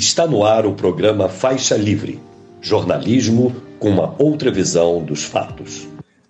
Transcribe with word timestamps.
Está 0.00 0.26
no 0.26 0.46
ar 0.46 0.64
o 0.64 0.72
programa 0.72 1.28
Faixa 1.28 1.76
Livre 1.76 2.18
jornalismo 2.62 3.54
com 3.78 3.90
uma 3.90 4.16
outra 4.18 4.50
visão 4.50 5.04
dos 5.04 5.24
fatos. 5.24 5.86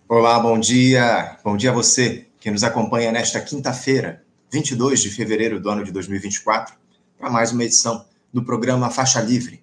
Olá, 0.09 0.41
bom 0.41 0.59
dia. 0.59 1.39
Bom 1.45 1.57
dia 1.57 1.71
a 1.71 1.73
você 1.73 2.27
que 2.41 2.51
nos 2.51 2.65
acompanha 2.65 3.13
nesta 3.13 3.41
quinta-feira, 3.41 4.25
22 4.51 5.03
de 5.03 5.11
fevereiro 5.11 5.61
do 5.61 5.71
ano 5.71 5.85
de 5.85 5.93
2024, 5.93 6.75
para 7.17 7.31
mais 7.31 7.53
uma 7.53 7.63
edição 7.63 8.05
do 8.33 8.43
programa 8.45 8.91
Faixa 8.91 9.21
Livre. 9.21 9.63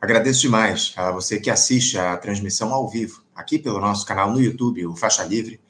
Agradeço 0.00 0.40
demais 0.40 0.94
a 0.96 1.10
você 1.10 1.38
que 1.38 1.50
assiste 1.50 1.98
a 1.98 2.16
transmissão 2.16 2.72
ao 2.72 2.88
vivo 2.88 3.22
aqui 3.34 3.58
pelo 3.58 3.78
nosso 3.78 4.06
canal 4.06 4.32
no 4.32 4.40
YouTube, 4.40 4.86
o 4.86 4.96
Faixa 4.96 5.22
Livre. 5.24 5.60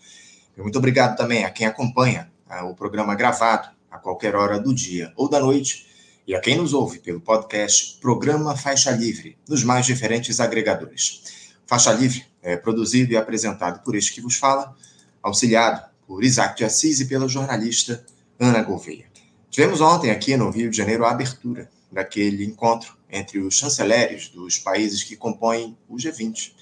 Muito 0.56 0.78
obrigado 0.78 1.16
também 1.16 1.44
a 1.44 1.50
quem 1.50 1.66
acompanha 1.66 2.30
ah, 2.48 2.64
o 2.64 2.76
programa 2.76 3.16
gravado 3.16 3.70
a 3.90 3.98
qualquer 3.98 4.36
hora 4.36 4.56
do 4.56 4.72
dia 4.72 5.12
ou 5.16 5.28
da 5.28 5.40
noite 5.40 5.95
e 6.26 6.34
a 6.34 6.40
quem 6.40 6.56
nos 6.56 6.74
ouve 6.74 6.98
pelo 6.98 7.20
podcast 7.20 7.98
Programa 8.00 8.56
Faixa 8.56 8.90
Livre, 8.90 9.38
nos 9.48 9.62
mais 9.62 9.86
diferentes 9.86 10.40
agregadores. 10.40 11.22
Faixa 11.64 11.92
Livre 11.92 12.24
é 12.42 12.56
produzido 12.56 13.12
e 13.12 13.16
apresentado 13.16 13.84
por 13.84 13.94
este 13.94 14.12
que 14.12 14.20
vos 14.20 14.36
fala, 14.36 14.74
auxiliado 15.22 15.82
por 16.04 16.24
Isaac 16.24 16.56
de 16.56 16.64
Assis 16.64 16.98
e 16.98 17.04
pela 17.04 17.28
jornalista 17.28 18.04
Ana 18.40 18.60
Gouveia. 18.62 19.06
Tivemos 19.50 19.80
ontem 19.80 20.10
aqui 20.10 20.36
no 20.36 20.50
Rio 20.50 20.68
de 20.68 20.76
Janeiro 20.76 21.04
a 21.04 21.12
abertura 21.12 21.70
daquele 21.92 22.44
encontro 22.44 22.96
entre 23.08 23.38
os 23.38 23.54
chanceleres 23.54 24.28
dos 24.28 24.58
países 24.58 25.04
que 25.04 25.16
compõem 25.16 25.78
o 25.88 25.96
G20, 25.96 26.52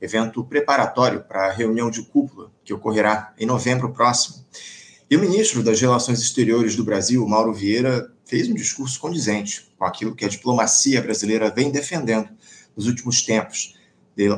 evento 0.00 0.44
preparatório 0.44 1.22
para 1.22 1.46
a 1.46 1.52
reunião 1.52 1.90
de 1.90 2.02
cúpula 2.02 2.50
que 2.64 2.74
ocorrerá 2.74 3.32
em 3.38 3.46
novembro 3.46 3.92
próximo. 3.92 4.44
E 5.08 5.16
o 5.16 5.20
ministro 5.20 5.62
das 5.62 5.80
Relações 5.80 6.20
Exteriores 6.20 6.74
do 6.74 6.82
Brasil, 6.82 7.26
Mauro 7.26 7.52
Vieira, 7.52 8.10
fez 8.32 8.48
um 8.48 8.54
discurso 8.54 8.98
condizente 8.98 9.70
com 9.76 9.84
aquilo 9.84 10.14
que 10.14 10.24
a 10.24 10.28
diplomacia 10.28 11.02
brasileira 11.02 11.50
vem 11.50 11.70
defendendo 11.70 12.30
nos 12.74 12.86
últimos 12.86 13.20
tempos, 13.20 13.74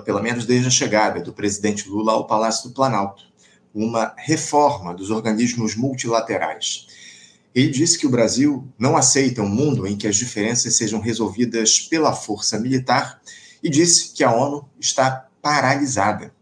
pelo 0.04 0.20
menos 0.20 0.44
desde 0.44 0.66
a 0.66 0.70
chegada 0.70 1.20
do 1.20 1.32
presidente 1.32 1.88
Lula 1.88 2.10
ao 2.10 2.26
Palácio 2.26 2.68
do 2.68 2.74
Planalto, 2.74 3.22
uma 3.72 4.12
reforma 4.18 4.92
dos 4.92 5.10
organismos 5.12 5.76
multilaterais. 5.76 6.88
Ele 7.54 7.68
disse 7.68 7.96
que 7.96 8.04
o 8.04 8.10
Brasil 8.10 8.66
não 8.76 8.96
aceita 8.96 9.42
um 9.42 9.48
mundo 9.48 9.86
em 9.86 9.96
que 9.96 10.08
as 10.08 10.16
diferenças 10.16 10.76
sejam 10.76 10.98
resolvidas 10.98 11.78
pela 11.78 12.12
força 12.12 12.58
militar 12.58 13.20
e 13.62 13.70
disse 13.70 14.12
que 14.12 14.24
a 14.24 14.34
ONU 14.34 14.68
está 14.80 15.28
paralisada. 15.40 16.34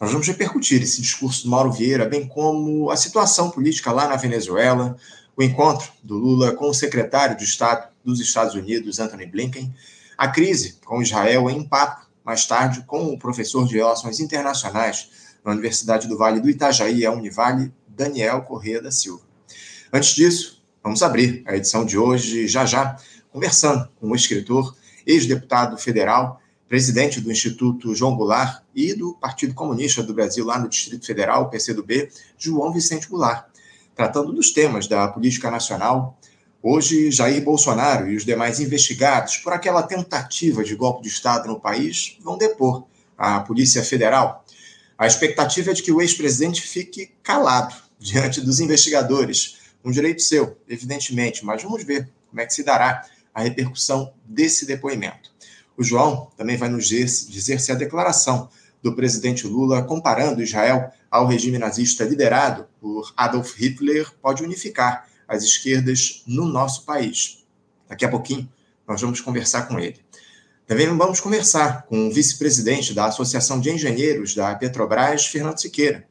Nós 0.00 0.12
vamos 0.12 0.28
repercutir 0.28 0.80
esse 0.80 1.02
discurso 1.02 1.42
do 1.42 1.50
Mauro 1.50 1.72
Vieira, 1.72 2.04
bem 2.04 2.28
como 2.28 2.88
a 2.88 2.96
situação 2.96 3.50
política 3.50 3.90
lá 3.90 4.06
na 4.06 4.14
Venezuela, 4.14 4.96
o 5.36 5.42
encontro 5.42 5.90
do 6.02 6.16
Lula 6.16 6.52
com 6.52 6.68
o 6.68 6.74
secretário 6.74 7.36
de 7.36 7.44
Estado 7.44 7.88
dos 8.04 8.20
Estados 8.20 8.54
Unidos, 8.54 9.00
Anthony 9.00 9.26
Blinken, 9.26 9.74
a 10.16 10.28
crise 10.28 10.78
com 10.84 11.02
Israel 11.02 11.50
em 11.50 11.66
papo, 11.66 12.06
mais 12.24 12.46
tarde, 12.46 12.84
com 12.86 13.12
o 13.12 13.18
professor 13.18 13.66
de 13.66 13.76
Relações 13.76 14.20
Internacionais 14.20 15.10
na 15.44 15.52
Universidade 15.52 16.06
do 16.06 16.16
Vale 16.16 16.40
do 16.40 16.48
Itajaí, 16.48 17.04
a 17.04 17.12
Univale, 17.12 17.72
Daniel 17.88 18.42
Corrêa 18.42 18.80
da 18.80 18.90
Silva. 18.90 19.22
Antes 19.92 20.14
disso, 20.14 20.62
vamos 20.82 21.02
abrir 21.02 21.42
a 21.46 21.56
edição 21.56 21.84
de 21.84 21.98
hoje, 21.98 22.46
já 22.46 22.64
já, 22.64 22.96
conversando 23.30 23.88
com 24.00 24.10
o 24.10 24.16
escritor, 24.16 24.74
ex-deputado 25.06 25.76
federal, 25.76 26.40
presidente 26.68 27.20
do 27.20 27.30
Instituto 27.30 27.94
João 27.94 28.16
Goulart 28.16 28.62
e 28.74 28.94
do 28.94 29.14
Partido 29.14 29.54
Comunista 29.54 30.02
do 30.02 30.14
Brasil, 30.14 30.44
lá 30.44 30.58
no 30.58 30.68
Distrito 30.68 31.06
Federal, 31.06 31.50
PCdoB, 31.50 32.08
João 32.38 32.72
Vicente 32.72 33.08
Goulart 33.08 33.53
tratando 33.94 34.32
dos 34.32 34.50
temas 34.50 34.86
da 34.86 35.08
política 35.08 35.50
nacional. 35.50 36.18
Hoje, 36.62 37.10
Jair 37.10 37.42
Bolsonaro 37.42 38.10
e 38.10 38.16
os 38.16 38.24
demais 38.24 38.58
investigados 38.58 39.36
por 39.38 39.52
aquela 39.52 39.82
tentativa 39.82 40.64
de 40.64 40.74
golpe 40.74 41.02
de 41.02 41.08
Estado 41.08 41.46
no 41.46 41.60
país 41.60 42.16
vão 42.22 42.38
depor 42.38 42.84
à 43.16 43.40
Polícia 43.40 43.82
Federal. 43.84 44.44
A 44.96 45.06
expectativa 45.06 45.70
é 45.70 45.74
de 45.74 45.82
que 45.82 45.92
o 45.92 46.00
ex-presidente 46.00 46.62
fique 46.62 47.12
calado 47.22 47.74
diante 47.98 48.40
dos 48.40 48.60
investigadores. 48.60 49.58
Um 49.84 49.90
direito 49.90 50.22
seu, 50.22 50.56
evidentemente, 50.68 51.44
mas 51.44 51.62
vamos 51.62 51.84
ver 51.84 52.10
como 52.30 52.40
é 52.40 52.46
que 52.46 52.54
se 52.54 52.62
dará 52.62 53.04
a 53.34 53.42
repercussão 53.42 54.12
desse 54.24 54.64
depoimento. 54.64 55.34
O 55.76 55.82
João 55.82 56.30
também 56.36 56.56
vai 56.56 56.68
nos 56.68 56.86
dizer 56.88 57.60
se 57.60 57.72
a 57.72 57.74
declaração 57.74 58.48
do 58.82 58.94
presidente 58.94 59.46
Lula 59.46 59.82
comparando 59.82 60.42
Israel 60.42 60.92
ao 61.10 61.26
regime 61.26 61.58
nazista 61.58 62.04
liderado 62.04 62.66
por 62.84 63.14
Adolf 63.16 63.54
Hitler 63.56 64.12
pode 64.20 64.44
unificar 64.44 65.08
as 65.26 65.42
esquerdas 65.42 66.22
no 66.26 66.44
nosso 66.44 66.84
país. 66.84 67.42
Daqui 67.88 68.04
a 68.04 68.10
pouquinho 68.10 68.46
nós 68.86 69.00
vamos 69.00 69.22
conversar 69.22 69.62
com 69.62 69.78
ele. 69.78 70.04
Também 70.66 70.86
vamos 70.94 71.18
conversar 71.18 71.86
com 71.86 72.08
o 72.08 72.12
vice-presidente 72.12 72.92
da 72.92 73.06
Associação 73.06 73.58
de 73.58 73.70
Engenheiros 73.70 74.34
da 74.34 74.54
Petrobras, 74.54 75.24
Fernando 75.24 75.58
Siqueira, 75.58 76.06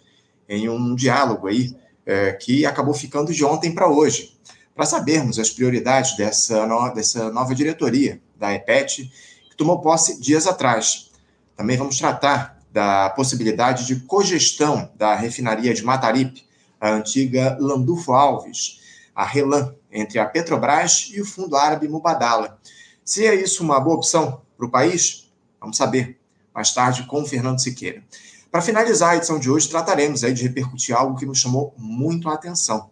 em 0.50 0.68
um 0.68 0.96
diálogo 0.96 1.46
aí 1.46 1.76
é, 2.08 2.34
que 2.34 2.66
acabou 2.66 2.96
ficando 2.96 3.32
de 3.32 3.46
ontem 3.46 3.72
para 3.72 3.88
hoje, 3.88 4.36
para 4.74 4.88
sabermos 4.88 5.38
as 5.38 5.52
prioridades 5.52 6.18
dessa, 6.18 6.66
no, 6.66 6.92
dessa 6.92 7.30
nova 7.30 7.54
diretoria 7.54 8.20
da 8.36 8.52
EPET, 8.52 9.12
que 9.48 9.56
tomou 9.56 9.80
posse 9.80 10.20
dias 10.20 10.48
atrás. 10.48 11.12
Também 11.56 11.78
vamos 11.78 12.00
tratar 12.00 12.60
da 12.72 13.12
possibilidade 13.12 13.86
de 13.86 13.98
cogestão 13.98 14.92
da 14.96 15.14
refinaria 15.14 15.72
de 15.72 15.84
Mataripe, 15.84 16.52
a 16.84 16.92
antiga 16.92 17.58
Landulfo 17.62 18.12
Alves, 18.12 18.82
a 19.16 19.24
Relan, 19.24 19.74
entre 19.90 20.20
a 20.20 20.26
Petrobras 20.26 21.10
e 21.14 21.22
o 21.22 21.26
fundo 21.26 21.56
árabe 21.56 21.88
Mubadala. 21.88 22.60
Seria 23.06 23.34
isso 23.34 23.64
uma 23.64 23.80
boa 23.80 23.96
opção 23.96 24.42
para 24.58 24.66
o 24.66 24.70
país? 24.70 25.32
Vamos 25.62 25.78
saber 25.78 26.20
mais 26.54 26.74
tarde 26.74 27.04
com 27.04 27.22
o 27.22 27.26
Fernando 27.26 27.62
Siqueira. 27.62 28.04
Para 28.52 28.62
finalizar 28.62 29.12
a 29.12 29.16
edição 29.16 29.40
de 29.40 29.50
hoje, 29.50 29.70
trataremos 29.70 30.26
aí 30.26 30.34
de 30.34 30.44
repercutir 30.44 30.94
algo 30.94 31.18
que 31.18 31.26
nos 31.26 31.40
chamou 31.40 31.74
muito 31.78 32.30
a 32.30 32.34
atenção. 32.34 32.90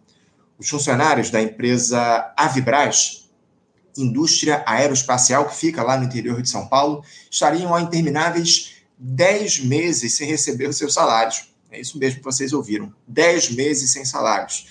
Os 0.58 0.70
funcionários 0.70 1.28
da 1.28 1.42
empresa 1.42 2.32
Avibras, 2.34 3.30
indústria 3.96 4.64
aeroespacial 4.66 5.46
que 5.48 5.54
fica 5.54 5.82
lá 5.82 5.98
no 5.98 6.04
interior 6.04 6.40
de 6.40 6.48
São 6.48 6.66
Paulo, 6.66 7.04
estariam 7.30 7.74
há 7.74 7.82
intermináveis 7.82 8.76
10 8.96 9.66
meses 9.66 10.14
sem 10.14 10.26
receber 10.26 10.66
os 10.68 10.78
seus 10.78 10.94
salários. 10.94 11.51
É 11.72 11.80
isso 11.80 11.98
mesmo 11.98 12.18
que 12.18 12.24
vocês 12.24 12.52
ouviram: 12.52 12.92
10 13.08 13.52
meses 13.52 13.90
sem 13.90 14.04
salários. 14.04 14.66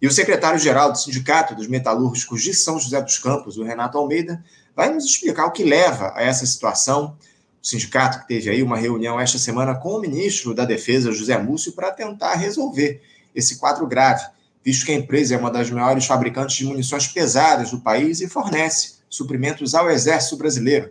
E 0.00 0.06
o 0.06 0.12
secretário-geral 0.12 0.90
do 0.90 0.98
Sindicato 0.98 1.54
dos 1.54 1.66
Metalúrgicos 1.66 2.42
de 2.42 2.54
São 2.54 2.78
José 2.78 3.00
dos 3.02 3.18
Campos, 3.18 3.58
o 3.58 3.64
Renato 3.64 3.98
Almeida, 3.98 4.42
vai 4.74 4.92
nos 4.92 5.04
explicar 5.04 5.46
o 5.46 5.50
que 5.50 5.64
leva 5.64 6.12
a 6.14 6.22
essa 6.22 6.46
situação. 6.46 7.16
O 7.60 7.66
sindicato 7.66 8.20
que 8.20 8.28
teve 8.28 8.48
aí 8.48 8.62
uma 8.62 8.76
reunião 8.76 9.20
esta 9.20 9.36
semana 9.36 9.74
com 9.74 9.90
o 9.90 10.00
ministro 10.00 10.54
da 10.54 10.64
Defesa, 10.64 11.10
José 11.10 11.36
Múcio, 11.36 11.72
para 11.72 11.90
tentar 11.90 12.34
resolver 12.34 13.02
esse 13.34 13.56
quadro 13.58 13.86
grave, 13.88 14.24
visto 14.64 14.86
que 14.86 14.92
a 14.92 14.94
empresa 14.94 15.34
é 15.34 15.38
uma 15.38 15.50
das 15.50 15.68
maiores 15.68 16.06
fabricantes 16.06 16.56
de 16.56 16.64
munições 16.64 17.08
pesadas 17.08 17.72
do 17.72 17.80
país 17.80 18.20
e 18.20 18.28
fornece 18.28 18.98
suprimentos 19.10 19.74
ao 19.74 19.90
Exército 19.90 20.36
Brasileiro. 20.36 20.90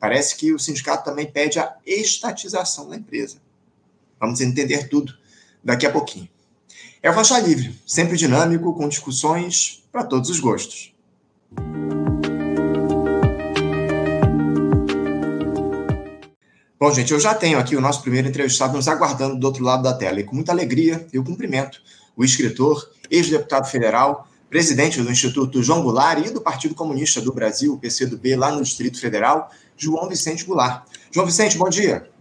Parece 0.00 0.34
que 0.34 0.52
o 0.52 0.58
sindicato 0.58 1.04
também 1.04 1.30
pede 1.30 1.58
a 1.58 1.76
estatização 1.86 2.88
da 2.88 2.96
empresa. 2.96 3.41
Vamos 4.22 4.40
entender 4.40 4.88
tudo 4.88 5.12
daqui 5.64 5.84
a 5.84 5.90
pouquinho. 5.90 6.28
É 7.02 7.10
o 7.10 7.12
Faixa 7.12 7.40
Livre, 7.40 7.76
sempre 7.84 8.16
dinâmico, 8.16 8.72
com 8.72 8.88
discussões 8.88 9.82
para 9.90 10.04
todos 10.04 10.30
os 10.30 10.38
gostos. 10.38 10.94
Bom, 16.78 16.92
gente, 16.92 17.12
eu 17.12 17.18
já 17.18 17.34
tenho 17.34 17.58
aqui 17.58 17.74
o 17.74 17.80
nosso 17.80 18.00
primeiro 18.00 18.28
entrevistado 18.28 18.74
nos 18.74 18.86
aguardando 18.86 19.36
do 19.36 19.44
outro 19.44 19.64
lado 19.64 19.82
da 19.82 19.92
tela. 19.92 20.20
E 20.20 20.22
com 20.22 20.36
muita 20.36 20.52
alegria, 20.52 21.04
eu 21.12 21.24
cumprimento 21.24 21.82
o 22.16 22.24
escritor, 22.24 22.88
ex-deputado 23.10 23.68
federal, 23.68 24.28
presidente 24.48 25.02
do 25.02 25.10
Instituto 25.10 25.60
João 25.64 25.82
Goulart 25.82 26.24
e 26.24 26.30
do 26.30 26.40
Partido 26.40 26.76
Comunista 26.76 27.20
do 27.20 27.32
Brasil, 27.32 27.76
PCdoB, 27.76 28.36
lá 28.36 28.52
no 28.52 28.62
Distrito 28.62 29.00
Federal, 29.00 29.50
João 29.76 30.08
Vicente 30.08 30.44
Goulart. 30.44 30.84
João 31.10 31.26
Vicente, 31.26 31.58
bom 31.58 31.68
dia. 31.68 32.11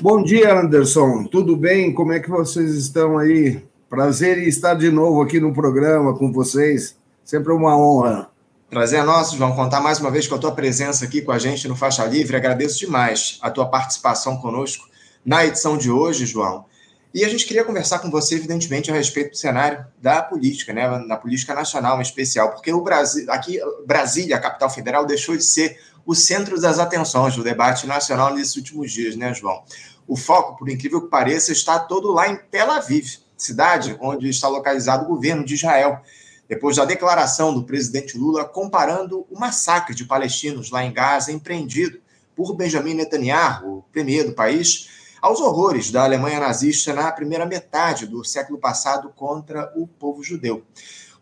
Bom 0.00 0.22
dia, 0.22 0.56
Anderson. 0.56 1.24
Tudo 1.24 1.56
bem? 1.56 1.92
Como 1.92 2.12
é 2.12 2.20
que 2.20 2.30
vocês 2.30 2.72
estão 2.76 3.18
aí? 3.18 3.60
Prazer 3.90 4.38
em 4.38 4.46
estar 4.46 4.74
de 4.74 4.92
novo 4.92 5.20
aqui 5.20 5.40
no 5.40 5.52
programa 5.52 6.16
com 6.16 6.32
vocês. 6.32 6.96
Sempre 7.24 7.52
uma 7.52 7.76
honra. 7.76 8.30
Prazer 8.70 9.00
é 9.00 9.02
nosso, 9.02 9.36
João, 9.36 9.56
contar 9.56 9.80
mais 9.80 9.98
uma 9.98 10.08
vez 10.08 10.28
com 10.28 10.36
a 10.36 10.38
tua 10.38 10.52
presença 10.52 11.04
aqui 11.04 11.20
com 11.20 11.32
a 11.32 11.38
gente 11.38 11.66
no 11.66 11.74
Faixa 11.74 12.04
Livre. 12.04 12.36
Agradeço 12.36 12.78
demais 12.78 13.40
a 13.42 13.50
tua 13.50 13.66
participação 13.66 14.36
conosco 14.36 14.88
na 15.26 15.44
edição 15.44 15.76
de 15.76 15.90
hoje, 15.90 16.26
João. 16.26 16.64
E 17.12 17.24
a 17.24 17.28
gente 17.28 17.44
queria 17.44 17.64
conversar 17.64 17.98
com 17.98 18.08
você, 18.08 18.36
evidentemente, 18.36 18.92
a 18.92 18.94
respeito 18.94 19.30
do 19.30 19.36
cenário 19.36 19.84
da 20.00 20.22
política, 20.22 20.72
né, 20.72 20.86
na 21.08 21.16
política 21.16 21.54
nacional 21.54 21.98
em 21.98 22.02
especial, 22.02 22.52
porque 22.52 22.72
o 22.72 22.82
Brasil, 22.82 23.26
aqui 23.32 23.58
Brasília, 23.84 24.36
a 24.36 24.40
capital 24.40 24.70
federal, 24.70 25.04
deixou 25.04 25.36
de 25.36 25.42
ser 25.42 25.76
o 26.08 26.14
centro 26.14 26.58
das 26.58 26.78
atenções 26.78 27.36
do 27.36 27.44
debate 27.44 27.86
nacional 27.86 28.32
nesses 28.34 28.56
últimos 28.56 28.90
dias, 28.90 29.14
né, 29.14 29.34
João? 29.34 29.62
O 30.06 30.16
foco, 30.16 30.56
por 30.56 30.70
incrível 30.70 31.02
que 31.02 31.10
pareça, 31.10 31.52
está 31.52 31.78
todo 31.78 32.10
lá 32.10 32.26
em 32.26 32.36
Tel 32.50 32.70
Aviv, 32.70 33.18
cidade 33.36 33.94
onde 34.00 34.26
está 34.30 34.48
localizado 34.48 35.04
o 35.04 35.08
governo 35.08 35.44
de 35.44 35.52
Israel. 35.52 36.00
depois 36.48 36.76
da 36.76 36.86
declaração 36.86 37.52
do 37.52 37.62
presidente 37.62 38.16
Lula 38.16 38.42
comparando 38.42 39.26
o 39.30 39.38
massacre 39.38 39.94
de 39.94 40.06
palestinos 40.06 40.70
lá 40.70 40.82
em 40.82 40.94
Gaza 40.94 41.30
empreendido 41.30 42.00
por 42.34 42.56
Benjamin 42.56 42.94
Netanyahu, 42.94 43.80
o 43.80 43.82
premier 43.92 44.24
do 44.24 44.32
país, 44.32 44.88
aos 45.20 45.42
horrores 45.42 45.90
da 45.90 46.04
Alemanha 46.04 46.40
nazista 46.40 46.94
na 46.94 47.12
primeira 47.12 47.44
metade 47.44 48.06
do 48.06 48.24
século 48.24 48.58
passado 48.58 49.12
contra 49.14 49.70
o 49.76 49.86
povo 49.86 50.24
judeu. 50.24 50.64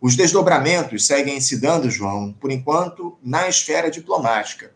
Os 0.06 0.14
desdobramentos 0.14 1.05
seguem 1.05 1.41
se 1.41 1.56
dando, 1.56 1.91
João, 1.91 2.32
por 2.32 2.53
enquanto, 2.53 3.19
na 3.20 3.49
esfera 3.49 3.91
diplomática. 3.91 4.70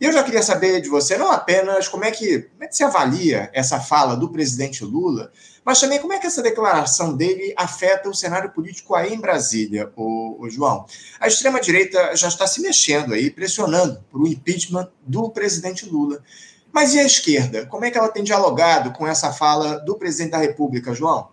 E 0.00 0.04
eu 0.04 0.12
já 0.12 0.22
queria 0.22 0.40
saber 0.40 0.80
de 0.80 0.88
você 0.88 1.18
não 1.18 1.32
apenas 1.32 1.88
como 1.88 2.04
é 2.04 2.12
que, 2.12 2.42
como 2.42 2.62
é 2.62 2.68
que 2.68 2.76
você 2.76 2.84
avalia 2.84 3.50
essa 3.52 3.80
fala 3.80 4.14
do 4.14 4.30
presidente 4.30 4.84
Lula, 4.84 5.32
mas 5.64 5.80
também 5.80 5.98
como 5.98 6.12
é 6.12 6.20
que 6.20 6.28
essa 6.28 6.40
declaração 6.40 7.16
dele 7.16 7.52
afeta 7.56 8.08
o 8.08 8.14
cenário 8.14 8.52
político 8.52 8.94
aí 8.94 9.12
em 9.12 9.20
Brasília, 9.20 9.92
o, 9.96 10.36
o 10.38 10.48
João. 10.48 10.86
A 11.18 11.26
extrema-direita 11.26 12.14
já 12.14 12.28
está 12.28 12.46
se 12.46 12.60
mexendo 12.60 13.14
aí, 13.14 13.32
pressionando 13.32 14.04
para 14.08 14.20
o 14.20 14.28
impeachment 14.28 14.88
do 15.04 15.28
presidente 15.28 15.86
Lula. 15.86 16.22
Mas 16.70 16.94
e 16.94 17.00
a 17.00 17.04
esquerda? 17.04 17.66
Como 17.66 17.84
é 17.84 17.90
que 17.90 17.98
ela 17.98 18.10
tem 18.10 18.22
dialogado 18.22 18.92
com 18.92 19.08
essa 19.08 19.32
fala 19.32 19.78
do 19.80 19.96
presidente 19.96 20.30
da 20.30 20.38
República, 20.38 20.94
João? 20.94 21.30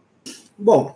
Bom, 0.57 0.95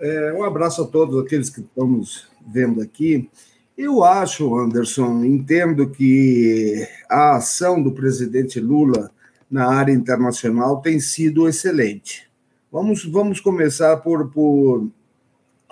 é, 0.00 0.32
um 0.32 0.42
abraço 0.42 0.82
a 0.82 0.86
todos 0.86 1.24
aqueles 1.24 1.50
que 1.50 1.60
estamos 1.60 2.26
vendo 2.46 2.80
aqui. 2.80 3.28
Eu 3.76 4.04
acho, 4.04 4.56
Anderson, 4.56 5.24
entendo 5.24 5.90
que 5.90 6.86
a 7.08 7.36
ação 7.36 7.82
do 7.82 7.92
presidente 7.92 8.60
Lula 8.60 9.10
na 9.50 9.66
área 9.66 9.92
internacional 9.92 10.80
tem 10.80 11.00
sido 11.00 11.48
excelente. 11.48 12.28
Vamos, 12.70 13.04
vamos 13.04 13.40
começar 13.40 13.96
por, 13.98 14.30
por. 14.30 14.88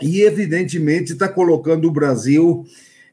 E, 0.00 0.22
evidentemente, 0.22 1.12
está 1.12 1.28
colocando 1.28 1.86
o 1.86 1.92
Brasil 1.92 2.64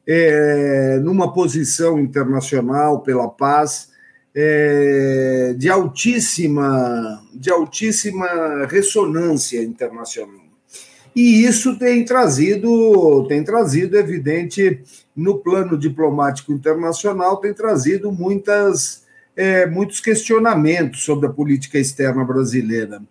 é, 0.06 0.98
numa 1.02 1.32
posição 1.32 1.98
internacional 2.00 3.00
pela 3.00 3.28
paz 3.28 3.90
é, 4.34 5.54
de, 5.56 5.68
altíssima, 5.68 7.22
de 7.32 7.50
altíssima 7.50 8.66
ressonância 8.66 9.62
internacional. 9.62 10.49
E 11.14 11.44
isso 11.44 11.76
tem 11.76 12.04
trazido, 12.04 13.26
tem 13.28 13.42
trazido, 13.42 13.96
evidente, 13.96 14.80
no 15.14 15.38
plano 15.38 15.76
diplomático 15.76 16.52
internacional, 16.52 17.38
tem 17.38 17.52
trazido 17.52 18.12
muitas, 18.12 19.02
é, 19.36 19.66
muitos 19.66 20.00
questionamentos 20.00 21.04
sobre 21.04 21.26
a 21.26 21.32
política 21.32 21.78
externa 21.78 22.24
brasileira. 22.24 23.02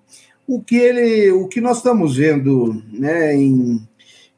O 0.47 0.61
que, 0.61 0.77
ele, 0.77 1.31
o 1.31 1.47
que 1.47 1.61
nós 1.61 1.77
estamos 1.77 2.15
vendo 2.15 2.81
né, 2.91 3.35
em, 3.35 3.87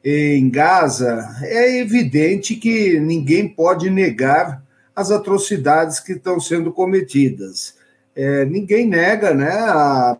em 0.04 0.50
Gaza 0.50 1.24
é 1.42 1.78
evidente 1.78 2.56
que 2.56 2.98
ninguém 2.98 3.48
pode 3.48 3.88
negar 3.88 4.62
as 4.94 5.10
atrocidades 5.10 6.00
que 6.00 6.12
estão 6.12 6.38
sendo 6.38 6.72
cometidas. 6.72 7.76
É, 8.14 8.44
ninguém 8.44 8.86
nega 8.86 9.32
né, 9.32 9.50
a 9.50 10.18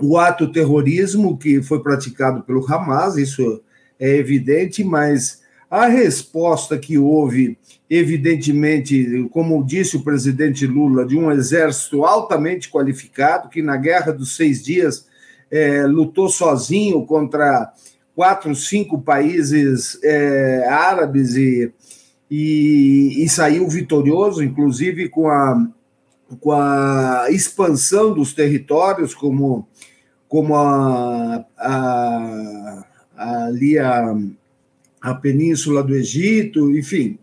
o 0.00 0.18
ato 0.18 0.50
terrorismo 0.50 1.36
que 1.36 1.62
foi 1.62 1.82
praticado 1.82 2.42
pelo 2.42 2.64
Hamas, 2.66 3.16
isso 3.16 3.62
é 3.98 4.16
evidente, 4.16 4.82
mas 4.82 5.42
a 5.70 5.86
resposta 5.86 6.78
que 6.78 6.98
houve, 6.98 7.56
evidentemente, 7.88 9.26
como 9.30 9.64
disse 9.64 9.96
o 9.96 10.02
presidente 10.02 10.66
Lula, 10.66 11.06
de 11.06 11.16
um 11.16 11.30
exército 11.30 12.04
altamente 12.04 12.70
qualificado, 12.70 13.48
que 13.48 13.62
na 13.62 13.76
Guerra 13.76 14.12
dos 14.12 14.36
Seis 14.36 14.62
Dias 14.62 15.06
é, 15.50 15.86
lutou 15.86 16.28
sozinho 16.28 17.06
contra 17.06 17.72
quatro, 18.14 18.54
cinco 18.54 19.00
países 19.00 19.98
é, 20.02 20.66
árabes 20.68 21.36
e, 21.36 21.72
e, 22.30 23.24
e, 23.24 23.28
saiu 23.28 23.68
vitorioso, 23.68 24.42
inclusive 24.42 25.08
com 25.08 25.28
a, 25.28 25.68
com 26.40 26.52
a 26.52 27.26
expansão 27.30 28.12
dos 28.12 28.32
territórios, 28.32 29.14
como 29.14 29.68
como 30.28 30.56
a, 30.56 31.44
a, 31.58 32.84
ali 33.14 33.78
a, 33.78 34.16
a 35.02 35.14
Península 35.14 35.82
do 35.82 35.94
Egito, 35.94 36.74
enfim. 36.74 37.18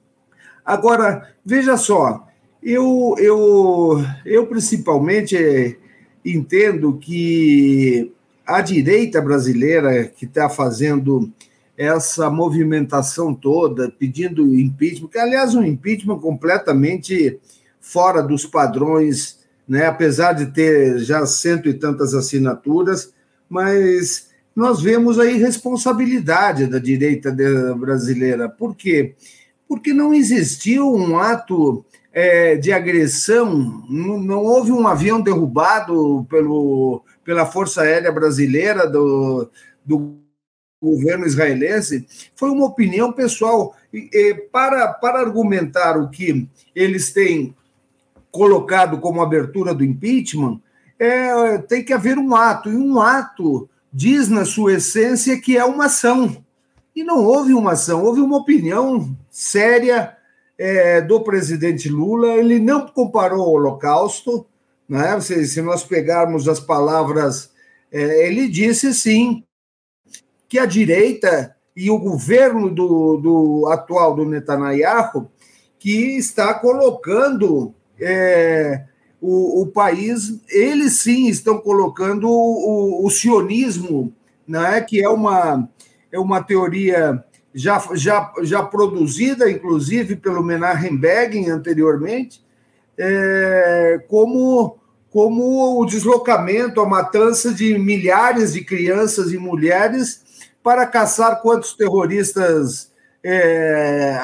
Agora, 0.63 1.33
veja 1.43 1.75
só, 1.75 2.27
eu, 2.61 3.15
eu, 3.17 4.05
eu 4.23 4.45
principalmente 4.45 5.79
entendo 6.23 6.99
que 6.99 8.11
a 8.45 8.61
direita 8.61 9.19
brasileira 9.19 10.03
que 10.05 10.25
está 10.25 10.47
fazendo 10.47 11.31
essa 11.75 12.29
movimentação 12.29 13.33
toda, 13.33 13.89
pedindo 13.89 14.53
impeachment, 14.53 15.07
que 15.07 15.17
aliás 15.17 15.55
um 15.55 15.63
impeachment 15.63 16.19
completamente 16.19 17.39
fora 17.79 18.21
dos 18.21 18.45
padrões 18.45 19.39
né? 19.69 19.85
apesar 19.85 20.33
de 20.33 20.47
ter 20.47 20.97
já 20.97 21.23
cento 21.27 21.69
e 21.69 21.75
tantas 21.75 22.15
assinaturas, 22.15 23.13
mas 23.47 24.29
nós 24.55 24.81
vemos 24.81 25.19
a 25.19 25.25
irresponsabilidade 25.25 26.65
da 26.65 26.79
direita 26.79 27.31
brasileira. 27.77 28.49
Por 28.49 28.75
quê? 28.75 29.13
Porque 29.67 29.93
não 29.93 30.11
existiu 30.11 30.91
um 30.91 31.19
ato 31.19 31.85
é, 32.11 32.55
de 32.55 32.71
agressão, 32.71 33.85
não, 33.87 34.19
não, 34.19 34.39
houve 34.39 34.71
um 34.71 34.87
avião 34.87 35.21
derrubado 35.21 36.25
pelo, 36.27 37.03
pela 37.23 37.45
Força 37.45 37.83
Aérea 37.83 38.11
Brasileira 38.11 38.87
do, 38.87 39.47
do 39.85 40.17
governo 40.81 41.27
israelense, 41.27 42.07
foi 42.35 42.49
uma 42.49 42.65
opinião 42.65 43.13
pessoal. 43.13 43.75
E, 43.93 44.09
e, 44.11 44.33
para, 44.33 44.87
para 44.93 45.19
argumentar 45.19 45.97
o 45.97 46.09
que 46.09 46.49
eles 46.73 47.13
têm 47.13 47.53
colocado 48.31 48.99
como 48.99 49.21
abertura 49.21 49.73
do 49.73 49.83
impeachment, 49.83 50.59
é, 50.97 51.57
tem 51.59 51.83
que 51.83 51.93
haver 51.93 52.17
um 52.17 52.35
ato, 52.35 52.69
e 52.69 52.75
um 52.75 52.99
ato 52.99 53.69
diz 53.91 54.29
na 54.29 54.45
sua 54.45 54.73
essência 54.73 55.39
que 55.39 55.57
é 55.57 55.65
uma 55.65 55.85
ação. 55.85 56.43
E 56.95 57.03
não 57.03 57.23
houve 57.23 57.53
uma 57.53 57.71
ação, 57.71 58.03
houve 58.03 58.21
uma 58.21 58.37
opinião 58.37 59.15
séria 59.29 60.17
é, 60.57 60.99
do 61.01 61.21
presidente 61.21 61.87
Lula. 61.87 62.27
Ele 62.29 62.59
não 62.59 62.87
comparou 62.87 63.47
o 63.47 63.53
Holocausto, 63.53 64.45
né? 64.87 65.19
se, 65.21 65.45
se 65.47 65.61
nós 65.61 65.83
pegarmos 65.83 66.47
as 66.47 66.59
palavras, 66.59 67.51
é, 67.91 68.27
ele 68.27 68.47
disse 68.47 68.93
sim 68.93 69.43
que 70.47 70.59
a 70.59 70.65
direita 70.65 71.55
e 71.75 71.89
o 71.89 71.97
governo 71.97 72.69
do, 72.69 73.17
do 73.17 73.67
atual 73.71 74.15
do 74.15 74.25
Netanyahu 74.25 75.31
que 75.77 76.17
está 76.17 76.53
colocando 76.53 77.73
é, 77.99 78.83
o, 79.21 79.61
o, 79.61 79.67
país, 79.67 80.41
eles 80.49 80.99
sim 80.99 81.27
estão 81.27 81.59
colocando 81.59 82.29
o, 82.29 83.05
o, 83.05 83.09
sionismo, 83.09 84.13
né, 84.47 84.81
que 84.81 85.03
é 85.03 85.09
uma, 85.09 85.69
é 86.11 86.19
uma 86.19 86.41
teoria 86.41 87.23
já, 87.53 87.83
já, 87.93 88.33
já 88.43 88.63
produzida, 88.63 89.49
inclusive, 89.49 90.15
pelo 90.15 90.43
Menachem 90.43 90.95
Begin 90.95 91.49
anteriormente, 91.49 92.41
é, 92.97 94.03
como, 94.07 94.77
como 95.09 95.79
o 95.79 95.85
deslocamento, 95.85 96.81
a 96.81 96.87
matança 96.87 97.53
de 97.53 97.77
milhares 97.77 98.53
de 98.53 98.63
crianças 98.63 99.31
e 99.31 99.37
mulheres 99.37 100.23
para 100.61 100.85
caçar 100.85 101.41
quantos 101.41 101.73
terroristas 101.73 102.88
é, 103.23 104.19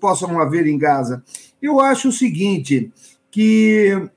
possam 0.00 0.40
haver 0.40 0.66
em 0.66 0.78
Gaza. 0.78 1.22
Eu 1.60 1.80
acho 1.80 2.08
o 2.08 2.12
seguinte, 2.12 2.92
que 3.30 4.08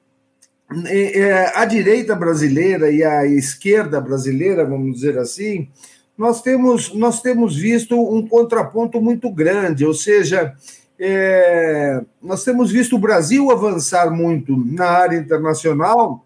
é, 0.86 1.20
é, 1.20 1.58
a 1.58 1.66
direita 1.66 2.16
brasileira 2.16 2.92
e 2.92 3.04
a 3.04 3.26
esquerda 3.26 4.02
brasileira, 4.02 4.66
vamos 4.66 4.96
dizer 4.96 5.18
assim, 5.18 5.70
nós 6.18 6.42
temos, 6.42 6.94
nós 6.94 7.22
temos 7.22 7.56
visto 7.56 7.96
um 7.96 8.28
contraponto 8.28 9.02
muito 9.02 9.32
grande, 9.32 9.86
ou 9.86 9.94
seja, 9.94 10.54
é, 11.00 12.02
nós 12.22 12.44
temos 12.44 12.72
visto 12.72 12.96
o 12.96 13.00
Brasil 13.00 13.52
avançar 13.52 14.12
muito 14.12 14.58
na 14.58 14.88
área 14.88 15.18
internacional 15.18 16.26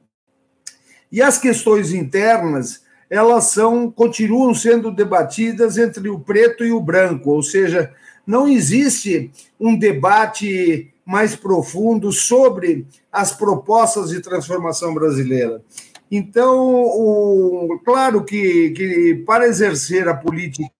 e 1.11 1.21
as 1.21 1.37
questões 1.37 1.93
internas 1.93 2.81
elas 3.11 3.47
são 3.47 3.91
continuam 3.91 4.55
sendo 4.55 4.89
debatidas 4.89 5.77
entre 5.77 6.07
o 6.07 6.17
preto 6.17 6.63
e 6.63 6.71
o 6.71 6.79
branco, 6.79 7.31
ou 7.31 7.43
seja, 7.43 7.91
não 8.25 8.47
existe 8.47 9.29
um 9.59 9.77
debate 9.77 10.93
mais 11.05 11.35
profundo 11.35 12.09
sobre 12.13 12.87
as 13.11 13.33
propostas 13.33 14.11
de 14.11 14.21
transformação 14.21 14.93
brasileira. 14.93 15.61
Então, 16.09 16.57
o, 16.57 17.77
claro 17.83 18.23
que, 18.23 18.69
que 18.69 19.23
para 19.25 19.45
exercer 19.45 20.07
a 20.07 20.15
política, 20.15 20.71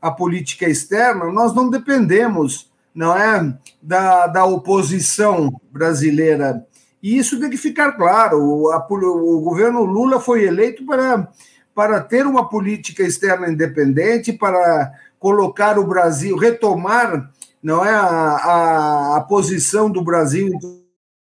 a 0.00 0.10
política 0.10 0.66
externa, 0.66 1.26
nós 1.26 1.54
não 1.54 1.68
dependemos, 1.68 2.70
não 2.94 3.14
é, 3.14 3.54
da, 3.82 4.26
da 4.26 4.44
oposição 4.46 5.52
brasileira. 5.70 6.66
E 7.02 7.18
isso 7.18 7.40
tem 7.40 7.50
que 7.50 7.56
ficar 7.56 7.92
claro. 7.92 8.40
O, 8.40 8.70
a, 8.70 8.86
o 8.88 9.40
governo 9.40 9.84
Lula 9.84 10.20
foi 10.20 10.44
eleito 10.44 10.86
para, 10.86 11.28
para 11.74 12.00
ter 12.00 12.26
uma 12.26 12.48
política 12.48 13.02
externa 13.02 13.50
independente, 13.50 14.32
para 14.32 14.92
colocar 15.18 15.78
o 15.78 15.86
Brasil, 15.86 16.36
retomar 16.36 17.30
não 17.62 17.84
é 17.84 17.90
a, 17.90 18.02
a, 18.02 19.16
a 19.18 19.20
posição 19.20 19.88
do 19.88 20.02
Brasil 20.02 20.50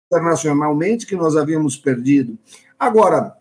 internacionalmente 0.06 1.04
que 1.04 1.16
nós 1.16 1.37
havíamos 1.37 1.76
perdido. 1.76 2.38
Agora, 2.78 3.35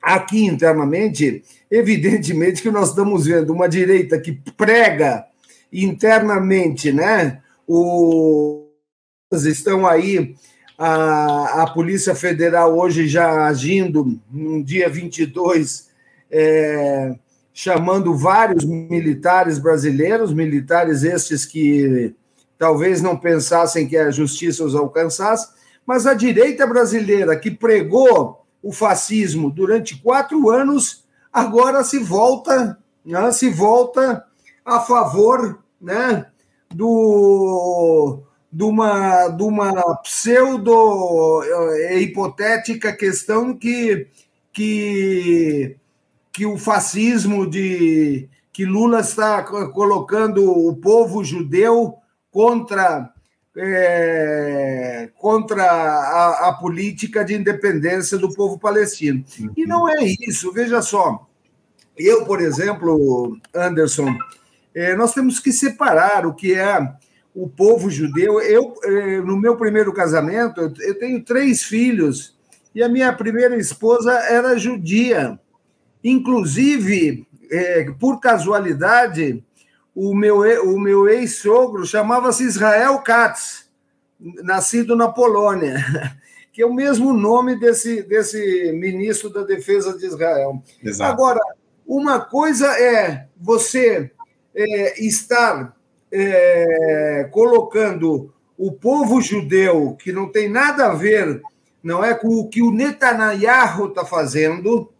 aqui 0.00 0.44
internamente, 0.44 1.42
evidentemente 1.68 2.62
que 2.62 2.70
nós 2.70 2.90
estamos 2.90 3.26
vendo 3.26 3.52
uma 3.52 3.68
direita 3.68 4.20
que 4.20 4.32
prega 4.56 5.26
internamente, 5.72 6.92
né? 6.92 7.42
O 7.66 8.68
estão 9.30 9.86
aí 9.86 10.34
a, 10.78 11.62
a 11.62 11.70
Polícia 11.70 12.14
Federal 12.14 12.78
hoje 12.78 13.08
já 13.08 13.46
agindo 13.46 14.18
no 14.30 14.62
dia 14.62 14.88
22, 14.88 15.88
é, 16.30 17.16
chamando 17.52 18.14
vários 18.14 18.64
militares 18.64 19.58
brasileiros, 19.58 20.32
militares 20.32 21.02
estes 21.02 21.44
que 21.44 22.14
talvez 22.56 23.02
não 23.02 23.16
pensassem 23.16 23.88
que 23.88 23.96
a 23.96 24.12
justiça 24.12 24.64
os 24.64 24.76
alcançasse, 24.76 25.48
mas 25.84 26.06
a 26.06 26.14
direita 26.14 26.64
brasileira 26.66 27.36
que 27.36 27.50
pregou 27.50 28.46
o 28.62 28.72
fascismo 28.72 29.50
durante 29.50 30.00
quatro 30.00 30.48
anos, 30.48 31.04
agora 31.32 31.82
se 31.82 31.98
volta, 31.98 32.78
né, 33.04 33.32
se 33.32 33.48
volta 33.50 34.24
a 34.64 34.80
favor 34.80 35.58
né, 35.80 36.26
do, 36.72 38.20
de, 38.50 38.64
uma, 38.64 39.28
de 39.28 39.42
uma 39.42 39.96
pseudo 40.02 41.42
eh, 41.42 42.00
hipotética 42.00 42.92
questão 42.92 43.56
que, 43.56 44.06
que, 44.52 45.76
que 46.32 46.46
o 46.46 46.56
fascismo 46.56 47.48
de 47.48 48.28
que 48.52 48.64
Lula 48.64 49.00
está 49.00 49.42
colocando 49.42 50.50
o 50.50 50.74
povo 50.74 51.22
judeu 51.22 51.94
contra 52.30 53.12
é, 53.56 55.10
contra 55.16 55.64
a, 55.64 56.48
a, 56.48 56.52
política 56.52 57.24
de 57.24 57.34
independência 57.34 58.16
do 58.16 58.32
povo 58.32 58.58
palestino. 58.58 59.24
E 59.56 59.66
não 59.66 59.88
é 59.88 60.04
isso, 60.04 60.52
veja 60.52 60.80
só. 60.80 61.26
Eu, 61.96 62.24
por 62.24 62.40
exemplo, 62.40 63.36
Anderson, 63.52 64.16
é, 64.72 64.94
nós 64.94 65.12
temos 65.12 65.40
que 65.40 65.52
separar 65.52 66.24
o 66.24 66.34
que 66.34 66.54
é 66.54 66.80
o 67.38 67.48
povo 67.48 67.88
judeu. 67.88 68.40
Eu, 68.40 68.74
é, 68.82 69.20
no 69.20 69.36
meu 69.36 69.56
primeiro 69.56 69.92
casamento, 69.92 70.72
eu 70.80 70.98
tenho 70.98 71.22
três 71.24 71.62
filhos 71.62 72.36
e 72.74 72.82
a 72.82 72.88
minha 72.88 73.12
primeira 73.12 73.56
esposa 73.56 74.12
era 74.12 74.58
judia. 74.58 75.38
Inclusive, 76.02 77.28
é, 77.48 77.90
por 77.98 78.18
casualidade, 78.18 79.44
o 79.94 80.14
meu, 80.14 80.40
o 80.64 80.80
meu 80.80 81.08
ex-sogro 81.08 81.86
chamava-se 81.86 82.42
Israel 82.42 82.98
Katz, 82.98 83.70
nascido 84.42 84.96
na 84.96 85.06
Polônia, 85.06 85.76
que 86.52 86.60
é 86.60 86.66
o 86.66 86.74
mesmo 86.74 87.12
nome 87.12 87.56
desse, 87.56 88.02
desse 88.02 88.72
ministro 88.72 89.30
da 89.30 89.44
Defesa 89.44 89.96
de 89.96 90.06
Israel. 90.06 90.60
Exato. 90.82 91.12
Agora, 91.12 91.40
uma 91.86 92.18
coisa 92.18 92.66
é 92.76 93.28
você 93.40 94.10
é, 94.52 95.00
estar 95.00 95.77
é, 96.12 97.28
colocando 97.30 98.32
o 98.56 98.72
povo 98.72 99.20
judeu, 99.20 99.96
que 100.02 100.12
não 100.12 100.30
tem 100.30 100.48
nada 100.48 100.86
a 100.86 100.94
ver, 100.94 101.40
não 101.82 102.04
é 102.04 102.14
com 102.14 102.28
o 102.28 102.48
que 102.48 102.60
o 102.60 102.72
Netanyahu 102.72 103.88
está 103.88 104.04
fazendo, 104.04 104.90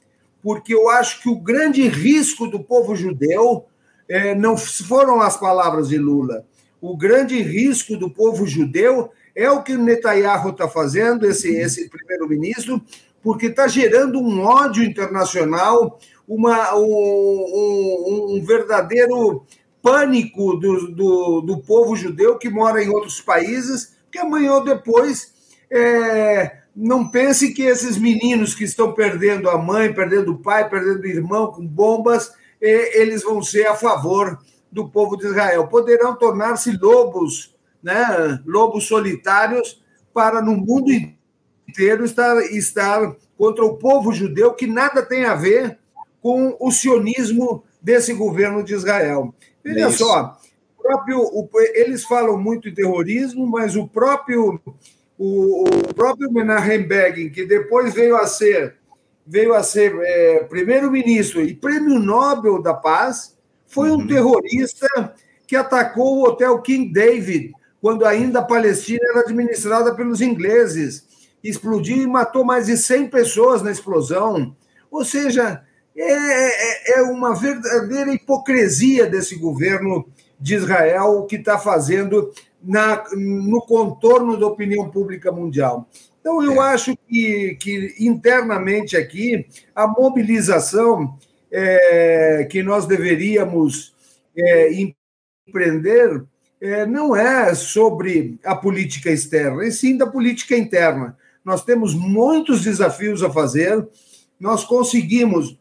porque 0.42 0.74
eu 0.74 0.88
acho 0.88 1.20
que 1.22 1.28
o 1.28 1.40
grande 1.40 1.86
risco 1.88 2.46
do 2.46 2.62
povo 2.62 2.94
judeu 2.94 3.64
é, 4.08 4.34
não 4.34 4.56
foram 4.56 5.20
as 5.20 5.36
palavras 5.36 5.88
de 5.88 5.98
Lula. 5.98 6.44
O 6.80 6.96
grande 6.96 7.42
risco 7.42 7.96
do 7.96 8.08
povo 8.08 8.46
judeu 8.46 9.10
é 9.34 9.50
o 9.50 9.62
que 9.62 9.72
o 9.72 9.82
Netanyahu 9.82 10.50
está 10.50 10.68
fazendo, 10.68 11.26
esse, 11.26 11.48
esse 11.56 11.88
primeiro-ministro, 11.88 12.80
porque 13.22 13.46
está 13.46 13.66
gerando 13.66 14.20
um 14.20 14.40
ódio 14.40 14.84
internacional, 14.84 15.98
uma, 16.26 16.74
um, 16.76 16.84
um, 16.84 18.36
um 18.36 18.44
verdadeiro 18.44 19.44
pânico 19.82 20.56
do, 20.56 20.88
do, 20.92 21.40
do, 21.40 21.58
povo 21.58 21.96
judeu 21.96 22.36
que 22.36 22.48
mora 22.48 22.82
em 22.82 22.88
outros 22.88 23.20
países, 23.20 23.96
que 24.10 24.18
amanhã 24.18 24.54
ou 24.54 24.64
depois 24.64 25.32
é, 25.70 26.58
não 26.74 27.08
pense 27.08 27.52
que 27.52 27.62
esses 27.62 27.96
meninos 27.96 28.54
que 28.54 28.64
estão 28.64 28.92
perdendo 28.92 29.48
a 29.48 29.58
mãe, 29.58 29.92
perdendo 29.92 30.32
o 30.32 30.38
pai, 30.38 30.68
perdendo 30.68 31.02
o 31.02 31.06
irmão 31.06 31.52
com 31.52 31.66
bombas, 31.66 32.32
eles 32.60 33.22
vão 33.22 33.42
ser 33.42 33.66
a 33.66 33.74
favor 33.74 34.38
do 34.70 34.88
povo 34.88 35.16
de 35.16 35.26
Israel. 35.26 35.68
Poderão 35.68 36.14
tornar-se 36.16 36.76
lobos, 36.76 37.54
né? 37.82 38.40
lobos 38.44 38.86
solitários, 38.86 39.82
para 40.12 40.42
no 40.42 40.56
mundo 40.56 40.90
inteiro 41.68 42.04
estar, 42.04 42.36
estar 42.52 43.14
contra 43.36 43.64
o 43.64 43.76
povo 43.76 44.12
judeu, 44.12 44.54
que 44.54 44.66
nada 44.66 45.02
tem 45.02 45.24
a 45.24 45.34
ver 45.34 45.78
com 46.20 46.56
o 46.58 46.70
sionismo 46.70 47.62
desse 47.80 48.12
governo 48.12 48.62
de 48.62 48.74
Israel. 48.74 49.34
Veja 49.62 49.90
só, 49.90 50.38
próprio, 50.80 51.20
o, 51.20 51.48
eles 51.74 52.04
falam 52.04 52.38
muito 52.38 52.68
em 52.68 52.74
terrorismo, 52.74 53.46
mas 53.46 53.76
o 53.76 53.86
próprio, 53.86 54.60
o, 55.18 55.64
o 55.64 55.94
próprio 55.94 56.32
Menachem 56.32 56.86
Begin, 56.86 57.30
que 57.30 57.44
depois 57.44 57.94
veio 57.94 58.16
a 58.16 58.26
ser 58.26 58.76
veio 59.30 59.52
a 59.52 59.62
ser 59.62 59.94
é, 60.00 60.44
primeiro-ministro 60.44 61.42
e 61.42 61.54
prêmio 61.54 61.98
Nobel 61.98 62.62
da 62.62 62.72
Paz, 62.72 63.36
foi 63.66 63.90
um 63.90 63.96
uhum. 63.96 64.06
terrorista 64.06 65.14
que 65.46 65.54
atacou 65.54 66.16
o 66.16 66.24
hotel 66.24 66.58
King 66.62 66.90
David, 66.90 67.52
quando 67.78 68.06
ainda 68.06 68.38
a 68.38 68.44
Palestina 68.44 69.00
era 69.10 69.20
administrada 69.20 69.94
pelos 69.94 70.22
ingleses. 70.22 71.06
Explodiu 71.44 71.98
e 71.98 72.06
matou 72.06 72.42
mais 72.42 72.66
de 72.66 72.76
100 72.78 73.08
pessoas 73.08 73.60
na 73.60 73.70
explosão. 73.70 74.56
Ou 74.90 75.04
seja, 75.04 75.62
é, 76.00 76.92
é, 76.94 76.98
é 76.98 77.02
uma 77.02 77.34
verdadeira 77.34 78.12
hipocrisia 78.12 79.06
desse 79.06 79.36
governo 79.36 80.06
de 80.40 80.54
Israel 80.54 81.26
que 81.26 81.36
está 81.36 81.58
fazendo 81.58 82.32
na, 82.62 83.04
no 83.16 83.60
contorno 83.62 84.36
da 84.36 84.46
opinião 84.46 84.88
pública 84.90 85.32
mundial. 85.32 85.88
Então, 86.20 86.42
eu 86.42 86.62
é. 86.62 86.72
acho 86.72 86.96
que, 87.08 87.56
que 87.60 87.94
internamente 87.98 88.96
aqui, 88.96 89.46
a 89.74 89.86
mobilização 89.86 91.16
é, 91.50 92.46
que 92.50 92.62
nós 92.62 92.86
deveríamos 92.86 93.94
é, 94.36 94.70
empreender 95.48 96.24
é, 96.60 96.84
não 96.84 97.14
é 97.14 97.54
sobre 97.54 98.38
a 98.44 98.54
política 98.54 99.10
externa, 99.10 99.64
e 99.64 99.72
sim 99.72 99.96
da 99.96 100.06
política 100.06 100.56
interna. 100.56 101.16
Nós 101.44 101.64
temos 101.64 101.94
muitos 101.94 102.62
desafios 102.62 103.22
a 103.22 103.30
fazer, 103.30 103.86
nós 104.38 104.64
conseguimos 104.64 105.58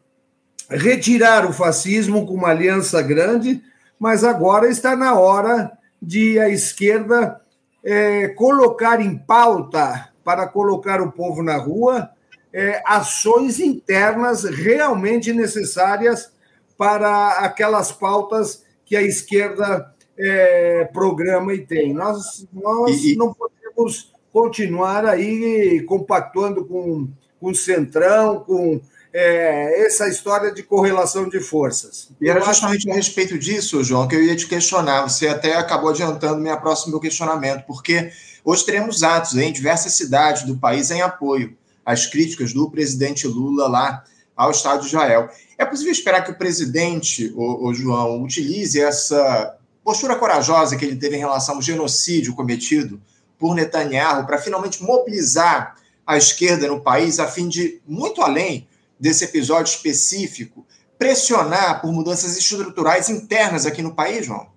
retirar 0.69 1.45
o 1.45 1.53
fascismo 1.53 2.25
com 2.25 2.33
uma 2.33 2.50
aliança 2.50 3.01
grande, 3.01 3.62
mas 4.00 4.24
agora 4.24 4.67
está 4.67 4.95
na 4.95 5.17
hora 5.17 5.71
de 6.01 6.39
a 6.39 6.50
esquerda 6.50 7.41
é, 7.83 8.27
colocar 8.29 9.01
em 9.01 9.17
pauta 9.17 10.09
para 10.24 10.45
colocar 10.47 11.01
o 11.01 11.12
povo 11.12 11.41
na 11.41 11.57
rua, 11.57 12.09
é, 12.53 12.81
ações 12.86 13.59
internas 13.59 14.43
realmente 14.43 15.31
necessárias 15.31 16.31
para 16.77 17.39
aquelas 17.39 17.91
pautas 17.91 18.63
que 18.86 18.95
a 18.95 19.01
esquerda 19.01 19.93
é, 20.17 20.86
programa 20.91 21.53
e 21.53 21.65
tem. 21.65 21.93
Nós, 21.93 22.47
nós 22.51 23.03
e, 23.03 23.15
não 23.15 23.33
podemos 23.33 24.13
continuar 24.31 25.05
aí 25.05 25.81
compactuando 25.83 26.65
com, 26.65 27.07
com 27.39 27.50
o 27.50 27.55
Centrão, 27.55 28.41
com 28.41 28.81
é, 29.19 29.83
essa 29.83 30.07
história 30.07 30.53
de 30.53 30.62
correlação 30.62 31.27
de 31.27 31.39
forças. 31.39 32.09
E 32.21 32.29
era 32.29 32.39
justamente 32.39 32.88
a 32.88 32.93
respeito 32.93 33.36
disso, 33.36 33.83
João, 33.83 34.07
que 34.07 34.15
eu 34.15 34.21
ia 34.21 34.36
te 34.36 34.45
questionar. 34.45 35.01
Você 35.01 35.27
até 35.27 35.55
acabou 35.55 35.89
adiantando 35.89 36.39
minha 36.39 36.55
próximo 36.55 36.91
meu 36.91 37.00
questionamento, 37.00 37.65
porque 37.65 38.12
hoje 38.45 38.63
teremos 38.63 39.01
atos 39.01 39.36
em 39.36 39.51
diversas 39.51 39.93
cidades 39.93 40.43
do 40.43 40.55
país 40.57 40.91
em 40.91 41.01
apoio 41.01 41.57
às 41.83 42.05
críticas 42.05 42.53
do 42.53 42.69
presidente 42.69 43.25
Lula 43.25 43.67
lá 43.67 44.03
ao 44.36 44.51
Estado 44.51 44.81
de 44.81 44.86
Israel. 44.86 45.29
É 45.57 45.65
possível 45.65 45.91
esperar 45.91 46.24
que 46.24 46.29
o 46.29 46.38
presidente, 46.38 47.33
o, 47.36 47.69
o 47.69 47.74
João, 47.74 48.21
utilize 48.21 48.79
essa 48.79 49.57
postura 49.83 50.15
corajosa 50.15 50.75
que 50.75 50.86
ele 50.86 50.95
teve 50.95 51.15
em 51.15 51.19
relação 51.19 51.55
ao 51.55 51.62
genocídio 51.63 52.36
cometido 52.36 53.01
por 53.39 53.55
Netanyahu 53.55 54.27
para 54.27 54.38
finalmente 54.38 54.83
mobilizar 54.83 55.75
a 56.05 56.17
esquerda 56.17 56.67
no 56.67 56.81
país 56.81 57.19
a 57.19 57.27
fim 57.27 57.47
de, 57.47 57.81
muito 57.88 58.21
além 58.21 58.67
desse 59.00 59.24
episódio 59.25 59.72
específico, 59.72 60.66
pressionar 60.98 61.82
por 61.82 61.92
mudanças 61.92 62.38
estruturais 62.38 63.10
internas 63.10 63.66
aqui 63.66 63.82
no 63.82 63.96
país, 63.96 64.25
João? 64.25 64.48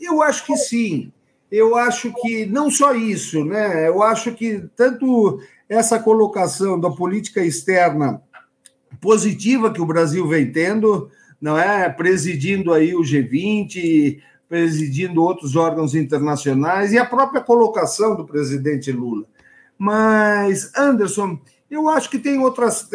Eu 0.00 0.22
acho 0.22 0.44
que 0.44 0.56
sim. 0.56 1.12
Eu 1.50 1.76
acho 1.76 2.12
que 2.20 2.44
não 2.44 2.70
só 2.70 2.94
isso, 2.94 3.44
né? 3.44 3.88
Eu 3.88 4.02
acho 4.02 4.32
que 4.32 4.64
tanto 4.76 5.40
essa 5.68 5.98
colocação 5.98 6.78
da 6.78 6.90
política 6.90 7.42
externa 7.42 8.22
positiva 9.00 9.72
que 9.72 9.80
o 9.80 9.86
Brasil 9.86 10.26
vem 10.28 10.52
tendo, 10.52 11.10
não 11.40 11.58
é? 11.58 11.88
Presidindo 11.88 12.72
aí 12.72 12.94
o 12.94 13.00
G20, 13.00 14.20
presidindo 14.48 15.22
outros 15.22 15.56
órgãos 15.56 15.94
internacionais 15.94 16.92
e 16.92 16.98
a 16.98 17.04
própria 17.04 17.40
colocação 17.40 18.16
do 18.16 18.26
presidente 18.26 18.90
Lula. 18.90 19.24
Mas, 19.76 20.72
Anderson, 20.76 21.38
eu 21.70 21.88
acho 21.88 22.10
que 22.10 22.18
tem 22.18 22.38
outras. 22.38 22.88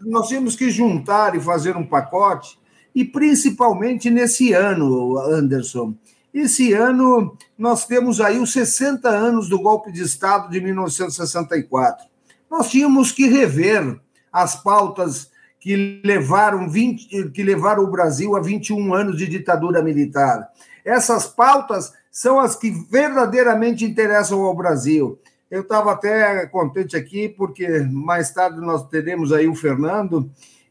Nós 0.00 0.28
temos 0.28 0.56
que 0.56 0.70
juntar 0.70 1.34
e 1.36 1.40
fazer 1.40 1.76
um 1.76 1.86
pacote, 1.86 2.58
e 2.94 3.04
principalmente 3.04 4.10
nesse 4.10 4.52
ano, 4.52 5.18
Anderson. 5.18 5.94
Esse 6.32 6.72
ano 6.72 7.36
nós 7.58 7.84
temos 7.84 8.20
aí 8.20 8.38
os 8.38 8.52
60 8.52 9.08
anos 9.08 9.48
do 9.48 9.60
golpe 9.60 9.92
de 9.92 10.02
Estado 10.02 10.50
de 10.50 10.60
1964. 10.60 12.06
Nós 12.50 12.70
tínhamos 12.70 13.12
que 13.12 13.26
rever 13.26 14.00
as 14.32 14.62
pautas 14.62 15.30
que 15.60 16.00
levaram, 16.04 16.68
20, 16.68 17.30
que 17.30 17.42
levaram 17.42 17.84
o 17.84 17.90
Brasil 17.90 18.34
a 18.34 18.40
21 18.40 18.94
anos 18.94 19.16
de 19.16 19.28
ditadura 19.28 19.82
militar. 19.82 20.48
Essas 20.84 21.26
pautas 21.26 21.92
são 22.10 22.40
as 22.40 22.56
que 22.56 22.70
verdadeiramente 22.90 23.84
interessam 23.84 24.40
ao 24.42 24.56
Brasil. 24.56 25.18
Eu 25.52 25.60
estava 25.60 25.92
até 25.92 26.46
contente 26.46 26.96
aqui, 26.96 27.28
porque 27.28 27.68
mais 27.80 28.30
tarde 28.30 28.58
nós 28.58 28.88
teremos 28.88 29.34
aí 29.34 29.46
o 29.46 29.54
Fernando, 29.54 30.30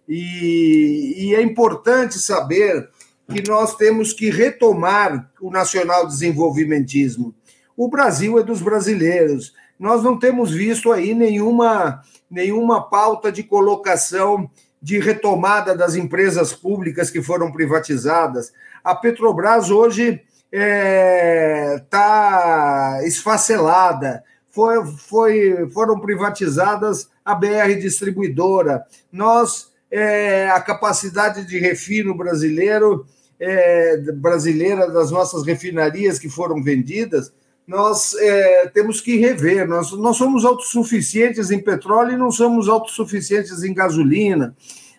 e, 0.09 1.13
e 1.19 1.35
é 1.35 1.41
importante 1.43 2.17
saber 2.17 2.89
que 3.31 3.47
nós 3.47 3.75
temos 3.75 4.11
que 4.11 4.31
retomar 4.31 5.29
o 5.39 5.51
nacional 5.51 6.07
desenvolvimentismo. 6.07 7.31
O 7.77 7.87
Brasil 7.87 8.39
é 8.39 8.43
dos 8.43 8.59
brasileiros. 8.59 9.53
Nós 9.77 10.01
não 10.01 10.17
temos 10.17 10.49
visto 10.49 10.91
aí 10.91 11.13
nenhuma, 11.13 12.01
nenhuma 12.27 12.81
pauta 12.81 13.31
de 13.31 13.43
colocação 13.43 14.49
de 14.81 14.97
retomada 14.97 15.75
das 15.77 15.93
empresas 15.93 16.53
públicas 16.53 17.11
que 17.11 17.21
foram 17.21 17.51
privatizadas. 17.51 18.51
A 18.83 18.95
Petrobras 18.95 19.69
hoje 19.69 20.23
está 20.51 20.59
é, 20.59 21.85
tá 21.87 22.99
esfacelada 23.03 24.23
foi, 24.51 24.85
foi, 24.85 25.69
foram 25.71 25.99
privatizadas 25.99 27.09
a 27.23 27.33
BR 27.33 27.79
Distribuidora. 27.79 28.83
Nós, 29.11 29.71
é, 29.89 30.49
a 30.49 30.59
capacidade 30.59 31.45
de 31.45 31.57
refino 31.57 32.15
brasileiro, 32.15 33.05
é, 33.39 33.97
brasileira 34.13 34.91
das 34.91 35.09
nossas 35.09 35.45
refinarias 35.45 36.19
que 36.19 36.29
foram 36.29 36.61
vendidas, 36.61 37.33
nós 37.65 38.13
é, 38.15 38.67
temos 38.67 38.99
que 38.99 39.17
rever. 39.17 39.67
Nós, 39.67 39.91
nós 39.93 40.17
somos 40.17 40.43
autossuficientes 40.43 41.49
em 41.49 41.59
petróleo 41.59 42.13
e 42.13 42.17
não 42.17 42.29
somos 42.29 42.67
autossuficientes 42.67 43.63
em 43.63 43.73
gasolina. 43.73 44.55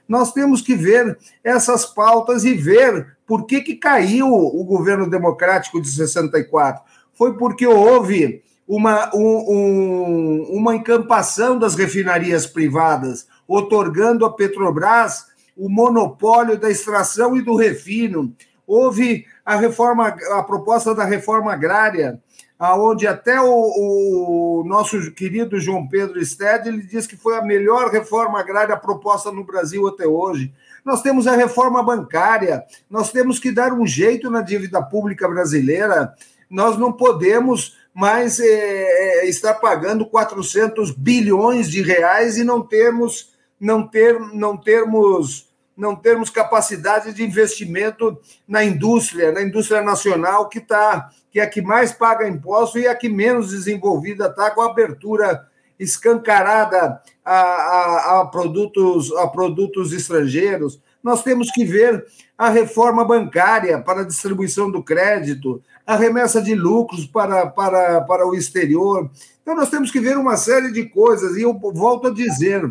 Nós 0.08 0.32
temos 0.32 0.62
que 0.62 0.74
ver 0.74 1.18
essas 1.44 1.84
pautas 1.84 2.44
e 2.44 2.54
ver 2.54 3.16
por 3.26 3.44
que, 3.44 3.60
que 3.60 3.76
caiu 3.76 4.28
o 4.28 4.64
governo 4.64 5.08
democrático 5.08 5.80
de 5.80 5.90
64. 5.90 6.82
Foi 7.12 7.36
porque 7.36 7.66
houve 7.66 8.42
uma, 8.74 9.14
um, 9.14 10.46
uma 10.50 10.74
encampação 10.74 11.58
das 11.58 11.74
refinarias 11.74 12.46
privadas, 12.46 13.26
otorgando 13.46 14.24
à 14.24 14.32
Petrobras 14.32 15.26
o 15.54 15.68
monopólio 15.68 16.58
da 16.58 16.70
extração 16.70 17.36
e 17.36 17.42
do 17.42 17.54
refino. 17.54 18.34
Houve 18.66 19.26
a 19.44 19.56
reforma, 19.56 20.08
a 20.08 20.42
proposta 20.42 20.94
da 20.94 21.04
reforma 21.04 21.52
agrária, 21.52 22.18
aonde 22.58 23.06
até 23.06 23.38
o, 23.38 23.44
o, 23.44 24.64
nosso 24.64 25.12
querido 25.12 25.60
João 25.60 25.86
Pedro 25.86 26.24
Stede 26.24 26.70
ele 26.70 26.82
diz 26.82 27.06
que 27.06 27.16
foi 27.16 27.36
a 27.36 27.44
melhor 27.44 27.90
reforma 27.90 28.40
agrária 28.40 28.74
proposta 28.74 29.30
no 29.30 29.44
Brasil 29.44 29.86
até 29.86 30.06
hoje. 30.06 30.50
Nós 30.82 31.02
temos 31.02 31.26
a 31.26 31.36
reforma 31.36 31.82
bancária, 31.82 32.64
nós 32.88 33.12
temos 33.12 33.38
que 33.38 33.52
dar 33.52 33.74
um 33.74 33.86
jeito 33.86 34.30
na 34.30 34.40
dívida 34.40 34.80
pública 34.80 35.28
brasileira. 35.28 36.14
Nós 36.48 36.78
não 36.78 36.90
podemos 36.90 37.81
mas 37.94 38.40
é, 38.40 38.46
é, 38.46 39.26
está 39.28 39.52
pagando 39.52 40.06
400 40.06 40.90
bilhões 40.92 41.70
de 41.70 41.82
reais 41.82 42.36
e 42.36 42.44
não 42.44 42.62
temos 42.62 43.32
não 43.60 43.86
ter 43.86 44.18
não 44.32 44.56
termos 44.56 45.50
não 45.76 45.96
termos 45.96 46.30
capacidade 46.30 47.12
de 47.14 47.24
investimento 47.24 48.18
na 48.46 48.62
indústria, 48.62 49.32
na 49.32 49.42
indústria 49.42 49.82
nacional 49.82 50.48
que 50.48 50.60
tá 50.60 51.10
que 51.30 51.40
é 51.40 51.42
a 51.42 51.48
que 51.48 51.62
mais 51.62 51.92
paga 51.92 52.28
imposto 52.28 52.78
e 52.78 52.86
a 52.86 52.94
que 52.94 53.08
menos 53.08 53.50
desenvolvida 53.50 54.26
está 54.26 54.50
com 54.50 54.60
a 54.60 54.66
abertura 54.66 55.46
escancarada 55.78 57.00
a, 57.24 57.32
a, 57.34 58.20
a, 58.20 58.26
produtos 58.26 59.10
a 59.16 59.26
produtos 59.26 59.92
estrangeiros. 59.92 60.80
Nós 61.02 61.22
temos 61.22 61.50
que 61.50 61.64
ver 61.64 62.04
a 62.36 62.48
reforma 62.48 63.04
bancária 63.04 63.80
para 63.80 64.02
a 64.02 64.06
distribuição 64.06 64.70
do 64.70 64.82
crédito, 64.82 65.62
a 65.86 65.96
remessa 65.96 66.40
de 66.40 66.54
lucros 66.54 67.06
para, 67.06 67.46
para, 67.46 68.00
para 68.02 68.26
o 68.26 68.34
exterior. 68.34 69.10
Então, 69.42 69.54
nós 69.54 69.70
temos 69.70 69.90
que 69.90 70.00
ver 70.00 70.16
uma 70.16 70.36
série 70.36 70.72
de 70.72 70.84
coisas, 70.86 71.36
e 71.36 71.42
eu 71.42 71.58
volto 71.58 72.08
a 72.08 72.14
dizer: 72.14 72.62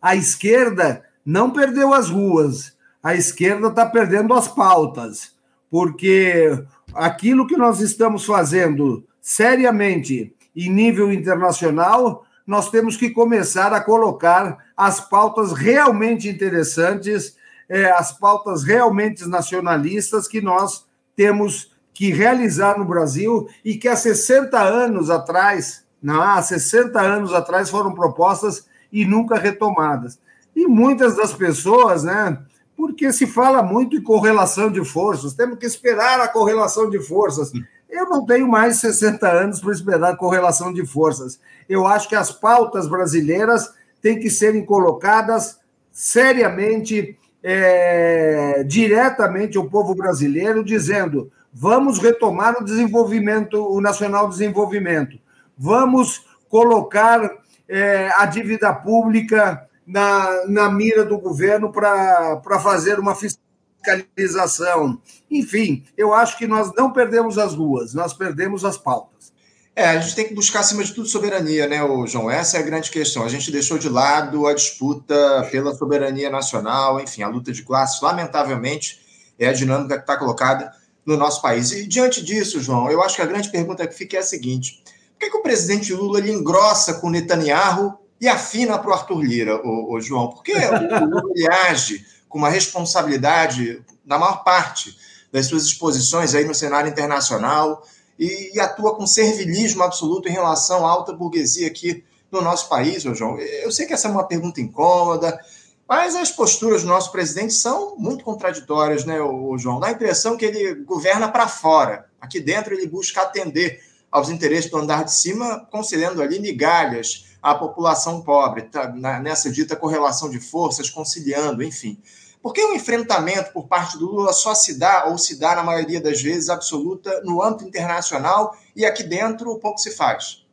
a 0.00 0.14
esquerda 0.14 1.04
não 1.24 1.50
perdeu 1.50 1.92
as 1.92 2.08
ruas, 2.08 2.76
a 3.02 3.14
esquerda 3.14 3.68
está 3.68 3.84
perdendo 3.84 4.34
as 4.34 4.48
pautas, 4.48 5.34
porque 5.70 6.64
aquilo 6.94 7.46
que 7.46 7.56
nós 7.56 7.80
estamos 7.80 8.24
fazendo 8.24 9.04
seriamente 9.20 10.34
em 10.56 10.70
nível 10.70 11.12
internacional, 11.12 12.24
nós 12.46 12.70
temos 12.70 12.96
que 12.96 13.10
começar 13.10 13.72
a 13.74 13.80
colocar 13.80 14.58
as 14.76 15.00
pautas 15.00 15.52
realmente 15.52 16.28
interessantes, 16.28 17.36
eh, 17.68 17.90
as 17.90 18.18
pautas 18.18 18.64
realmente 18.64 19.26
nacionalistas 19.28 20.26
que 20.26 20.40
nós 20.40 20.86
temos 21.14 21.76
que 21.98 22.12
realizar 22.12 22.78
no 22.78 22.84
Brasil 22.84 23.48
e 23.64 23.76
que 23.76 23.88
há 23.88 23.96
60 23.96 24.56
anos 24.56 25.10
atrás, 25.10 25.84
não, 26.00 26.22
há 26.22 26.40
60 26.40 26.96
anos 27.00 27.34
atrás 27.34 27.68
foram 27.68 27.92
propostas 27.92 28.66
e 28.92 29.04
nunca 29.04 29.36
retomadas. 29.36 30.16
E 30.54 30.64
muitas 30.68 31.16
das 31.16 31.32
pessoas, 31.34 32.04
né, 32.04 32.38
porque 32.76 33.12
se 33.12 33.26
fala 33.26 33.64
muito 33.64 33.96
em 33.96 34.00
correlação 34.00 34.70
de 34.70 34.84
forças, 34.84 35.34
temos 35.34 35.58
que 35.58 35.66
esperar 35.66 36.20
a 36.20 36.28
correlação 36.28 36.88
de 36.88 37.00
forças. 37.00 37.50
Eu 37.90 38.08
não 38.08 38.24
tenho 38.24 38.46
mais 38.46 38.76
60 38.76 39.28
anos 39.28 39.60
para 39.60 39.72
esperar 39.72 40.12
a 40.12 40.16
correlação 40.16 40.72
de 40.72 40.86
forças. 40.86 41.40
Eu 41.68 41.84
acho 41.84 42.08
que 42.08 42.14
as 42.14 42.30
pautas 42.30 42.86
brasileiras 42.86 43.74
têm 44.00 44.20
que 44.20 44.30
serem 44.30 44.64
colocadas 44.64 45.58
seriamente, 45.90 47.18
é, 47.42 48.62
diretamente 48.62 49.58
ao 49.58 49.68
povo 49.68 49.96
brasileiro, 49.96 50.62
dizendo: 50.62 51.32
Vamos 51.52 51.98
retomar 51.98 52.56
o 52.60 52.64
desenvolvimento, 52.64 53.56
o 53.56 53.80
nacional 53.80 54.28
desenvolvimento. 54.28 55.18
Vamos 55.56 56.24
colocar 56.48 57.30
é, 57.68 58.10
a 58.16 58.26
dívida 58.26 58.72
pública 58.72 59.66
na, 59.86 60.46
na 60.46 60.70
mira 60.70 61.04
do 61.04 61.18
governo 61.18 61.72
para 61.72 62.60
fazer 62.62 62.98
uma 62.98 63.14
fiscalização. 63.14 65.00
Enfim, 65.30 65.84
eu 65.96 66.12
acho 66.12 66.36
que 66.36 66.46
nós 66.46 66.72
não 66.76 66.92
perdemos 66.92 67.38
as 67.38 67.54
ruas, 67.54 67.94
nós 67.94 68.12
perdemos 68.12 68.64
as 68.64 68.76
pautas. 68.76 69.32
É, 69.74 69.90
a 69.90 70.00
gente 70.00 70.16
tem 70.16 70.26
que 70.26 70.34
buscar, 70.34 70.60
acima 70.60 70.82
de 70.82 70.92
tudo, 70.92 71.06
soberania, 71.06 71.68
né, 71.68 71.78
João? 72.08 72.28
Essa 72.28 72.56
é 72.56 72.60
a 72.60 72.64
grande 72.64 72.90
questão. 72.90 73.24
A 73.24 73.28
gente 73.28 73.52
deixou 73.52 73.78
de 73.78 73.88
lado 73.88 74.46
a 74.48 74.52
disputa 74.52 75.46
pela 75.52 75.72
soberania 75.72 76.28
nacional, 76.28 77.00
enfim, 77.00 77.22
a 77.22 77.28
luta 77.28 77.52
de 77.52 77.62
classes, 77.62 78.02
lamentavelmente, 78.02 79.00
é 79.38 79.48
a 79.48 79.52
dinâmica 79.52 79.94
que 79.94 80.00
está 80.00 80.16
colocada 80.16 80.72
no 81.08 81.16
nosso 81.16 81.40
país. 81.40 81.72
E 81.72 81.86
diante 81.86 82.22
disso, 82.22 82.60
João, 82.60 82.90
eu 82.90 83.02
acho 83.02 83.16
que 83.16 83.22
a 83.22 83.26
grande 83.26 83.48
pergunta 83.48 83.86
que 83.86 83.94
fica 83.94 84.18
é 84.18 84.20
a 84.20 84.22
seguinte: 84.22 84.82
por 84.84 85.20
que, 85.20 85.30
que 85.30 85.36
o 85.38 85.42
presidente 85.42 85.94
Lula 85.94 86.18
ele 86.18 86.30
engrossa 86.30 86.94
com 86.94 87.08
Netanyahu 87.08 87.98
e 88.20 88.28
afina 88.28 88.78
para 88.78 88.90
o 88.90 88.92
Arthur 88.92 89.22
Lira, 89.22 89.56
o, 89.64 89.94
o 89.94 90.00
João? 90.02 90.28
Porque 90.28 90.52
o 90.52 91.06
Lula 91.06 91.22
ele 91.34 91.50
age 91.50 92.04
com 92.28 92.36
uma 92.36 92.50
responsabilidade 92.50 93.82
na 94.04 94.18
maior 94.18 94.44
parte 94.44 94.94
das 95.32 95.46
suas 95.46 95.64
exposições 95.64 96.34
aí 96.34 96.44
no 96.44 96.54
cenário 96.54 96.90
internacional 96.90 97.82
e, 98.18 98.54
e 98.54 98.60
atua 98.60 98.94
com 98.94 99.06
servilismo 99.06 99.82
absoluto 99.82 100.28
em 100.28 100.32
relação 100.32 100.86
à 100.86 100.90
alta 100.90 101.14
burguesia 101.14 101.68
aqui 101.68 102.04
no 102.30 102.42
nosso 102.42 102.68
país, 102.68 103.06
ô 103.06 103.14
João. 103.14 103.38
Eu 103.38 103.72
sei 103.72 103.86
que 103.86 103.94
essa 103.94 104.08
é 104.08 104.10
uma 104.10 104.24
pergunta 104.24 104.60
incômoda, 104.60 105.40
mas 105.88 106.14
as 106.14 106.30
posturas 106.30 106.82
do 106.82 106.88
nosso 106.88 107.10
presidente 107.10 107.54
são 107.54 107.96
muito 107.96 108.22
contraditórias, 108.22 109.06
né, 109.06 109.18
o 109.22 109.56
João? 109.56 109.80
Dá 109.80 109.86
a 109.86 109.92
impressão 109.92 110.36
que 110.36 110.44
ele 110.44 110.74
governa 110.84 111.28
para 111.28 111.48
fora. 111.48 112.06
Aqui 112.20 112.38
dentro 112.40 112.74
ele 112.74 112.86
busca 112.86 113.22
atender 113.22 113.80
aos 114.10 114.28
interesses 114.28 114.70
do 114.70 114.76
andar 114.76 115.04
de 115.04 115.12
cima, 115.12 115.66
concedendo 115.70 116.20
ali 116.20 116.40
migalhas 116.40 117.26
à 117.42 117.54
população 117.54 118.20
pobre, 118.20 118.62
tá, 118.62 118.88
nessa 118.88 119.50
dita 119.50 119.76
correlação 119.76 120.28
de 120.28 120.38
forças, 120.38 120.90
conciliando, 120.90 121.62
enfim. 121.62 121.98
Por 122.42 122.52
que 122.52 122.62
o 122.62 122.74
enfrentamento 122.74 123.52
por 123.52 123.66
parte 123.66 123.96
do 123.98 124.06
Lula 124.06 124.32
só 124.32 124.54
se 124.54 124.78
dá, 124.78 125.06
ou 125.06 125.16
se 125.16 125.38
dá 125.38 125.56
na 125.56 125.62
maioria 125.62 126.00
das 126.00 126.20
vezes, 126.20 126.50
absoluta, 126.50 127.22
no 127.24 127.42
âmbito 127.42 127.64
internacional 127.64 128.54
e 128.76 128.84
aqui 128.84 129.02
dentro 129.02 129.58
pouco 129.58 129.78
se 129.78 129.90
faz? 129.90 130.46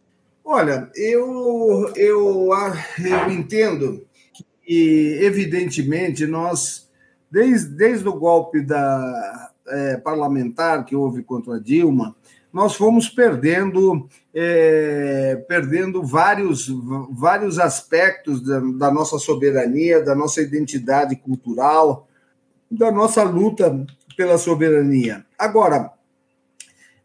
Olha, 0.44 0.90
eu, 0.96 1.92
eu, 1.96 2.50
eu 3.00 3.32
entendo 3.32 4.06
e, 4.68 5.20
evidentemente, 5.22 6.26
nós, 6.26 6.90
desde, 7.30 7.70
desde 7.70 8.08
o 8.08 8.14
golpe 8.14 8.62
da, 8.62 9.52
é, 9.68 9.98
parlamentar 9.98 10.86
que 10.86 10.96
houve 10.96 11.24
contra 11.24 11.56
a 11.56 11.60
Dilma, 11.60 12.16
nós 12.52 12.76
fomos 12.76 13.10
perdendo, 13.10 14.08
é, 14.34 15.44
perdendo 15.48 16.02
vários, 16.02 16.70
vários 17.12 17.60
aspectos 17.60 18.42
da, 18.42 18.60
da, 18.60 18.92
nossa 18.92 19.20
soberania, 19.20 20.02
da 20.02 20.16
nossa 20.16 20.42
identidade 20.42 21.18
cultural, 21.18 22.08
da 22.72 22.90
nossa 22.92 23.24
luta 23.24 23.86
pela 24.16 24.38
soberania. 24.38 25.26
Agora, 25.38 25.92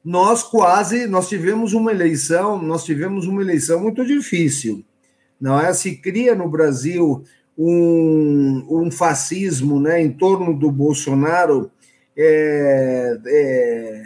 nós 0.04 0.42
quase, 0.42 1.06
nós 1.06 1.28
tivemos 1.28 1.72
uma 1.72 1.90
eleição, 1.90 2.62
nós 2.62 2.84
tivemos 2.84 3.26
uma 3.26 3.42
eleição 3.42 3.80
muito 3.80 4.06
difícil. 4.06 4.84
Não 5.40 5.58
é? 5.58 5.72
Se 5.72 5.96
cria 5.96 6.34
no 6.34 6.48
Brasil 6.48 7.24
um, 7.56 8.66
um 8.70 8.90
fascismo 8.90 9.80
né, 9.80 10.02
em 10.02 10.10
torno 10.10 10.58
do 10.58 10.70
Bolsonaro 10.70 11.70
é, 12.16 13.18
é, 13.26 14.02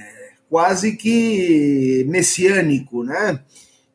quase 0.48 0.96
que 0.96 2.04
messiânico, 2.08 3.02
né? 3.02 3.40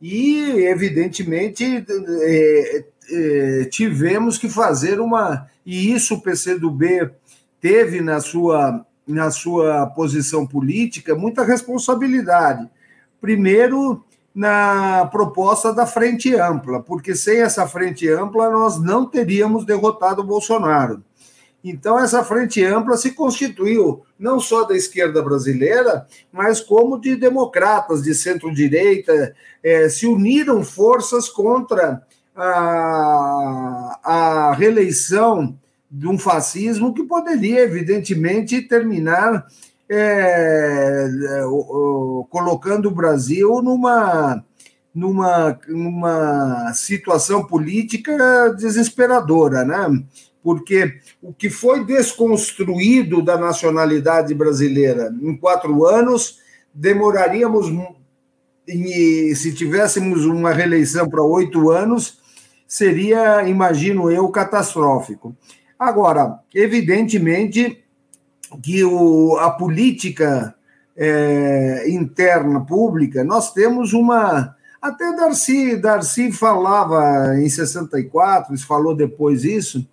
E, 0.01 0.65
evidentemente, 0.65 1.85
é, 2.21 2.83
é, 3.11 3.65
tivemos 3.65 4.37
que 4.37 4.47
fazer 4.49 4.99
uma. 4.99 5.47
E 5.65 5.93
isso 5.93 6.15
o 6.15 6.21
PCdoB 6.21 7.11
teve 7.59 8.01
na 8.01 8.21
sua, 8.21 8.85
na 9.07 9.29
sua 9.29 9.87
posição 9.87 10.47
política 10.47 11.15
muita 11.15 11.43
responsabilidade. 11.43 12.67
Primeiro, 13.19 14.03
na 14.33 15.07
proposta 15.11 15.73
da 15.73 15.85
Frente 15.85 16.35
Ampla, 16.35 16.81
porque 16.81 17.15
sem 17.15 17.41
essa 17.41 17.67
Frente 17.67 18.07
Ampla 18.09 18.49
nós 18.49 18.81
não 18.81 19.05
teríamos 19.05 19.65
derrotado 19.65 20.21
o 20.21 20.25
Bolsonaro. 20.25 21.03
Então, 21.63 21.99
essa 21.99 22.23
frente 22.23 22.63
ampla 22.63 22.95
se 22.95 23.11
constituiu 23.11 24.01
não 24.17 24.39
só 24.39 24.63
da 24.63 24.75
esquerda 24.75 25.21
brasileira, 25.21 26.07
mas 26.31 26.61
como 26.61 26.99
de 26.99 27.15
democratas 27.15 28.01
de 28.01 28.13
centro-direita, 28.13 29.35
é, 29.61 29.89
se 29.89 30.07
uniram 30.07 30.63
forças 30.63 31.27
contra 31.27 32.01
a, 32.35 33.99
a 34.03 34.53
reeleição 34.53 35.57
de 35.91 36.07
um 36.07 36.17
fascismo 36.17 36.93
que 36.93 37.03
poderia, 37.03 37.61
evidentemente, 37.61 38.61
terminar 38.61 39.45
é, 39.89 41.07
colocando 42.29 42.89
o 42.89 42.95
Brasil 42.95 43.61
numa, 43.61 44.43
numa, 44.93 45.59
numa 45.67 46.73
situação 46.73 47.45
política 47.45 48.53
desesperadora, 48.57 49.65
né? 49.65 50.03
porque 50.43 50.99
o 51.21 51.33
que 51.33 51.49
foi 51.49 51.83
desconstruído 51.83 53.21
da 53.21 53.37
nacionalidade 53.37 54.33
brasileira 54.33 55.13
em 55.21 55.35
quatro 55.35 55.85
anos, 55.85 56.39
demoraríamos, 56.73 57.67
se 59.35 59.53
tivéssemos 59.53 60.25
uma 60.25 60.53
reeleição 60.53 61.09
para 61.09 61.23
oito 61.23 61.69
anos, 61.71 62.19
seria, 62.67 63.47
imagino 63.47 64.09
eu, 64.09 64.29
catastrófico. 64.29 65.35
Agora, 65.77 66.39
evidentemente 66.53 67.83
que 68.61 68.83
o, 68.83 69.37
a 69.37 69.51
política 69.51 70.55
é, 70.95 71.89
interna 71.89 72.59
pública, 72.61 73.23
nós 73.23 73.53
temos 73.53 73.93
uma. 73.93 74.55
Até 74.81 75.13
Darcy, 75.15 75.75
Darcy 75.75 76.31
falava 76.31 77.35
em 77.37 77.49
64, 77.49 78.57
falou 78.59 78.95
depois 78.95 79.43
isso, 79.43 79.87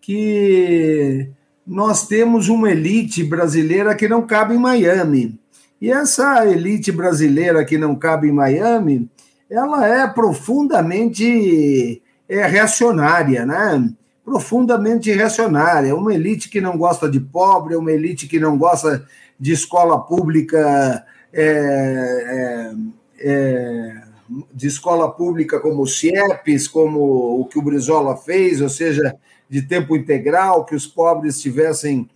que 0.00 1.28
nós 1.66 2.06
temos 2.06 2.48
uma 2.48 2.70
elite 2.70 3.24
brasileira 3.24 3.94
que 3.94 4.08
não 4.08 4.22
cabe 4.22 4.54
em 4.54 4.58
Miami. 4.58 5.38
E 5.80 5.90
essa 5.90 6.46
elite 6.46 6.90
brasileira 6.90 7.64
que 7.64 7.78
não 7.78 7.94
cabe 7.94 8.28
em 8.28 8.32
Miami, 8.32 9.08
ela 9.50 9.86
é 9.86 10.06
profundamente 10.06 12.02
é, 12.28 12.46
reacionária, 12.46 13.44
né? 13.46 13.92
Profundamente 14.24 15.12
reacionária. 15.12 15.94
Uma 15.94 16.14
elite 16.14 16.48
que 16.48 16.60
não 16.60 16.78
gosta 16.78 17.10
de 17.10 17.20
pobre, 17.20 17.76
uma 17.76 17.92
elite 17.92 18.26
que 18.26 18.40
não 18.40 18.56
gosta 18.56 19.06
de 19.38 19.52
escola 19.52 20.00
pública, 20.00 21.04
é, 21.32 22.72
é, 23.20 23.30
é 23.30 24.04
de 24.52 24.66
escola 24.66 25.10
pública 25.10 25.60
como 25.60 25.82
o 25.82 25.86
CIEPS, 25.86 26.68
como 26.68 27.40
o 27.40 27.44
que 27.44 27.58
o 27.58 27.62
Brizola 27.62 28.16
fez, 28.16 28.60
ou 28.60 28.68
seja, 28.68 29.14
de 29.48 29.62
tempo 29.62 29.96
integral, 29.96 30.64
que 30.64 30.74
os 30.74 30.86
pobres 30.86 31.40
tivessem 31.40 32.08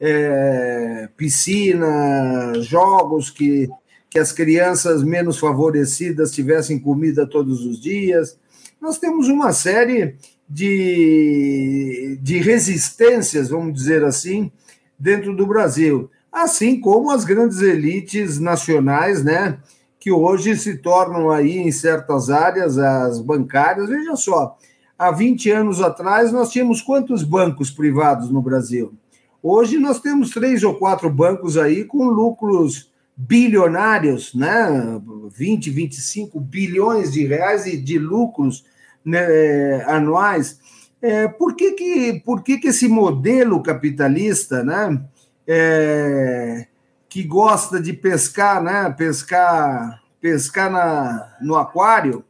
é, 0.00 1.08
piscina, 1.16 2.52
jogos, 2.60 3.30
que, 3.30 3.68
que 4.08 4.18
as 4.18 4.32
crianças 4.32 5.02
menos 5.02 5.38
favorecidas 5.38 6.30
tivessem 6.30 6.78
comida 6.78 7.26
todos 7.26 7.64
os 7.64 7.80
dias. 7.80 8.38
Nós 8.80 8.98
temos 8.98 9.28
uma 9.28 9.52
série 9.52 10.16
de, 10.48 12.18
de 12.22 12.38
resistências, 12.38 13.48
vamos 13.48 13.74
dizer 13.74 14.04
assim, 14.04 14.50
dentro 14.98 15.34
do 15.34 15.46
Brasil, 15.46 16.10
assim 16.30 16.80
como 16.80 17.10
as 17.10 17.24
grandes 17.24 17.60
elites 17.60 18.38
nacionais, 18.38 19.24
né, 19.24 19.58
que 19.98 20.12
hoje 20.12 20.56
se 20.56 20.78
tornam 20.78 21.30
aí 21.30 21.58
em 21.58 21.72
certas 21.72 22.30
áreas 22.30 22.78
as 22.78 23.20
bancárias. 23.20 23.88
Veja 23.88 24.14
só, 24.14 24.56
há 24.96 25.10
20 25.10 25.50
anos 25.50 25.80
atrás, 25.80 26.30
nós 26.30 26.50
tínhamos 26.50 26.80
quantos 26.80 27.24
bancos 27.24 27.70
privados 27.70 28.30
no 28.30 28.40
Brasil? 28.40 28.94
Hoje 29.42 29.78
nós 29.78 30.00
temos 30.00 30.30
três 30.30 30.62
ou 30.62 30.74
quatro 30.74 31.10
bancos 31.10 31.56
aí 31.56 31.84
com 31.84 32.04
lucros 32.08 32.90
bilionários, 33.16 34.34
né? 34.34 35.00
20, 35.34 35.70
25 35.70 36.38
bilhões 36.38 37.12
de 37.12 37.24
reais 37.26 37.64
de 37.64 37.98
lucros 37.98 38.64
né, 39.06 39.84
anuais. 39.84 40.58
É, 41.00 41.28
por 41.28 41.54
que, 41.54 41.72
que, 41.72 42.20
por 42.24 42.42
que, 42.42 42.58
que 42.58 42.68
esse 42.68 42.88
modelo 42.88 43.62
capitalista, 43.62 44.64
né, 44.64 45.00
é, 45.46 46.66
que 47.08 47.22
gosta 47.22 47.80
de 47.80 47.92
pescar, 47.92 48.60
né, 48.60 48.90
pescar, 48.90 50.02
pescar 50.20 50.70
na, 50.70 51.36
no 51.40 51.54
aquário, 51.54 52.24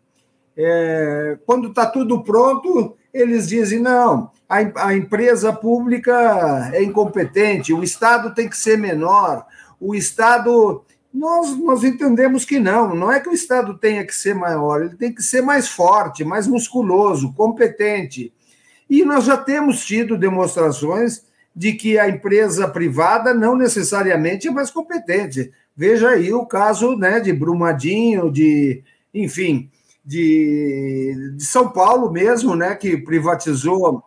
é, 0.57 1.39
quando 1.47 1.69
está 1.69 1.87
tudo 1.87 2.23
pronto, 2.23 2.97
eles 3.13 3.49
dizem: 3.49 3.81
não, 3.81 4.31
a, 4.49 4.89
a 4.89 4.95
empresa 4.95 5.53
pública 5.53 6.71
é 6.73 6.83
incompetente, 6.83 7.73
o 7.73 7.83
Estado 7.83 8.35
tem 8.35 8.49
que 8.49 8.57
ser 8.57 8.79
menor, 8.79 9.47
o 9.81 9.95
Estado. 9.95 10.85
Nós, 11.17 11.57
nós 11.57 11.83
entendemos 11.83 12.45
que 12.45 12.59
não, 12.59 12.95
não 12.95 13.11
é 13.11 13.19
que 13.19 13.29
o 13.29 13.33
Estado 13.33 13.79
tenha 13.79 14.05
que 14.05 14.15
ser 14.15 14.35
maior, 14.35 14.83
ele 14.83 14.97
tem 14.97 15.15
que 15.15 15.23
ser 15.23 15.41
mais 15.41 15.67
forte, 15.67 16.23
mais 16.25 16.47
musculoso, 16.47 17.33
competente. 17.33 18.35
E 18.89 19.03
nós 19.03 19.25
já 19.25 19.37
temos 19.37 19.85
tido 19.85 20.19
demonstrações 20.19 21.25
de 21.55 21.73
que 21.73 21.99
a 21.99 22.07
empresa 22.07 22.69
privada 22.69 23.33
não 23.33 23.57
necessariamente 23.57 24.47
é 24.47 24.51
mais 24.51 24.71
competente. 24.71 25.51
Veja 25.75 26.11
aí 26.11 26.35
o 26.35 26.45
caso 26.45 26.95
né, 26.97 27.19
de 27.19 27.33
Brumadinho, 27.33 28.31
de, 28.31 28.85
enfim, 29.15 29.71
de, 30.05 31.33
de 31.35 31.45
São 31.45 31.71
Paulo 31.71 32.13
mesmo, 32.13 32.55
né, 32.55 32.75
que 32.75 32.95
privatizou 32.95 34.05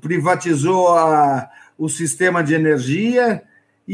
privatizou 0.00 0.88
a, 0.88 1.50
o 1.76 1.86
sistema 1.86 2.42
de 2.42 2.54
energia 2.54 3.42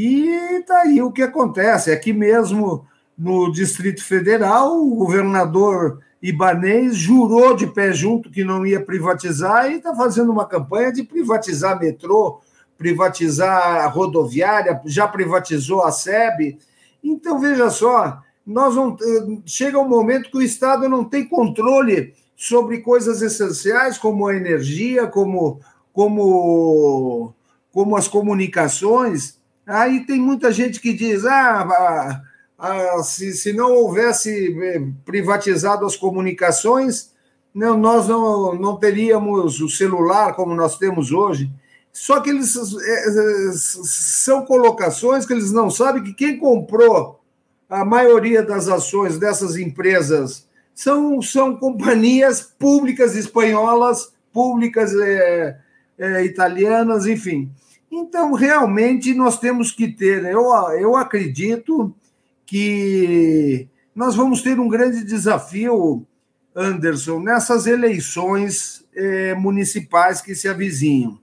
e 0.01 0.29
está 0.61 0.83
aí 0.83 1.03
o 1.03 1.11
que 1.11 1.23
acontece. 1.23 1.91
Aqui 1.91 2.13
mesmo 2.13 2.87
no 3.19 3.51
Distrito 3.51 4.05
Federal, 4.05 4.81
o 4.81 4.95
governador 4.95 5.99
Ibanês 6.23 6.97
jurou 6.97 7.57
de 7.57 7.67
pé 7.67 7.93
junto 7.93 8.31
que 8.31 8.45
não 8.45 8.65
ia 8.65 8.81
privatizar 8.81 9.69
e 9.69 9.79
está 9.79 9.93
fazendo 9.97 10.31
uma 10.31 10.47
campanha 10.47 10.93
de 10.93 11.03
privatizar 11.03 11.81
metrô, 11.81 12.41
privatizar 12.77 13.85
a 13.85 13.89
rodoviária, 13.89 14.81
já 14.85 15.09
privatizou 15.09 15.83
a 15.83 15.91
SEB. 15.91 16.61
Então, 17.03 17.41
veja 17.41 17.69
só, 17.69 18.21
nós 18.47 18.77
não, 18.77 18.97
eh, 19.03 19.41
chega 19.47 19.81
um 19.81 19.89
momento 19.89 20.31
que 20.31 20.39
o 20.39 20.43
Estado 20.43 20.89
não 20.89 21.03
tem 21.03 21.29
controle 21.29 22.15
sobre 22.37 22.79
coisas 22.83 23.21
essenciais 23.21 23.99
como 23.99 24.29
a 24.29 24.37
energia, 24.37 25.09
como, 25.09 25.61
como, 25.93 27.35
como 27.73 27.97
as 27.97 28.07
comunicações. 28.07 29.38
Aí 29.69 30.07
tem 30.07 30.19
muita 30.19 30.51
gente 30.51 30.81
que 30.81 30.95
diz: 30.95 31.27
ah, 31.27 32.23
ah 32.59 33.03
se, 33.03 33.33
se 33.35 33.53
não 33.53 33.71
houvesse 33.73 34.59
eh, 34.61 34.83
privatizado 35.05 35.85
as 35.85 35.95
comunicações, 35.95 37.13
não, 37.55 37.77
nós 37.77 38.09
não, 38.09 38.55
não 38.55 38.77
teríamos 38.77 39.61
o 39.61 39.69
celular 39.69 40.35
como 40.35 40.55
nós 40.55 40.79
temos 40.79 41.13
hoje. 41.13 41.51
Só 41.93 42.21
que 42.21 42.31
eles 42.31 42.57
é, 42.57 43.51
são 43.53 44.45
colocações 44.45 45.27
que 45.27 45.33
eles 45.33 45.53
não 45.53 45.69
sabem 45.71 46.03
que 46.03 46.15
quem 46.15 46.39
comprou 46.39 47.21
a 47.69 47.85
maioria 47.85 48.43
das 48.43 48.69
ações 48.69 49.19
dessas 49.19 49.57
empresas 49.57 50.47
são, 50.75 51.21
são 51.21 51.57
companhias 51.57 52.41
públicas 52.41 53.17
espanholas 53.17 54.13
públicas 54.33 54.95
é, 54.95 55.59
é, 55.99 56.25
italianas, 56.25 57.07
enfim. 57.07 57.51
Então, 57.91 58.33
realmente, 58.33 59.15
nós 59.15 59.39
temos 59.39 59.73
que 59.73 59.89
ter. 59.89 60.25
Eu, 60.25 60.45
eu 60.79 60.97
acredito 60.97 61.95
que 62.45 63.67
nós 63.95 64.15
vamos 64.15 64.43
ter 64.43 64.61
um 64.61 64.69
grande 64.69 65.05
desafio, 65.05 66.07
Anderson, 66.55 67.21
nessas 67.21 67.67
eleições 67.67 68.85
é, 68.95 69.35
municipais 69.35 70.21
que 70.21 70.35
se 70.35 70.49
avizinham. 70.49 71.19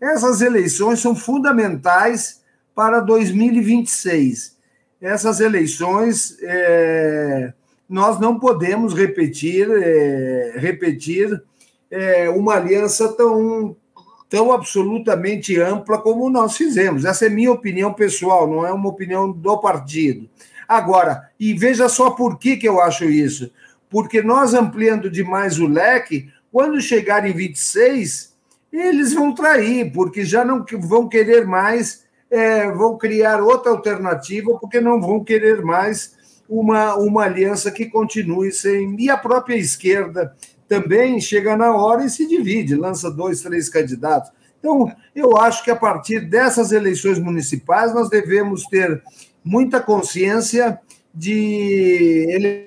Essas 0.00 0.40
eleições 0.40 1.00
são 1.00 1.14
fundamentais 1.14 2.42
para 2.74 3.00
2026. 3.00 4.56
Essas 5.00 5.40
eleições 5.40 6.36
é, 6.42 7.52
nós 7.88 8.18
não 8.18 8.38
podemos 8.38 8.94
repetir 8.94 9.68
é, 9.70 10.54
repetir 10.56 11.42
uma 12.34 12.54
aliança 12.54 13.08
tão 13.12 13.76
tão 14.28 14.52
absolutamente 14.52 15.58
ampla 15.60 15.98
como 15.98 16.28
nós 16.28 16.56
fizemos. 16.56 17.04
Essa 17.04 17.26
é 17.26 17.28
minha 17.28 17.52
opinião 17.52 17.92
pessoal, 17.92 18.48
não 18.48 18.66
é 18.66 18.72
uma 18.72 18.88
opinião 18.88 19.30
do 19.30 19.58
partido. 19.58 20.28
Agora, 20.68 21.30
e 21.38 21.54
veja 21.54 21.88
só 21.88 22.10
por 22.10 22.38
que, 22.38 22.56
que 22.56 22.68
eu 22.68 22.80
acho 22.80 23.04
isso. 23.04 23.50
Porque 23.88 24.20
nós 24.20 24.52
ampliando 24.52 25.08
demais 25.08 25.58
o 25.58 25.66
leque, 25.66 26.28
quando 26.50 26.80
chegar 26.80 27.28
em 27.28 27.32
26, 27.32 28.34
eles 28.72 29.12
vão 29.12 29.32
trair, 29.32 29.92
porque 29.92 30.24
já 30.24 30.44
não 30.44 30.64
vão 30.80 31.08
querer 31.08 31.46
mais, 31.46 32.04
é, 32.30 32.70
vão 32.70 32.98
criar 32.98 33.40
outra 33.40 33.70
alternativa, 33.70 34.58
porque 34.58 34.80
não 34.80 35.00
vão 35.00 35.22
querer 35.22 35.62
mais 35.62 36.16
uma, 36.48 36.96
uma 36.96 37.22
aliança 37.22 37.70
que 37.70 37.86
continue 37.86 38.50
sem. 38.50 38.96
E 38.98 39.08
a 39.08 39.16
própria 39.16 39.56
esquerda 39.56 40.34
também 40.68 41.20
chega 41.20 41.56
na 41.56 41.74
hora 41.74 42.04
e 42.04 42.10
se 42.10 42.26
divide, 42.26 42.74
lança 42.74 43.10
dois, 43.10 43.40
três 43.40 43.68
candidatos. 43.68 44.30
Então, 44.58 44.90
eu 45.14 45.36
acho 45.36 45.62
que 45.62 45.70
a 45.70 45.76
partir 45.76 46.20
dessas 46.20 46.72
eleições 46.72 47.18
municipais 47.18 47.94
nós 47.94 48.08
devemos 48.08 48.64
ter 48.64 49.02
muita 49.44 49.80
consciência 49.80 50.80
de 51.14 52.66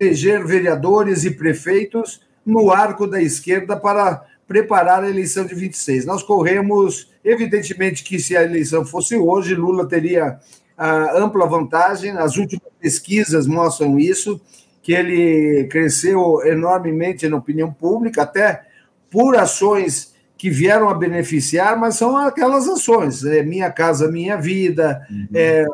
eleger 0.00 0.46
vereadores 0.46 1.24
e 1.24 1.30
prefeitos 1.30 2.20
no 2.46 2.70
arco 2.70 3.06
da 3.06 3.20
esquerda 3.20 3.76
para 3.76 4.24
preparar 4.46 5.02
a 5.02 5.10
eleição 5.10 5.44
de 5.44 5.54
26. 5.54 6.06
Nós 6.06 6.22
corremos, 6.22 7.10
evidentemente 7.22 8.02
que 8.02 8.18
se 8.18 8.36
a 8.36 8.42
eleição 8.42 8.84
fosse 8.84 9.16
hoje, 9.16 9.54
Lula 9.54 9.86
teria 9.86 10.38
a 10.76 11.18
ampla 11.18 11.46
vantagem, 11.46 12.12
as 12.12 12.36
últimas 12.36 12.72
pesquisas 12.80 13.46
mostram 13.46 13.98
isso, 13.98 14.40
que 14.82 14.92
ele 14.92 15.68
cresceu 15.70 16.42
enormemente 16.44 17.28
na 17.28 17.36
opinião 17.36 17.72
pública, 17.72 18.22
até 18.22 18.62
por 19.10 19.36
ações 19.36 20.14
que 20.36 20.48
vieram 20.48 20.88
a 20.88 20.94
beneficiar, 20.94 21.78
mas 21.78 21.96
são 21.96 22.16
aquelas 22.16 22.68
ações, 22.68 23.24
é 23.24 23.42
Minha 23.42 23.70
Casa 23.70 24.10
Minha 24.10 24.36
Vida, 24.36 25.04
uhum. 25.10 25.26
é, 25.34 25.66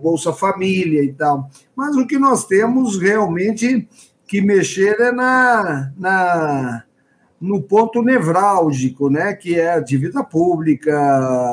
Bolsa 0.00 0.32
Família 0.32 1.02
e 1.02 1.12
tal. 1.12 1.48
Mas 1.74 1.96
o 1.96 2.06
que 2.06 2.18
nós 2.18 2.46
temos 2.46 3.00
realmente 3.00 3.88
que 4.26 4.40
mexer 4.40 5.00
é 5.00 5.10
na, 5.10 5.92
na 5.96 6.84
no 7.40 7.62
ponto 7.62 8.02
nevrálgico, 8.02 9.08
né, 9.08 9.32
que 9.32 9.58
é 9.58 9.72
a 9.72 9.80
dívida 9.80 10.22
pública, 10.22 10.94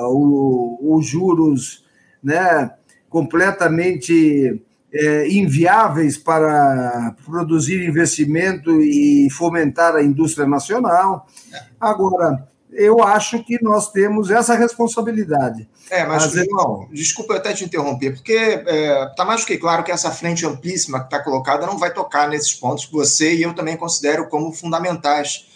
os 0.09 1.05
juros 1.05 1.85
né, 2.21 2.69
completamente 3.09 4.61
é, 4.97 5.29
inviáveis 5.29 6.17
para 6.17 7.15
produzir 7.23 7.87
investimento 7.87 8.81
e 8.81 9.29
fomentar 9.29 9.95
a 9.95 10.03
indústria 10.03 10.47
nacional. 10.47 11.27
Agora, 11.79 12.47
eu 12.71 13.01
acho 13.01 13.43
que 13.43 13.61
nós 13.63 13.91
temos 13.91 14.31
essa 14.31 14.55
responsabilidade. 14.55 15.69
É, 15.89 16.05
mas, 16.05 16.23
Às 16.23 16.45
João, 16.45 16.87
desculpa 16.91 17.35
até 17.35 17.53
te 17.53 17.63
interromper, 17.63 18.13
porque 18.15 18.33
está 18.33 18.71
é, 18.71 19.13
tá 19.15 19.23
mais 19.23 19.41
do 19.41 19.47
que 19.47 19.57
claro 19.57 19.83
que 19.83 19.91
essa 19.91 20.11
frente 20.11 20.45
amplíssima 20.45 20.99
que 20.99 21.05
está 21.05 21.19
colocada 21.19 21.65
não 21.65 21.77
vai 21.77 21.93
tocar 21.93 22.27
nesses 22.27 22.53
pontos 22.53 22.85
que 22.85 22.91
você 22.93 23.35
e 23.35 23.43
eu 23.43 23.53
também 23.53 23.77
considero 23.77 24.27
como 24.27 24.51
fundamentais 24.51 25.47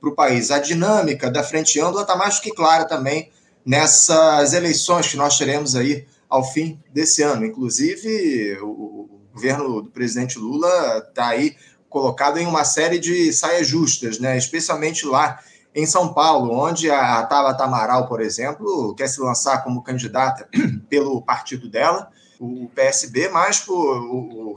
para 0.00 0.10
o 0.10 0.14
país. 0.14 0.50
A 0.50 0.58
dinâmica 0.58 1.30
da 1.30 1.42
frente 1.42 1.80
ampla 1.80 2.02
está 2.02 2.16
mais 2.16 2.36
do 2.36 2.42
que 2.42 2.52
clara 2.52 2.84
também 2.84 3.30
nessas 3.64 4.52
eleições 4.52 5.08
que 5.08 5.16
nós 5.16 5.36
teremos 5.36 5.74
aí 5.74 6.06
ao 6.30 6.44
fim 6.44 6.80
desse 6.92 7.22
ano. 7.22 7.44
Inclusive, 7.44 8.56
o 8.62 9.20
governo 9.34 9.82
do 9.82 9.90
presidente 9.90 10.38
Lula 10.38 11.04
está 11.08 11.28
aí 11.28 11.56
colocado 11.88 12.38
em 12.38 12.46
uma 12.46 12.64
série 12.64 13.00
de 13.00 13.32
saias 13.32 13.66
justas, 13.66 14.20
né? 14.20 14.38
especialmente 14.38 15.04
lá 15.04 15.40
em 15.74 15.84
São 15.84 16.14
Paulo, 16.14 16.52
onde 16.52 16.90
a 16.90 17.22
Tabata 17.24 17.64
Amaral, 17.64 18.06
por 18.06 18.20
exemplo, 18.20 18.94
quer 18.94 19.08
se 19.08 19.20
lançar 19.20 19.62
como 19.62 19.82
candidata 19.82 20.48
pelo 20.88 21.20
partido 21.22 21.68
dela, 21.68 22.08
o 22.38 22.68
PSB, 22.74 23.28
mas 23.28 23.66
o, 23.68 23.74
o, 23.74 24.54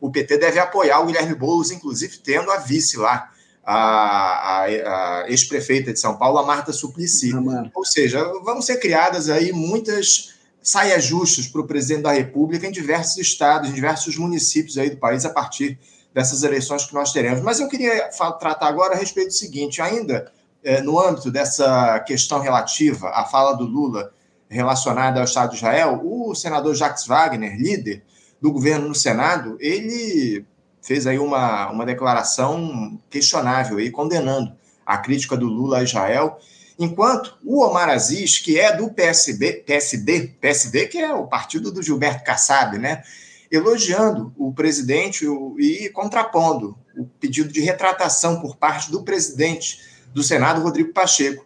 o 0.00 0.10
PT 0.12 0.38
deve 0.38 0.58
apoiar 0.58 1.00
o 1.00 1.06
Guilherme 1.06 1.34
Boulos, 1.34 1.70
inclusive 1.70 2.18
tendo 2.18 2.50
a 2.50 2.58
vice 2.58 2.98
lá, 2.98 3.30
a, 3.64 3.74
a, 3.74 4.62
a 4.64 5.24
ex-prefeita 5.28 5.92
de 5.92 6.00
São 6.00 6.16
Paulo, 6.16 6.38
a 6.38 6.46
Marta 6.46 6.72
Suplicy. 6.72 7.32
Ou 7.74 7.84
seja, 7.84 8.22
vão 8.44 8.60
ser 8.60 8.78
criadas 8.78 9.30
aí 9.30 9.52
muitas 9.52 10.34
saias 10.62 11.04
justas 11.04 11.46
para 11.46 11.60
o 11.60 11.66
presidente 11.66 12.02
da 12.02 12.12
República 12.12 12.66
em 12.66 12.70
diversos 12.70 13.18
estados, 13.18 13.70
em 13.70 13.72
diversos 13.72 14.16
municípios 14.16 14.78
aí 14.78 14.90
do 14.90 14.96
país 14.96 15.24
a 15.24 15.30
partir 15.30 15.78
dessas 16.14 16.42
eleições 16.42 16.84
que 16.84 16.94
nós 16.94 17.12
teremos. 17.12 17.42
Mas 17.42 17.58
eu 17.58 17.68
queria 17.68 18.08
tratar 18.38 18.68
agora 18.68 18.94
a 18.94 18.96
respeito 18.96 19.28
do 19.28 19.34
seguinte, 19.34 19.80
ainda 19.80 20.30
é, 20.62 20.80
no 20.80 20.98
âmbito 20.98 21.30
dessa 21.30 21.98
questão 22.00 22.40
relativa 22.40 23.08
à 23.10 23.24
fala 23.24 23.54
do 23.54 23.64
Lula 23.64 24.12
relacionada 24.48 25.18
ao 25.18 25.24
Estado 25.24 25.50
de 25.50 25.56
Israel, 25.56 26.00
o 26.04 26.34
senador 26.34 26.74
Jacques 26.74 27.06
Wagner, 27.06 27.56
líder 27.56 28.02
do 28.40 28.52
governo 28.52 28.88
no 28.88 28.94
Senado, 28.94 29.56
ele 29.58 30.44
fez 30.82 31.06
aí 31.06 31.18
uma, 31.18 31.70
uma 31.70 31.86
declaração 31.86 32.98
questionável 33.08 33.78
aí, 33.78 33.90
condenando 33.90 34.52
a 34.84 34.98
crítica 34.98 35.36
do 35.36 35.46
Lula 35.46 35.78
a 35.78 35.82
Israel, 35.82 36.38
enquanto 36.78 37.36
o 37.44 37.62
Omar 37.64 37.88
Aziz, 37.88 38.38
que 38.38 38.58
é 38.58 38.76
do 38.76 38.90
PSB, 38.90 39.64
PSD, 39.66 40.34
PSD 40.40 40.86
que 40.86 40.98
é 40.98 41.12
o 41.12 41.26
partido 41.26 41.70
do 41.70 41.82
Gilberto 41.82 42.24
Kassab, 42.24 42.78
né, 42.78 43.02
elogiando 43.50 44.32
o 44.36 44.52
presidente 44.52 45.26
e 45.58 45.88
contrapondo 45.90 46.76
o 46.96 47.04
pedido 47.04 47.52
de 47.52 47.60
retratação 47.60 48.40
por 48.40 48.56
parte 48.56 48.90
do 48.90 49.02
presidente 49.02 49.80
do 50.12 50.22
Senado, 50.22 50.62
Rodrigo 50.62 50.92
Pacheco. 50.92 51.44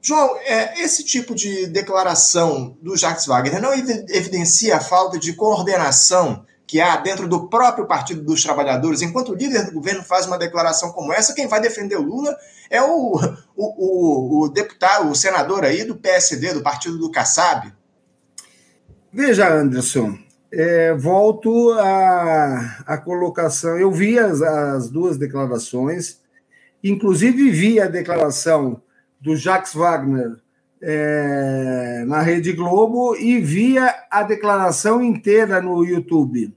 João, 0.00 0.36
é, 0.38 0.80
esse 0.80 1.02
tipo 1.04 1.34
de 1.34 1.66
declaração 1.66 2.76
do 2.80 2.96
Jacques 2.96 3.26
Wagner 3.26 3.60
não 3.60 3.74
evidencia 3.74 4.76
a 4.76 4.80
falta 4.80 5.18
de 5.18 5.32
coordenação 5.32 6.44
que 6.66 6.80
há 6.80 6.96
dentro 6.96 7.28
do 7.28 7.48
próprio 7.48 7.86
Partido 7.86 8.22
dos 8.22 8.42
Trabalhadores, 8.42 9.00
enquanto 9.00 9.30
o 9.30 9.34
líder 9.34 9.66
do 9.66 9.72
governo 9.72 10.02
faz 10.02 10.26
uma 10.26 10.38
declaração 10.38 10.90
como 10.92 11.12
essa, 11.12 11.34
quem 11.34 11.46
vai 11.46 11.60
defender 11.60 11.96
o 11.96 12.02
Lula 12.02 12.36
é 12.68 12.82
o, 12.82 13.14
o, 13.56 13.64
o, 14.36 14.44
o 14.44 14.48
deputado, 14.48 15.08
o 15.08 15.14
senador 15.14 15.64
aí 15.64 15.84
do 15.84 15.94
PSD, 15.94 16.54
do 16.54 16.62
Partido 16.62 16.98
do 16.98 17.10
Kassab. 17.10 17.72
Veja, 19.12 19.48
Anderson, 19.48 20.18
é, 20.52 20.92
volto 20.94 21.72
à, 21.74 22.82
à 22.84 22.98
colocação. 22.98 23.78
Eu 23.78 23.92
vi 23.92 24.18
as, 24.18 24.42
as 24.42 24.90
duas 24.90 25.16
declarações, 25.16 26.20
inclusive 26.82 27.50
vi 27.50 27.80
a 27.80 27.86
declaração 27.86 28.82
do 29.20 29.36
Jacques 29.36 29.74
Wagner 29.74 30.36
é, 30.88 32.04
na 32.06 32.22
Rede 32.22 32.52
Globo 32.52 33.16
e 33.16 33.40
via 33.40 33.92
a 34.08 34.22
declaração 34.22 35.02
inteira 35.02 35.60
no 35.60 35.84
YouTube. 35.84 36.54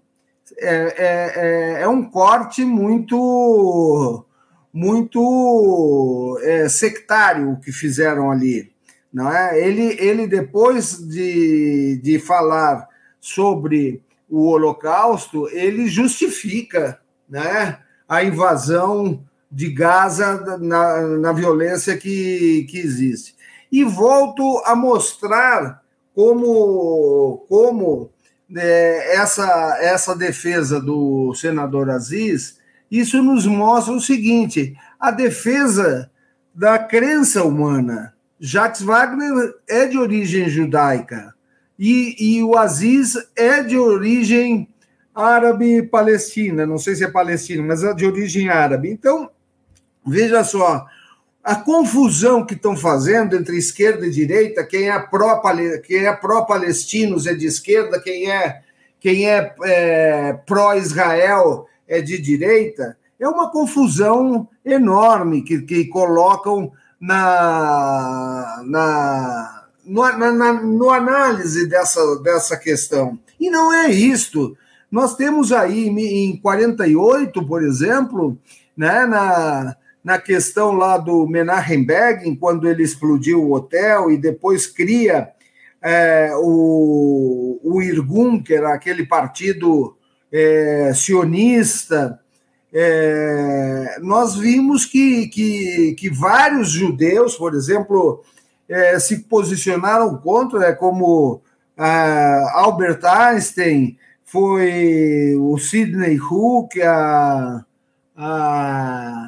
É, 0.59 0.75
é, 0.75 1.33
é, 1.79 1.81
é 1.81 1.87
um 1.87 2.03
corte 2.03 2.63
muito 2.63 4.23
muito 4.71 6.39
é, 6.43 6.69
sectário 6.69 7.57
que 7.59 7.71
fizeram 7.71 8.29
ali. 8.29 8.71
Não 9.11 9.31
é? 9.31 9.59
ele, 9.59 9.97
ele, 9.99 10.27
depois 10.27 10.99
de, 10.99 11.99
de 12.03 12.19
falar 12.19 12.87
sobre 13.19 13.99
o 14.29 14.45
Holocausto, 14.45 15.49
ele 15.49 15.87
justifica 15.87 16.99
né, 17.27 17.79
a 18.07 18.23
invasão 18.23 19.25
de 19.51 19.71
Gaza 19.71 20.59
na, 20.59 21.01
na 21.17 21.33
violência 21.33 21.97
que, 21.97 22.67
que 22.69 22.77
existe 22.77 23.38
e 23.71 23.83
volto 23.83 24.61
a 24.65 24.75
mostrar 24.75 25.81
como, 26.15 27.45
como 27.47 28.09
é, 28.55 29.15
essa, 29.15 29.77
essa 29.81 30.15
defesa 30.15 30.79
do 30.79 31.33
senador 31.35 31.89
Aziz, 31.89 32.59
isso 32.89 33.21
nos 33.21 33.45
mostra 33.45 33.93
o 33.93 34.01
seguinte: 34.01 34.75
a 34.99 35.11
defesa 35.11 36.09
da 36.53 36.79
crença 36.79 37.43
humana. 37.43 38.13
Jacques 38.41 38.81
Wagner 38.81 39.53
é 39.67 39.85
de 39.85 39.97
origem 39.97 40.49
judaica 40.49 41.33
e, 41.77 42.15
e 42.17 42.43
o 42.43 42.57
Aziz 42.57 43.15
é 43.35 43.61
de 43.63 43.77
origem 43.77 44.67
árabe-palestina, 45.13 46.65
não 46.65 46.77
sei 46.77 46.95
se 46.95 47.03
é 47.03 47.09
palestina, 47.09 47.63
mas 47.63 47.83
é 47.83 47.93
de 47.93 48.05
origem 48.05 48.49
árabe. 48.49 48.89
Então, 48.89 49.29
veja 50.05 50.43
só, 50.43 50.85
a 51.43 51.55
confusão 51.55 52.45
que 52.45 52.53
estão 52.53 52.75
fazendo 52.75 53.35
entre 53.35 53.57
esquerda 53.57 54.05
e 54.05 54.11
direita, 54.11 54.63
quem 54.63 54.89
é 54.89 54.93
é 54.93 56.13
pró 56.13 56.41
palestinos 56.43 57.25
é 57.25 57.33
de 57.33 57.47
esquerda, 57.47 57.99
quem 57.99 58.29
é 58.29 58.61
quem 58.99 59.29
é, 59.29 59.55
é 59.63 60.33
pró 60.45 60.73
Israel 60.73 61.65
é 61.87 62.01
de 62.01 62.17
direita, 62.17 62.97
é 63.19 63.27
uma 63.27 63.49
confusão 63.49 64.47
enorme 64.63 65.41
que, 65.41 65.61
que 65.61 65.85
colocam 65.85 66.71
na, 66.99 68.61
na, 68.65 69.63
no, 69.85 70.17
na, 70.17 70.53
no 70.53 70.89
análise 70.89 71.67
dessa, 71.67 72.01
dessa 72.21 72.57
questão. 72.57 73.17
E 73.39 73.49
não 73.49 73.73
é 73.73 73.89
isto. 73.89 74.55
Nós 74.91 75.15
temos 75.15 75.51
aí 75.51 75.87
em 75.87 76.35
48, 76.37 77.45
por 77.45 77.63
exemplo, 77.63 78.37
né, 78.75 79.05
na, 79.05 79.75
na 80.03 80.17
questão 80.17 80.73
lá 80.73 80.97
do 80.97 81.27
Menachem 81.27 81.85
Begin, 81.85 82.35
quando 82.35 82.67
ele 82.67 82.83
explodiu 82.83 83.43
o 83.43 83.53
hotel 83.53 84.11
e 84.11 84.17
depois 84.17 84.65
cria 84.65 85.29
é, 85.81 86.31
o, 86.35 87.59
o 87.63 87.81
Irgun, 87.81 88.41
que 88.41 88.53
era 88.53 88.73
aquele 88.73 89.05
partido 89.05 89.97
é, 90.31 90.91
sionista, 90.93 92.19
é, 92.73 93.97
nós 94.01 94.35
vimos 94.35 94.85
que, 94.85 95.27
que, 95.27 95.95
que, 95.97 96.09
vários 96.09 96.69
judeus, 96.69 97.35
por 97.35 97.53
exemplo, 97.55 98.23
é, 98.67 98.99
se 98.99 99.19
posicionaram 99.23 100.17
contra, 100.17 100.59
né, 100.59 100.71
como 100.73 101.41
Albert 102.53 102.99
Einstein, 103.03 103.97
foi 104.23 105.35
o 105.39 105.57
Sidney 105.57 106.19
Hook, 106.19 106.79
a, 106.81 107.65
a, 108.15 109.27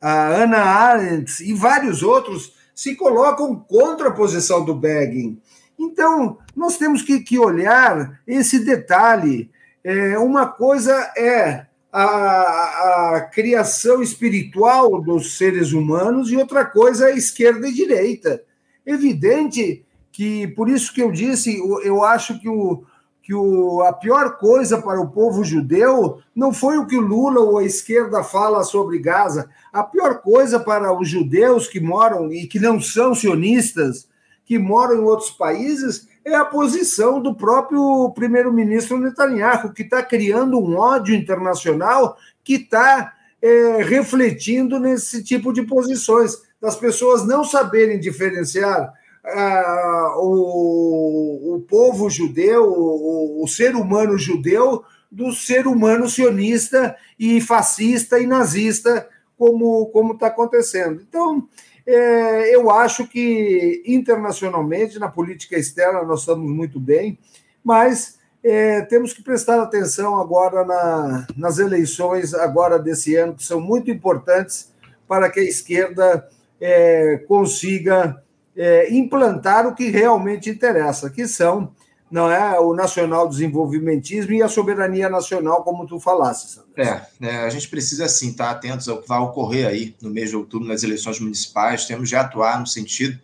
a 0.00 0.28
Anna 0.28 0.58
Arendt 0.58 1.42
e 1.44 1.52
vários 1.52 2.02
outros 2.02 2.54
se 2.74 2.94
colocam 2.96 3.54
contra 3.56 4.08
a 4.08 4.12
posição 4.12 4.64
do 4.64 4.74
Begin. 4.74 5.38
Então, 5.78 6.38
nós 6.56 6.78
temos 6.78 7.02
que, 7.02 7.20
que 7.20 7.38
olhar 7.38 8.20
esse 8.26 8.64
detalhe. 8.64 9.50
É, 9.84 10.18
uma 10.18 10.46
coisa 10.46 10.92
é 11.16 11.66
a, 11.92 13.16
a, 13.16 13.20
criação 13.32 14.02
espiritual 14.02 15.00
dos 15.00 15.36
seres 15.36 15.72
humanos 15.72 16.30
e 16.30 16.36
outra 16.36 16.64
coisa 16.64 17.10
é 17.10 17.16
esquerda 17.16 17.68
e 17.68 17.72
direita. 17.72 18.42
Evidente 18.86 19.84
que, 20.12 20.48
por 20.48 20.68
isso 20.68 20.92
que 20.92 21.02
eu 21.02 21.10
disse, 21.10 21.58
eu, 21.58 21.82
eu 21.82 22.04
acho 22.04 22.38
que 22.38 22.48
o, 22.48 22.84
que 23.22 23.34
o, 23.34 23.82
a 23.82 23.92
pior 23.92 24.38
coisa 24.38 24.80
para 24.80 25.00
o 25.00 25.08
povo 25.08 25.44
judeu 25.44 26.20
não 26.34 26.52
foi 26.52 26.78
o 26.78 26.86
que 26.86 26.96
Lula 26.96 27.40
ou 27.40 27.58
a 27.58 27.64
esquerda 27.64 28.24
fala 28.24 28.64
sobre 28.64 28.98
Gaza. 28.98 29.48
A 29.72 29.82
pior 29.82 30.20
coisa 30.22 30.58
para 30.58 30.92
os 30.92 31.08
judeus 31.08 31.68
que 31.68 31.80
moram 31.80 32.32
e 32.32 32.46
que 32.46 32.58
não 32.58 32.80
são 32.80 33.14
sionistas, 33.14 34.08
que 34.44 34.58
moram 34.58 34.96
em 34.96 35.04
outros 35.04 35.30
países, 35.30 36.08
é 36.24 36.34
a 36.34 36.44
posição 36.44 37.20
do 37.20 37.34
próprio 37.34 38.10
primeiro-ministro 38.14 38.98
Netanyahu, 38.98 39.72
que 39.72 39.82
está 39.82 40.02
criando 40.02 40.58
um 40.58 40.76
ódio 40.76 41.14
internacional 41.14 42.16
que 42.42 42.54
está 42.54 43.12
é, 43.40 43.82
refletindo 43.82 44.78
nesse 44.78 45.22
tipo 45.22 45.52
de 45.52 45.62
posições, 45.62 46.36
das 46.60 46.76
pessoas 46.76 47.26
não 47.26 47.42
saberem 47.42 47.98
diferenciar 47.98 48.92
ah, 49.32 50.14
o, 50.18 51.56
o 51.56 51.60
povo 51.68 52.08
judeu, 52.10 52.64
o, 52.64 53.42
o 53.44 53.48
ser 53.48 53.74
humano 53.74 54.18
judeu, 54.18 54.84
do 55.10 55.32
ser 55.32 55.66
humano 55.66 56.08
sionista 56.08 56.96
e 57.18 57.40
fascista 57.40 58.18
e 58.18 58.26
nazista, 58.26 59.08
como 59.36 59.86
como 59.86 60.12
está 60.12 60.28
acontecendo. 60.28 61.02
Então, 61.06 61.48
é, 61.86 62.54
eu 62.54 62.70
acho 62.70 63.06
que 63.08 63.82
internacionalmente, 63.86 64.98
na 64.98 65.08
política 65.08 65.58
externa, 65.58 66.02
nós 66.04 66.20
estamos 66.20 66.48
muito 66.48 66.78
bem, 66.78 67.18
mas 67.64 68.18
é, 68.42 68.82
temos 68.82 69.12
que 69.12 69.22
prestar 69.22 69.60
atenção 69.60 70.20
agora 70.20 70.64
na, 70.64 71.26
nas 71.36 71.58
eleições 71.58 72.32
agora 72.32 72.78
desse 72.78 73.16
ano, 73.16 73.34
que 73.34 73.44
são 73.44 73.60
muito 73.60 73.90
importantes 73.90 74.72
para 75.08 75.28
que 75.28 75.40
a 75.40 75.44
esquerda 75.44 76.28
é, 76.60 77.16
consiga 77.26 78.22
é, 78.60 78.92
implantar 78.92 79.66
o 79.66 79.74
que 79.74 79.88
realmente 79.88 80.50
interessa, 80.50 81.08
que 81.08 81.26
são 81.26 81.72
não 82.10 82.30
é 82.30 82.58
o 82.60 82.74
nacional 82.74 83.26
desenvolvimentismo 83.26 84.32
e 84.32 84.42
a 84.42 84.48
soberania 84.48 85.08
nacional, 85.08 85.62
como 85.62 85.86
tu 85.86 85.98
falaste. 85.98 86.60
É, 86.76 87.00
é, 87.20 87.36
a 87.38 87.48
gente 87.48 87.68
precisa 87.68 88.06
sim 88.08 88.30
estar 88.30 88.50
atentos 88.50 88.86
ao 88.88 89.00
que 89.00 89.08
vai 89.08 89.20
ocorrer 89.20 89.66
aí 89.66 89.94
no 90.02 90.10
mês 90.10 90.28
de 90.28 90.36
outubro 90.36 90.68
nas 90.68 90.82
eleições 90.82 91.20
municipais. 91.20 91.86
Temos 91.86 92.08
de 92.08 92.16
atuar 92.16 92.60
no 92.60 92.66
sentido 92.66 93.18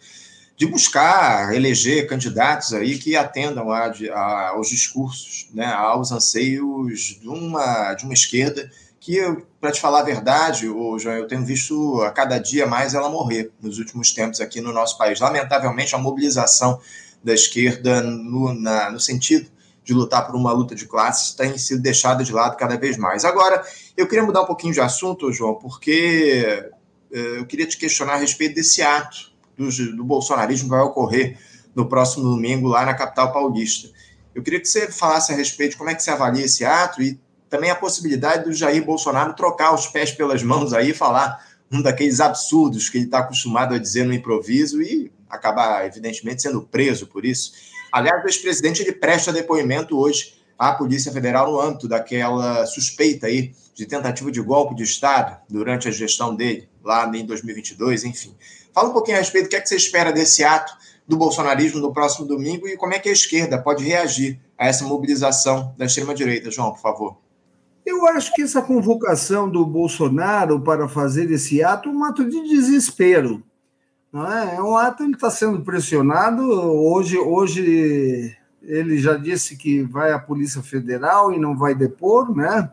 de 0.56 0.66
buscar 0.66 1.54
eleger 1.54 2.06
candidatos 2.06 2.72
aí 2.72 2.96
que 2.96 3.14
atendam 3.14 3.70
a, 3.70 3.92
a, 4.14 4.48
aos 4.50 4.70
discursos, 4.70 5.48
né, 5.52 5.66
aos 5.66 6.12
anseios 6.12 7.18
de 7.20 7.28
uma, 7.28 7.92
de 7.92 8.04
uma 8.04 8.14
esquerda 8.14 8.70
que, 9.06 9.22
para 9.60 9.70
te 9.70 9.80
falar 9.80 10.00
a 10.00 10.02
verdade, 10.02 10.68
ô, 10.68 10.98
João, 10.98 11.14
eu 11.14 11.28
tenho 11.28 11.44
visto 11.44 12.02
a 12.02 12.10
cada 12.10 12.38
dia 12.38 12.66
mais 12.66 12.92
ela 12.92 13.08
morrer 13.08 13.52
nos 13.62 13.78
últimos 13.78 14.10
tempos 14.10 14.40
aqui 14.40 14.60
no 14.60 14.72
nosso 14.72 14.98
país. 14.98 15.20
Lamentavelmente, 15.20 15.94
a 15.94 15.98
mobilização 15.98 16.80
da 17.22 17.32
esquerda 17.32 18.02
no, 18.02 18.52
na, 18.52 18.90
no 18.90 18.98
sentido 18.98 19.48
de 19.84 19.94
lutar 19.94 20.26
por 20.26 20.34
uma 20.34 20.52
luta 20.52 20.74
de 20.74 20.86
classes 20.86 21.34
tem 21.34 21.56
sido 21.56 21.80
deixada 21.80 22.24
de 22.24 22.32
lado 22.32 22.56
cada 22.56 22.76
vez 22.76 22.96
mais. 22.96 23.24
Agora, 23.24 23.64
eu 23.96 24.08
queria 24.08 24.24
mudar 24.24 24.42
um 24.42 24.46
pouquinho 24.46 24.74
de 24.74 24.80
assunto, 24.80 25.32
João, 25.32 25.54
porque 25.54 26.68
eh, 27.12 27.38
eu 27.38 27.46
queria 27.46 27.64
te 27.64 27.78
questionar 27.78 28.14
a 28.14 28.16
respeito 28.16 28.56
desse 28.56 28.82
ato 28.82 29.30
do, 29.56 29.70
do 29.94 30.02
bolsonarismo 30.02 30.68
que 30.68 30.74
vai 30.74 30.82
ocorrer 30.82 31.38
no 31.76 31.88
próximo 31.88 32.24
domingo 32.24 32.66
lá 32.66 32.84
na 32.84 32.94
capital 32.94 33.32
paulista. 33.32 33.88
Eu 34.34 34.42
queria 34.42 34.58
que 34.58 34.66
você 34.66 34.90
falasse 34.90 35.32
a 35.32 35.36
respeito 35.36 35.72
de 35.72 35.76
como 35.76 35.90
é 35.90 35.94
que 35.94 36.02
você 36.02 36.10
avalia 36.10 36.44
esse 36.44 36.64
ato 36.64 37.00
e 37.00 37.20
também 37.56 37.70
a 37.70 37.74
possibilidade 37.74 38.44
do 38.44 38.52
Jair 38.52 38.84
Bolsonaro 38.84 39.32
trocar 39.32 39.74
os 39.74 39.86
pés 39.86 40.12
pelas 40.12 40.42
mãos 40.42 40.74
aí 40.74 40.90
e 40.90 40.94
falar 40.94 41.42
um 41.72 41.80
daqueles 41.80 42.20
absurdos 42.20 42.90
que 42.90 42.98
ele 42.98 43.06
está 43.06 43.20
acostumado 43.20 43.74
a 43.74 43.78
dizer 43.78 44.04
no 44.04 44.12
improviso 44.12 44.82
e 44.82 45.10
acabar, 45.28 45.86
evidentemente, 45.86 46.42
sendo 46.42 46.60
preso 46.60 47.06
por 47.06 47.24
isso. 47.24 47.52
Aliás, 47.90 48.22
o 48.22 48.26
ex-presidente 48.26 48.82
ele 48.82 48.92
presta 48.92 49.32
depoimento 49.32 49.98
hoje 49.98 50.34
à 50.58 50.72
Polícia 50.72 51.10
Federal 51.10 51.50
no 51.50 51.58
âmbito 51.58 51.88
daquela 51.88 52.66
suspeita 52.66 53.26
aí 53.26 53.54
de 53.74 53.86
tentativa 53.86 54.30
de 54.30 54.42
golpe 54.42 54.74
de 54.74 54.82
Estado 54.82 55.38
durante 55.48 55.88
a 55.88 55.90
gestão 55.90 56.36
dele, 56.36 56.68
lá 56.84 57.10
em 57.14 57.24
2022, 57.24 58.04
enfim. 58.04 58.36
Fala 58.74 58.90
um 58.90 58.92
pouquinho 58.92 59.16
a 59.16 59.20
respeito 59.20 59.46
do 59.46 59.48
que, 59.48 59.56
é 59.56 59.60
que 59.62 59.68
você 59.68 59.76
espera 59.76 60.12
desse 60.12 60.44
ato 60.44 60.76
do 61.08 61.16
bolsonarismo 61.16 61.80
no 61.80 61.90
próximo 61.90 62.26
domingo 62.26 62.68
e 62.68 62.76
como 62.76 62.92
é 62.92 62.98
que 62.98 63.08
a 63.08 63.12
esquerda 63.12 63.56
pode 63.56 63.82
reagir 63.82 64.38
a 64.58 64.66
essa 64.66 64.84
mobilização 64.84 65.74
da 65.78 65.86
extrema-direita, 65.86 66.50
João, 66.50 66.72
por 66.72 66.80
favor. 66.80 67.25
Eu 67.86 68.04
acho 68.08 68.34
que 68.34 68.42
essa 68.42 68.60
convocação 68.60 69.48
do 69.48 69.64
Bolsonaro 69.64 70.60
para 70.60 70.88
fazer 70.88 71.30
esse 71.30 71.62
ato 71.62 71.88
é 71.88 71.92
um 71.92 72.02
ato 72.02 72.28
de 72.28 72.42
desespero. 72.48 73.44
Não 74.12 74.26
é? 74.26 74.56
é 74.56 74.62
um 74.62 74.76
ato 74.76 75.04
ele 75.04 75.14
está 75.14 75.30
sendo 75.30 75.62
pressionado. 75.62 76.42
Hoje, 76.42 77.16
hoje 77.16 78.36
ele 78.60 78.98
já 78.98 79.16
disse 79.16 79.56
que 79.56 79.82
vai 79.82 80.12
à 80.12 80.18
Polícia 80.18 80.60
Federal 80.62 81.32
e 81.32 81.38
não 81.38 81.56
vai 81.56 81.76
depor, 81.76 82.36
né? 82.36 82.68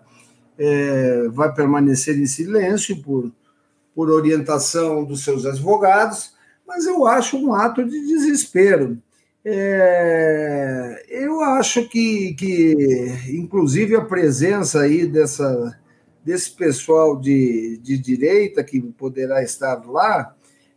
É, 0.57 1.27
vai 1.29 1.53
permanecer 1.53 2.17
em 2.17 2.25
silêncio 2.25 2.99
por, 3.03 3.31
por 3.93 4.09
orientação 4.09 5.03
dos 5.03 5.23
seus 5.23 5.45
advogados, 5.45 6.33
mas 6.67 6.87
eu 6.87 7.05
acho 7.05 7.37
um 7.37 7.53
ato 7.53 7.83
de 7.83 8.07
desespero. 8.07 8.97
É, 9.45 11.05
eu 11.09 11.41
acho 11.41 11.87
que, 11.89 12.33
que, 12.33 12.73
inclusive, 13.29 13.95
a 13.95 14.05
presença 14.05 14.81
aí 14.81 15.05
dessa, 15.05 15.77
desse 16.23 16.51
pessoal 16.51 17.19
de, 17.19 17.77
de 17.83 17.97
direita 17.97 18.63
que 18.63 18.79
poderá 18.81 19.43
estar 19.43 19.83
lá 19.85 20.33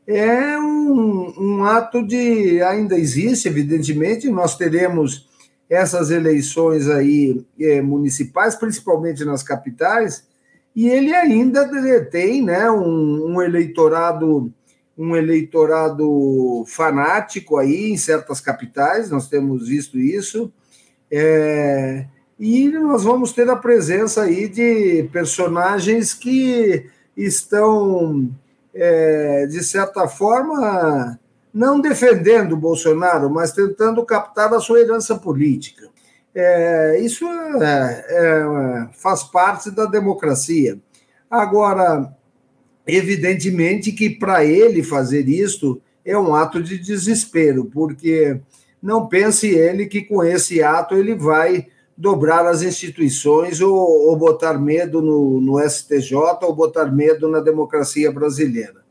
é 0.07 0.59
um, 0.59 1.35
um 1.38 1.64
ato 1.64 2.05
de. 2.05 2.61
Ainda 2.62 2.98
existe, 2.98 3.49
evidentemente, 3.49 4.28
nós 4.28 4.57
teremos 4.57 5.26
essas 5.68 6.11
eleições 6.11 6.88
aí 6.88 7.45
é, 7.61 7.82
municipais, 7.82 8.55
principalmente 8.55 9.24
nas 9.24 9.43
capitais, 9.43 10.24
e 10.74 10.88
ele 10.88 11.12
ainda 11.14 11.68
tem 12.11 12.43
né, 12.43 12.70
um, 12.70 13.34
um 13.34 13.43
eleitorado 13.43 14.53
um 14.97 15.14
eleitorado 15.14 16.64
fanático 16.66 17.59
aí 17.59 17.90
em 17.90 17.97
certas 17.97 18.40
capitais, 18.40 19.11
nós 19.11 19.28
temos 19.28 19.68
visto 19.68 19.99
isso, 19.99 20.51
é, 21.11 22.07
e 22.38 22.68
nós 22.68 23.05
vamos 23.05 23.32
ter 23.32 23.49
a 23.49 23.57
presença 23.57 24.22
aí 24.22 24.49
de 24.49 25.09
personagens 25.12 26.14
que 26.14 26.86
estão, 27.16 28.30
é, 28.74 29.47
de 29.47 29.62
certa 29.62 30.09
forma, 30.09 31.18
não 31.53 31.80
defendendo 31.80 32.53
o 32.53 32.59
Bolsonaro, 32.59 33.30
mas 33.30 33.53
tentando 33.53 34.05
captar 34.05 34.53
a 34.53 34.61
sua 34.61 34.80
herança 34.80 35.16
política. 35.16 35.88
É, 36.34 37.01
isso 37.01 37.26
é, 37.26 38.05
é 38.11 38.88
faz 38.92 39.22
parte 39.22 39.70
da 39.70 39.86
democracia. 39.86 40.78
Agora, 41.30 42.14
evidentemente 42.87 43.93
que 43.93 44.11
para 44.11 44.45
ele 44.45 44.82
fazer 44.82 45.28
isto 45.28 45.80
é 46.05 46.16
um 46.16 46.34
ato 46.34 46.62
de 46.62 46.78
desespero, 46.78 47.64
porque 47.66 48.41
não 48.82 49.09
pense 49.09 49.49
ele 49.49 49.87
que 49.87 50.03
com 50.03 50.22
esse 50.22 50.62
ato 50.62 50.95
ele 50.95 51.14
vai 51.14 51.66
dobrar 51.97 52.47
as 52.47 52.62
instituições 52.62 53.61
ou, 53.61 53.74
ou 53.74 54.16
botar 54.16 54.59
medo 54.59 55.01
no, 55.01 55.41
no 55.41 55.59
STJ 55.59 56.14
ou 56.43 56.55
botar 56.55 56.87
medo 56.87 57.28
na 57.28 57.41
democracia 57.41 58.12
brasileira. 58.12 58.82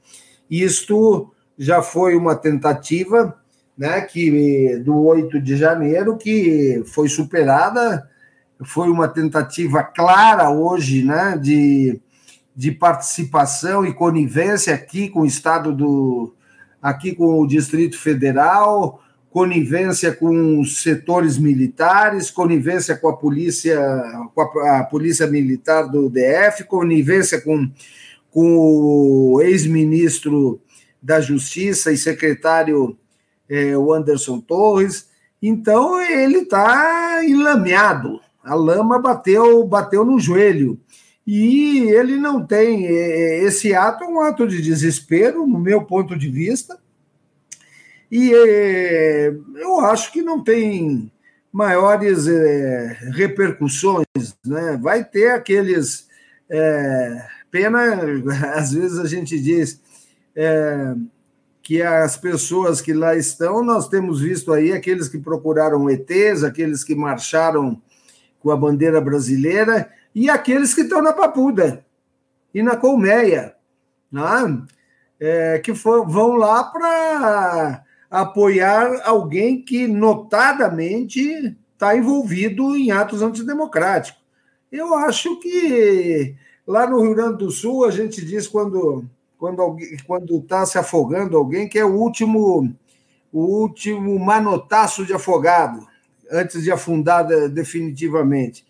Isto 0.49 1.31
já 1.57 1.81
foi 1.81 2.15
uma 2.15 2.35
tentativa 2.35 3.39
né, 3.77 4.01
que 4.01 4.77
do 4.79 5.03
8 5.03 5.39
de 5.39 5.55
janeiro 5.55 6.17
que 6.17 6.83
foi 6.85 7.07
superada, 7.07 8.09
foi 8.63 8.89
uma 8.89 9.07
tentativa 9.07 9.83
clara 9.83 10.49
hoje 10.49 11.03
né, 11.03 11.37
de, 11.41 11.99
de 12.55 12.71
participação 12.71 13.85
e 13.85 13.93
conivência 13.93 14.73
aqui 14.73 15.09
com 15.09 15.21
o 15.21 15.25
Estado 15.25 15.73
do 15.73 16.33
aqui 16.81 17.15
com 17.15 17.41
o 17.41 17.47
Distrito 17.47 17.97
Federal, 17.97 19.01
conivência 19.31 20.13
com 20.13 20.59
os 20.59 20.83
setores 20.83 21.37
militares, 21.37 22.29
conivência 22.29 22.95
com 22.95 23.09
a 23.09 23.17
polícia, 23.17 23.77
com 24.33 24.41
a, 24.41 24.79
a 24.79 24.83
polícia 24.83 25.25
militar 25.25 25.89
do 25.89 26.09
DF, 26.09 26.63
conivência 26.65 27.41
com, 27.41 27.69
com 28.29 28.55
o 28.55 29.41
ex-ministro 29.41 30.61
da 31.01 31.19
Justiça 31.19 31.91
e 31.91 31.97
secretário 31.97 32.97
é, 33.49 33.75
o 33.77 33.91
Anderson 33.91 34.39
Torres. 34.39 35.09
Então 35.41 35.99
ele 36.01 36.39
está 36.39 37.25
enlameado. 37.25 38.21
A 38.43 38.53
lama 38.53 38.99
bateu, 38.99 39.65
bateu 39.65 40.05
no 40.05 40.19
joelho. 40.19 40.79
E 41.25 41.79
ele 41.89 42.17
não 42.17 42.45
tem. 42.45 42.85
É, 42.85 43.43
esse 43.43 43.73
ato 43.73 44.03
é 44.03 44.07
um 44.07 44.21
ato 44.21 44.47
de 44.47 44.61
desespero, 44.61 45.47
no 45.47 45.59
meu 45.59 45.83
ponto 45.83 46.15
de 46.15 46.29
vista, 46.29 46.77
e 48.11 48.33
é, 48.33 49.35
eu 49.55 49.79
acho 49.81 50.11
que 50.11 50.21
não 50.21 50.43
tem 50.43 51.11
maiores 51.51 52.27
é, 52.27 52.97
repercussões, 53.13 54.05
né? 54.45 54.77
Vai 54.81 55.03
ter 55.03 55.31
aqueles 55.31 56.07
é, 56.49 57.25
pena, 57.49 57.95
às 58.55 58.73
vezes 58.73 58.99
a 58.99 59.07
gente 59.07 59.39
diz 59.39 59.81
é, 60.35 60.93
que 61.63 61.81
as 61.81 62.15
pessoas 62.15 62.79
que 62.79 62.93
lá 62.93 63.15
estão, 63.15 63.63
nós 63.63 63.87
temos 63.87 64.21
visto 64.21 64.53
aí 64.53 64.71
aqueles 64.71 65.07
que 65.07 65.17
procuraram 65.17 65.89
ETs, 65.89 66.43
aqueles 66.43 66.83
que 66.83 66.93
marcharam 66.93 67.81
com 68.39 68.51
a 68.51 68.57
bandeira 68.57 69.01
brasileira 69.01 69.89
e 70.15 70.29
aqueles 70.29 70.73
que 70.73 70.81
estão 70.81 71.01
na 71.01 71.11
Papuda 71.11 71.85
e 72.53 72.63
na 72.63 72.77
Colmeia, 72.77 73.53
né? 74.09 74.63
É, 75.19 75.59
que 75.59 75.75
for, 75.75 76.07
vão 76.07 76.35
lá 76.35 76.63
para 76.63 77.83
apoiar 78.09 79.01
alguém 79.03 79.61
que 79.61 79.87
notadamente 79.87 81.55
está 81.73 81.95
envolvido 81.95 82.75
em 82.77 82.91
atos 82.91 83.21
antidemocráticos. 83.21 84.23
Eu 84.71 84.93
acho 84.93 85.37
que 85.39 86.35
lá 86.65 86.89
no 86.89 87.01
Rio 87.01 87.13
Grande 87.13 87.37
do 87.39 87.51
Sul 87.51 87.85
a 87.85 87.91
gente 87.91 88.25
diz 88.25 88.47
quando 88.47 89.05
quando 89.37 89.77
quando 90.07 90.37
está 90.37 90.65
se 90.65 90.77
afogando 90.77 91.37
alguém 91.37 91.67
que 91.67 91.77
é 91.77 91.85
o 91.85 91.93
último 91.93 92.73
o 93.31 93.39
último 93.39 94.17
manotaço 94.17 95.05
de 95.05 95.13
afogado 95.13 95.85
antes 96.31 96.63
de 96.63 96.71
afundar 96.71 97.25
definitivamente. 97.49 98.65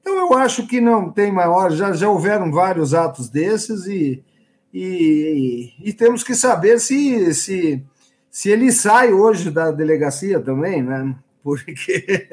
Então 0.00 0.16
eu 0.16 0.34
acho 0.34 0.66
que 0.66 0.80
não 0.80 1.10
tem 1.10 1.32
maior, 1.32 1.70
já 1.70 1.92
já 1.92 2.08
houveram 2.08 2.50
vários 2.50 2.94
atos 2.94 3.28
desses 3.28 3.86
e 3.86 4.24
e, 4.72 5.72
e, 5.82 5.92
temos 5.92 6.22
que 6.22 6.32
saber 6.32 6.78
se 6.78 7.34
se 7.34 7.84
se 8.30 8.50
ele 8.50 8.70
sai 8.70 9.12
hoje 9.12 9.50
da 9.50 9.72
delegacia 9.72 10.40
também, 10.40 10.80
né? 10.80 11.16
Porque 11.42 12.28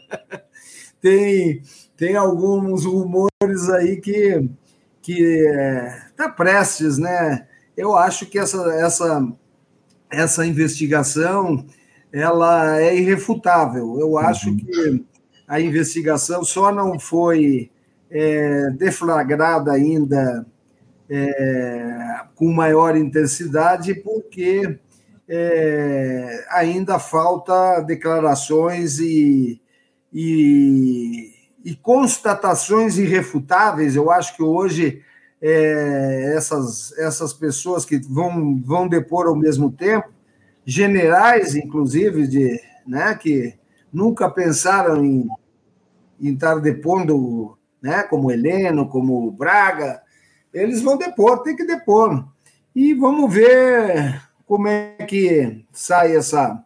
tem, 1.00 1.62
tem 1.96 2.16
alguns 2.16 2.84
rumores 2.84 3.70
aí 3.70 4.00
que 4.00 4.48
que 5.06 5.22
está 6.10 6.24
é, 6.24 6.28
prestes, 6.28 6.98
né? 6.98 7.46
Eu 7.76 7.94
acho 7.94 8.26
que 8.26 8.40
essa, 8.40 8.58
essa, 8.74 9.32
essa 10.10 10.44
investigação 10.44 11.64
ela 12.12 12.80
é 12.80 12.96
irrefutável. 12.96 14.00
Eu 14.00 14.18
acho 14.18 14.48
uhum. 14.48 14.56
que 14.56 15.04
a 15.46 15.60
investigação 15.60 16.44
só 16.44 16.72
não 16.72 16.98
foi 16.98 17.70
é, 18.10 18.70
deflagrada 18.70 19.72
ainda 19.72 20.46
é, 21.08 22.20
com 22.34 22.52
maior 22.52 22.96
intensidade 22.96 23.94
porque 23.94 24.78
é, 25.28 26.44
ainda 26.50 26.98
falta 26.98 27.80
declarações 27.80 28.98
e, 28.98 29.60
e, 30.12 31.32
e, 31.64 31.74
constatações 31.76 32.98
irrefutáveis. 32.98 33.96
Eu 33.96 34.10
acho 34.10 34.36
que 34.36 34.42
hoje 34.42 35.02
é, 35.40 36.32
essas, 36.36 36.96
essas 36.98 37.32
pessoas 37.32 37.84
que 37.84 37.98
vão, 37.98 38.60
vão 38.64 38.88
depor 38.88 39.26
ao 39.26 39.36
mesmo 39.36 39.70
tempo, 39.70 40.08
generais, 40.64 41.54
inclusive, 41.54 42.26
de, 42.26 42.60
né, 42.86 43.14
que 43.14 43.54
nunca 43.92 44.30
pensaram 44.30 45.04
em, 45.04 45.28
em 46.20 46.34
estar 46.34 46.60
depondo, 46.60 47.56
né, 47.80 48.02
como 48.02 48.30
Heleno, 48.30 48.88
como 48.88 49.30
Braga, 49.30 50.02
eles 50.52 50.82
vão 50.82 50.96
depor, 50.96 51.42
tem 51.42 51.56
que 51.56 51.64
depor. 51.64 52.26
E 52.74 52.94
vamos 52.94 53.32
ver 53.32 54.22
como 54.46 54.68
é 54.68 54.96
que 55.08 55.64
sai 55.72 56.16
essa, 56.16 56.62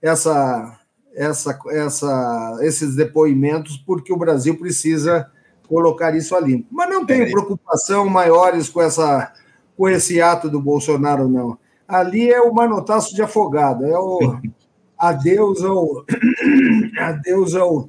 essa, 0.00 0.78
essa, 1.14 1.58
essa, 1.68 2.58
esses 2.62 2.96
depoimentos, 2.96 3.76
porque 3.76 4.12
o 4.12 4.18
Brasil 4.18 4.58
precisa 4.58 5.30
colocar 5.68 6.14
isso 6.16 6.34
ali. 6.34 6.66
Mas 6.70 6.88
não 6.88 7.06
tenho 7.06 7.30
preocupação 7.30 8.08
maiores 8.08 8.68
com, 8.68 8.82
essa, 8.82 9.32
com 9.76 9.88
esse 9.88 10.20
ato 10.20 10.50
do 10.50 10.60
Bolsonaro, 10.60 11.28
não. 11.28 11.58
Ali 11.86 12.30
é 12.30 12.40
o 12.40 12.52
manotaço 12.52 13.14
de 13.14 13.22
afogado, 13.22 13.84
é 13.84 13.98
o 13.98 14.38
adeus 15.00 15.64
ao, 15.64 16.04
adeus 17.00 17.54
ao, 17.54 17.88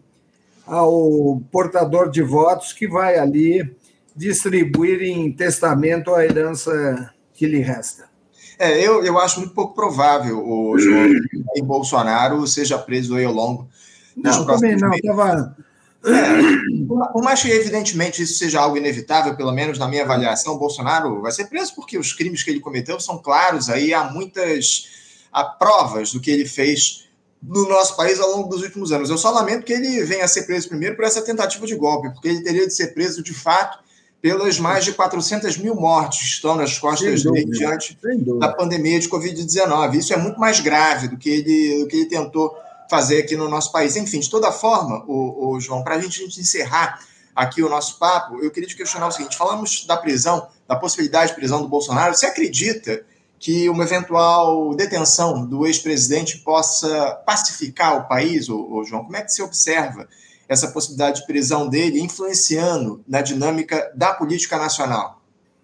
ao 0.66 1.42
portador 1.52 2.10
de 2.10 2.22
votos 2.22 2.72
que 2.72 2.88
vai 2.88 3.20
ali 3.20 3.76
distribuir 4.16 5.02
em 5.02 5.32
testamento 5.32 6.16
a 6.16 6.24
herança 6.24 7.14
que 7.34 7.46
lhe 7.46 7.60
resta. 7.60 8.10
É, 8.58 8.80
eu, 8.80 9.04
eu 9.04 9.20
acho 9.20 9.40
muito 9.40 9.54
pouco 9.54 9.74
provável 9.74 10.38
o 10.48 10.78
João 10.78 11.08
e 11.56 11.62
Bolsonaro 11.62 12.46
seja 12.48 12.78
preso 12.78 13.16
aí 13.16 13.26
ao 13.26 13.34
longo 13.34 13.68
dos 14.16 14.38
não, 14.38 14.46
próximos 14.46 14.80
também 14.80 15.02
não, 15.04 15.16
tava... 15.16 15.58
É, 16.04 17.12
por 17.12 17.24
mais 17.24 17.42
que, 17.42 17.50
evidentemente, 17.50 18.24
isso 18.24 18.38
seja 18.38 18.60
algo 18.60 18.78
inevitável, 18.78 19.36
pelo 19.36 19.52
menos 19.52 19.78
na 19.78 19.88
minha 19.88 20.04
avaliação, 20.04 20.58
Bolsonaro 20.58 21.22
vai 21.22 21.32
ser 21.32 21.46
preso 21.46 21.76
porque 21.76 21.98
os 21.98 22.14
crimes 22.14 22.42
que 22.44 22.50
ele 22.50 22.60
cometeu 22.60 23.00
são 23.00 23.18
claros, 23.18 23.70
aí 23.70 23.94
há 23.94 24.06
muitas 24.06 25.01
há 25.32 25.44
provas 25.44 26.12
do 26.12 26.20
que 26.20 26.30
ele 26.30 26.46
fez 26.46 27.08
no 27.42 27.68
nosso 27.68 27.96
país 27.96 28.20
ao 28.20 28.30
longo 28.32 28.50
dos 28.50 28.62
últimos 28.62 28.92
anos. 28.92 29.10
Eu 29.10 29.18
só 29.18 29.32
lamento 29.32 29.66
que 29.66 29.74
ele 29.74 30.04
venha 30.04 30.26
a 30.26 30.28
ser 30.28 30.44
preso 30.44 30.68
primeiro 30.68 30.96
por 30.96 31.06
essa 31.06 31.22
tentativa 31.22 31.66
de 31.66 31.76
golpe, 31.76 32.12
porque 32.12 32.28
ele 32.28 32.42
teria 32.42 32.68
de 32.68 32.74
ser 32.74 32.94
preso 32.94 33.24
de 33.24 33.34
fato 33.34 33.80
pelas 34.22 34.60
mais 34.60 34.86
de 34.86 34.94
400 34.94 35.58
mil 35.58 35.74
mortes 35.74 36.20
que 36.20 36.26
estão 36.26 36.56
nas 36.56 36.78
costas 36.78 37.24
dele 37.24 37.46
diante 37.46 37.98
da 38.40 38.50
pandemia 38.50 39.00
de 39.00 39.10
Covid-19. 39.10 39.96
Isso 39.96 40.14
é 40.14 40.18
muito 40.18 40.40
mais 40.40 40.60
grave 40.60 41.08
do 41.08 41.18
que 41.18 41.30
ele, 41.30 41.80
do 41.80 41.88
que 41.88 41.96
ele 41.96 42.06
tentou 42.06 42.56
fazer 42.88 43.20
aqui 43.20 43.36
no 43.36 43.50
nosso 43.50 43.72
país. 43.72 43.96
Enfim, 43.96 44.20
de 44.20 44.30
toda 44.30 44.52
forma, 44.52 45.04
o, 45.08 45.54
o 45.54 45.60
João, 45.60 45.84
para 45.84 45.96
a 45.96 46.00
gente 46.00 46.24
encerrar 46.24 47.00
aqui 47.36 47.64
o 47.64 47.70
nosso 47.70 47.98
papo, 47.98 48.44
eu 48.44 48.52
queria 48.52 48.70
te 48.70 48.76
questionar 48.76 49.08
o 49.08 49.12
seguinte: 49.12 49.36
falamos 49.36 49.86
da 49.88 49.98
prisão, 49.98 50.48
da 50.68 50.76
possibilidade 50.76 51.30
de 51.30 51.36
prisão 51.36 51.62
do 51.62 51.68
Bolsonaro. 51.68 52.14
Você 52.14 52.28
acredita 52.28 53.04
que 53.42 53.68
uma 53.68 53.86
eventual 53.86 54.76
detenção 54.76 55.44
do 55.44 55.66
ex-presidente 55.66 56.38
possa 56.38 57.16
pacificar 57.26 57.98
o 57.98 58.08
país, 58.08 58.48
ô, 58.48 58.84
João? 58.84 59.04
Como 59.04 59.18
é 59.18 59.24
que 59.24 59.32
você 59.32 59.42
observa 59.42 60.08
essa 60.48 60.68
possibilidade 60.68 61.22
de 61.22 61.26
prisão 61.26 61.68
dele 61.68 62.00
influenciando 62.00 63.04
na 63.08 63.20
dinâmica 63.20 63.92
da 63.96 64.14
política 64.14 64.60
nacional? 64.60 65.24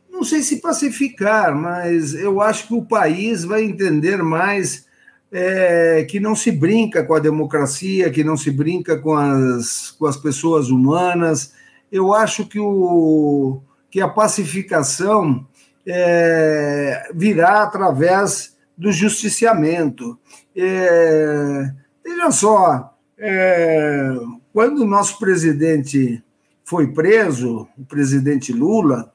Não 0.09 0.23
sei 0.23 0.41
se 0.41 0.59
pacificar, 0.59 1.55
mas 1.55 2.15
eu 2.15 2.41
acho 2.41 2.65
que 2.65 2.73
o 2.73 2.83
país 2.83 3.43
vai 3.43 3.63
entender 3.63 4.23
mais 4.23 4.87
é, 5.31 6.03
que 6.09 6.19
não 6.19 6.35
se 6.35 6.51
brinca 6.51 7.03
com 7.03 7.13
a 7.13 7.19
democracia, 7.19 8.09
que 8.09 8.23
não 8.23 8.35
se 8.35 8.49
brinca 8.49 8.97
com 8.97 9.13
as, 9.13 9.91
com 9.91 10.07
as 10.07 10.17
pessoas 10.17 10.69
humanas. 10.69 11.53
Eu 11.91 12.11
acho 12.11 12.43
que, 12.47 12.59
o, 12.59 13.61
que 13.91 14.01
a 14.01 14.07
pacificação 14.07 15.45
é, 15.87 17.09
virá 17.13 17.63
através 17.63 18.55
do 18.77 18.91
justiciamento. 18.91 20.19
É, 20.55 21.71
veja 22.05 22.31
só, 22.31 22.93
é, 23.17 24.13
quando 24.53 24.81
o 24.81 24.87
nosso 24.87 25.17
presidente 25.17 26.21
foi 26.65 26.87
preso, 26.87 27.67
o 27.77 27.85
presidente 27.85 28.51
Lula, 28.51 29.11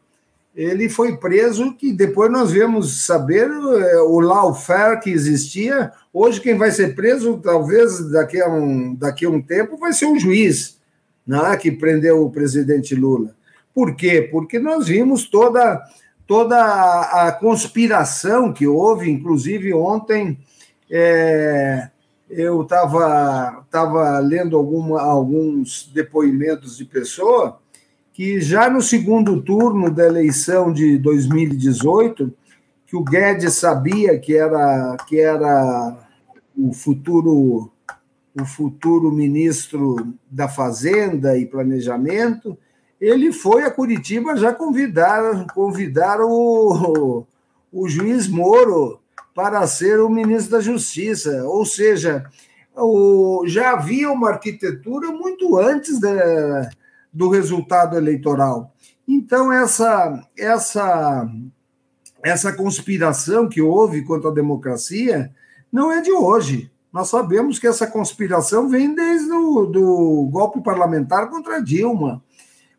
ele 0.54 0.88
foi 0.88 1.16
preso, 1.16 1.74
que 1.74 1.92
depois 1.92 2.30
nós 2.30 2.50
viemos 2.50 3.04
saber 3.04 3.50
é, 3.50 4.00
o 4.00 4.20
lawfare 4.20 5.00
que 5.00 5.10
existia. 5.10 5.92
Hoje 6.12 6.40
quem 6.40 6.56
vai 6.56 6.70
ser 6.70 6.94
preso, 6.94 7.38
talvez 7.38 8.10
daqui 8.10 8.40
a 8.40 8.48
um, 8.48 8.94
daqui 8.94 9.24
a 9.24 9.30
um 9.30 9.40
tempo, 9.40 9.76
vai 9.76 9.92
ser 9.92 10.06
um 10.06 10.18
juiz 10.18 10.78
né, 11.26 11.56
que 11.56 11.70
prendeu 11.70 12.22
o 12.22 12.30
presidente 12.30 12.94
Lula. 12.94 13.34
Por 13.74 13.96
quê? 13.96 14.28
Porque 14.30 14.58
nós 14.58 14.86
vimos 14.86 15.24
toda, 15.24 15.82
toda 16.32 16.56
a 17.26 17.30
conspiração 17.30 18.54
que 18.54 18.66
houve, 18.66 19.10
inclusive 19.10 19.74
ontem 19.74 20.38
é, 20.90 21.90
eu 22.30 22.62
estava 22.62 23.66
tava 23.70 24.18
lendo 24.18 24.56
alguma, 24.56 25.02
alguns 25.02 25.90
depoimentos 25.92 26.78
de 26.78 26.86
pessoa 26.86 27.60
que 28.14 28.40
já 28.40 28.70
no 28.70 28.80
segundo 28.80 29.42
turno 29.42 29.90
da 29.90 30.06
eleição 30.06 30.72
de 30.72 30.96
2018, 30.96 32.32
que 32.86 32.96
o 32.96 33.04
Guedes 33.04 33.52
sabia 33.52 34.18
que 34.18 34.34
era, 34.34 34.96
que 35.06 35.20
era 35.20 35.98
o 36.56 36.72
futuro 36.72 37.70
o 38.34 38.46
futuro 38.46 39.12
ministro 39.12 40.14
da 40.30 40.48
Fazenda 40.48 41.36
e 41.36 41.44
Planejamento, 41.44 42.56
ele 43.02 43.32
foi 43.32 43.64
a 43.64 43.70
Curitiba 43.70 44.36
já 44.36 44.52
convidar, 44.52 45.44
convidar 45.52 46.20
o, 46.20 47.26
o 47.72 47.88
juiz 47.88 48.28
Moro 48.28 49.00
para 49.34 49.66
ser 49.66 49.98
o 49.98 50.08
ministro 50.08 50.52
da 50.52 50.60
Justiça. 50.60 51.42
Ou 51.46 51.66
seja, 51.66 52.24
o, 52.76 53.42
já 53.48 53.72
havia 53.72 54.08
uma 54.08 54.30
arquitetura 54.30 55.10
muito 55.10 55.58
antes 55.58 55.98
do 57.12 57.28
resultado 57.28 57.96
eleitoral. 57.96 58.72
Então, 59.06 59.52
essa, 59.52 60.24
essa, 60.38 61.28
essa 62.22 62.52
conspiração 62.52 63.48
que 63.48 63.60
houve 63.60 64.02
contra 64.04 64.30
a 64.30 64.34
democracia 64.34 65.34
não 65.72 65.90
é 65.90 66.00
de 66.00 66.12
hoje. 66.12 66.70
Nós 66.92 67.08
sabemos 67.08 67.58
que 67.58 67.66
essa 67.66 67.84
conspiração 67.84 68.68
vem 68.68 68.94
desde 68.94 69.32
o 69.32 69.66
do 69.66 70.28
golpe 70.30 70.62
parlamentar 70.62 71.28
contra 71.28 71.60
Dilma. 71.60 72.22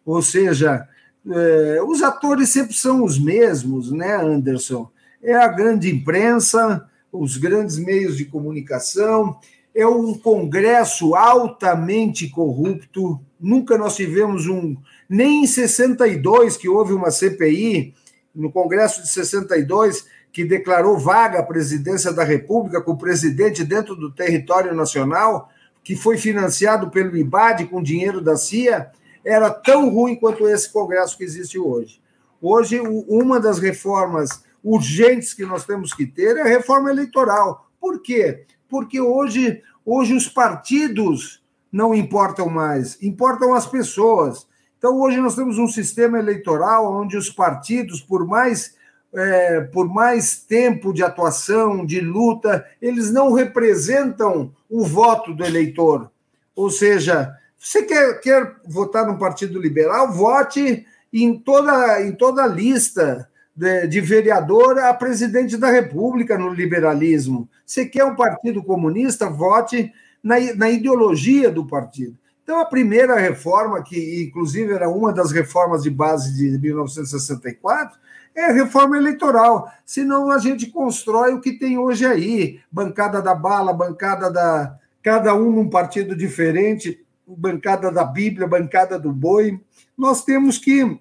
Ou 0.06 0.22
seja, 0.22 0.88
é, 1.30 1.80
os 1.84 2.02
atores 2.02 2.50
sempre 2.50 2.74
são 2.74 3.04
os 3.04 3.18
mesmos, 3.18 3.92
né, 3.92 4.16
Anderson? 4.16 4.90
É 5.22 5.34
a 5.34 5.48
grande 5.48 5.90
imprensa, 5.90 6.88
os 7.12 7.38
grandes 7.38 7.78
meios 7.78 8.18
de 8.18 8.26
comunicação, 8.26 9.38
é 9.76 9.88
um 9.88 10.14
Congresso 10.14 11.16
altamente 11.16 12.30
corrupto. 12.30 13.20
Nunca 13.40 13.78
nós 13.78 13.96
tivemos 13.96 14.48
um. 14.48 14.76
Nem 15.10 15.44
em 15.44 15.48
62, 15.48 16.58
que 16.58 16.70
houve 16.70 16.94
uma 16.94 17.10
CPI, 17.10 17.94
no 18.36 18.52
Congresso 18.52 19.02
de 19.02 19.10
62, 19.10 20.06
que 20.32 20.44
declarou 20.44 20.98
vaga 20.98 21.40
a 21.40 21.44
presidência 21.44 22.12
da 22.12 22.24
República 22.24 22.82
com 22.82 22.92
o 22.92 22.98
presidente 22.98 23.64
dentro 23.64 23.96
do 23.96 24.12
território 24.12 24.74
nacional, 24.74 25.50
que 25.84 25.96
foi 25.96 26.18
financiado 26.18 26.90
pelo 26.90 27.16
IBAD 27.16 27.66
com 27.66 27.84
dinheiro 27.84 28.22
da 28.22 28.36
CIA, 28.36 28.92
era 29.26 29.50
tão 29.50 29.90
ruim 29.90 30.16
quanto 30.16 30.48
esse 30.48 30.72
Congresso 30.72 31.18
que 31.18 31.24
existe 31.24 31.58
hoje. 31.58 32.02
Hoje, 32.42 32.80
uma 32.80 33.40
das 33.40 33.60
reformas 33.60 34.44
urgentes 34.64 35.34
que 35.34 35.46
nós 35.46 35.66
temos 35.66 35.94
que 35.94 36.06
ter 36.06 36.38
é 36.38 36.42
a 36.42 36.48
reforma 36.48 36.90
eleitoral. 36.90 37.70
Por 37.80 38.02
quê? 38.02 38.46
porque 38.74 39.00
hoje, 39.00 39.62
hoje 39.86 40.16
os 40.16 40.28
partidos 40.28 41.44
não 41.72 41.94
importam 41.94 42.50
mais, 42.50 43.00
importam 43.04 43.54
as 43.54 43.68
pessoas. 43.68 44.48
Então, 44.80 45.00
hoje 45.00 45.18
nós 45.18 45.36
temos 45.36 45.60
um 45.60 45.68
sistema 45.68 46.18
eleitoral 46.18 46.92
onde 46.92 47.16
os 47.16 47.30
partidos, 47.30 48.02
por 48.02 48.26
mais, 48.26 48.76
é, 49.14 49.62
por 49.62 49.88
mais 49.88 50.38
tempo 50.38 50.92
de 50.92 51.04
atuação, 51.04 51.86
de 51.86 52.02
luta, 52.02 52.66
eles 52.82 53.14
não 53.14 53.32
representam 53.32 54.52
o 54.68 54.84
voto 54.84 55.36
do 55.36 55.46
eleitor. 55.46 56.10
Ou 56.56 56.72
seja, 56.72 57.32
você 57.64 57.84
quer, 57.84 58.20
quer 58.20 58.56
votar 58.68 59.08
no 59.08 59.18
Partido 59.18 59.58
Liberal, 59.58 60.12
vote 60.12 60.86
em 61.14 61.40
toda, 61.40 62.02
em 62.02 62.12
toda 62.12 62.44
a 62.44 62.48
lista 62.48 63.30
de, 63.56 63.88
de 63.88 64.02
vereador 64.02 64.78
a 64.80 64.94
presidente 64.94 65.56
da 65.56 65.70
República 65.70 66.38
no 66.38 66.54
liberalismo. 66.54 67.48
Você 67.66 67.86
quer 67.86 68.04
um 68.04 68.18
partido 68.18 68.62
comunista? 68.62 69.30
Vote 69.30 69.94
na, 70.22 70.36
na 70.56 70.70
ideologia 70.70 71.50
do 71.50 71.66
partido. 71.66 72.18
Então, 72.44 72.60
a 72.60 72.66
primeira 72.66 73.16
reforma, 73.16 73.82
que 73.82 74.26
inclusive 74.28 74.74
era 74.74 74.90
uma 74.90 75.14
das 75.14 75.32
reformas 75.32 75.84
de 75.84 75.90
base 75.90 76.36
de 76.36 76.60
1964, 76.60 77.98
é 78.36 78.46
a 78.46 78.52
reforma 78.52 78.98
eleitoral. 78.98 79.72
Senão 79.86 80.30
a 80.30 80.38
gente 80.38 80.70
constrói 80.70 81.34
o 81.34 81.40
que 81.40 81.54
tem 81.54 81.78
hoje 81.78 82.06
aí: 82.06 82.60
bancada 82.70 83.22
da 83.22 83.34
bala, 83.34 83.72
bancada 83.72 84.30
da. 84.30 84.78
cada 85.02 85.34
um 85.34 85.50
num 85.50 85.70
partido 85.70 86.14
diferente, 86.14 87.03
bancada 87.28 87.92
da 87.92 88.04
Bíblia, 88.04 88.48
bancada 88.48 89.00
do 89.00 89.12
boi. 89.12 89.60
Nós 89.98 90.24
temos 90.24 90.58
que, 90.58 91.00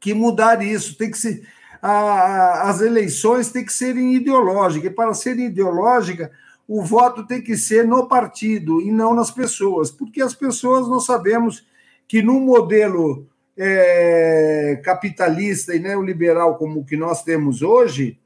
que 0.00 0.14
mudar 0.14 0.62
isso. 0.62 0.96
Tem 0.96 1.10
que 1.10 1.18
se 1.18 1.46
a, 1.82 2.70
as 2.70 2.80
eleições 2.80 3.50
têm 3.50 3.64
que 3.64 3.72
serem 3.72 4.14
ideológicas, 4.14 4.90
e 4.90 4.94
para 4.94 5.12
serem 5.12 5.46
ideológicas, 5.46 6.30
o 6.66 6.82
voto 6.82 7.26
tem 7.26 7.42
que 7.42 7.56
ser 7.56 7.86
no 7.86 8.08
partido 8.08 8.80
e 8.80 8.90
não 8.90 9.14
nas 9.14 9.30
pessoas, 9.30 9.90
porque 9.90 10.22
as 10.22 10.34
pessoas 10.34 10.88
nós 10.88 11.04
sabemos 11.04 11.66
que 12.08 12.22
num 12.22 12.40
modelo 12.40 13.26
é, 13.56 14.80
capitalista 14.82 15.74
e 15.74 15.78
neoliberal 15.78 16.56
como 16.56 16.80
o 16.80 16.84
que 16.84 16.96
nós 16.96 17.22
temos 17.22 17.60
hoje, 17.60 18.18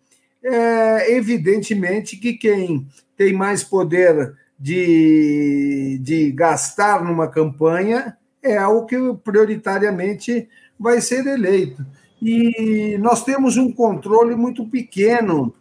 é 0.42 1.16
evidentemente 1.16 2.16
que 2.16 2.34
quem 2.34 2.86
tem 3.16 3.32
mais 3.32 3.64
poder 3.64 4.36
de, 4.58 5.98
de 6.02 6.32
gastar 6.32 7.04
numa 7.04 7.28
campanha 7.28 8.16
é 8.42 8.64
o 8.66 8.84
que 8.84 8.96
prioritariamente 9.22 10.48
vai 10.78 11.00
ser 11.00 11.26
eleito 11.26 11.84
e 12.20 12.98
nós 12.98 13.24
temos 13.24 13.56
um 13.56 13.72
controle 13.72 14.34
muito 14.34 14.66
pequeno 14.68 15.54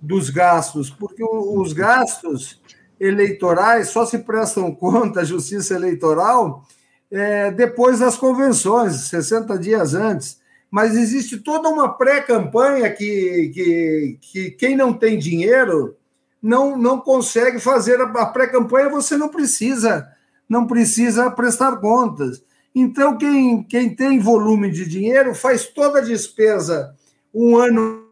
dos 0.00 0.28
gastos, 0.30 0.90
porque 0.90 1.22
os 1.24 1.72
gastos 1.72 2.60
eleitorais 3.00 3.88
só 3.88 4.04
se 4.04 4.18
prestam 4.18 4.72
conta 4.74 5.20
à 5.20 5.24
justiça 5.24 5.74
eleitoral 5.74 6.64
é, 7.10 7.50
depois 7.50 7.98
das 7.98 8.16
convenções, 8.16 9.08
60 9.08 9.58
dias 9.58 9.94
antes. 9.94 10.40
Mas 10.70 10.96
existe 10.96 11.38
toda 11.38 11.68
uma 11.68 11.90
pré-campanha 11.90 12.90
que, 12.90 13.50
que, 13.54 14.18
que 14.20 14.50
quem 14.52 14.74
não 14.74 14.94
tem 14.94 15.18
dinheiro 15.18 15.94
não, 16.42 16.76
não 16.76 16.98
consegue 16.98 17.60
fazer 17.60 18.00
a 18.00 18.26
pré-campanha, 18.26 18.88
você 18.88 19.16
não 19.16 19.28
precisa, 19.28 20.08
não 20.48 20.66
precisa 20.66 21.30
prestar 21.30 21.76
contas. 21.76 22.42
Então, 22.74 23.16
quem, 23.16 23.62
quem 23.62 23.94
tem 23.94 24.18
volume 24.18 24.70
de 24.70 24.88
dinheiro 24.88 25.34
faz 25.34 25.66
toda 25.66 25.98
a 25.98 26.02
despesa 26.02 26.94
um 27.32 27.56
ano 27.56 28.06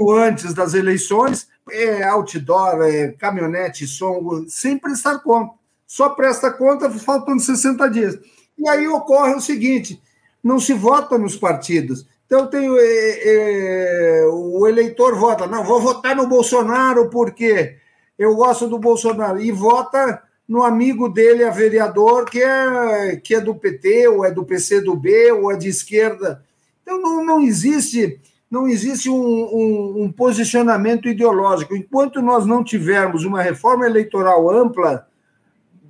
antes 0.00 0.52
das 0.52 0.74
eleições, 0.74 1.46
é 1.70 2.02
outdoor, 2.02 2.82
é 2.82 3.12
caminhonete, 3.12 3.86
som, 3.86 4.44
sem 4.48 4.76
prestar 4.76 5.20
conta. 5.20 5.54
Só 5.86 6.10
presta 6.10 6.50
conta 6.50 6.90
faltando 6.90 7.40
60 7.40 7.88
dias. 7.88 8.18
E 8.58 8.68
aí 8.68 8.86
ocorre 8.88 9.34
o 9.34 9.40
seguinte: 9.40 10.02
não 10.42 10.58
se 10.58 10.74
vota 10.74 11.16
nos 11.16 11.36
partidos. 11.36 12.06
Então 12.34 12.48
tem 12.48 12.68
é, 12.76 14.22
é, 14.22 14.26
o 14.26 14.66
eleitor 14.66 15.14
vota, 15.14 15.46
não, 15.46 15.62
vou 15.62 15.80
votar 15.80 16.16
no 16.16 16.26
Bolsonaro 16.26 17.08
porque 17.08 17.76
eu 18.18 18.34
gosto 18.34 18.66
do 18.68 18.76
Bolsonaro, 18.76 19.40
e 19.40 19.52
vota 19.52 20.20
no 20.48 20.64
amigo 20.64 21.08
dele, 21.08 21.44
a 21.44 21.50
vereador, 21.50 22.24
que 22.24 22.42
é, 22.42 23.14
que 23.22 23.36
é 23.36 23.40
do 23.40 23.54
PT, 23.54 24.08
ou 24.08 24.24
é 24.24 24.32
do 24.32 24.44
PCdoB, 24.44 25.30
ou 25.30 25.52
é 25.52 25.56
de 25.56 25.68
esquerda. 25.68 26.44
Então 26.82 27.00
não, 27.00 27.24
não 27.24 27.40
existe 27.40 28.20
não 28.50 28.66
existe 28.66 29.08
um, 29.08 29.14
um, 29.14 30.02
um, 30.02 30.12
posicionamento 30.12 31.08
ideológico. 31.08 31.76
Enquanto 31.76 32.20
nós 32.20 32.44
não 32.44 32.64
tivermos 32.64 33.24
uma 33.24 33.42
reforma 33.42 33.86
eleitoral 33.86 34.50
ampla, 34.50 35.06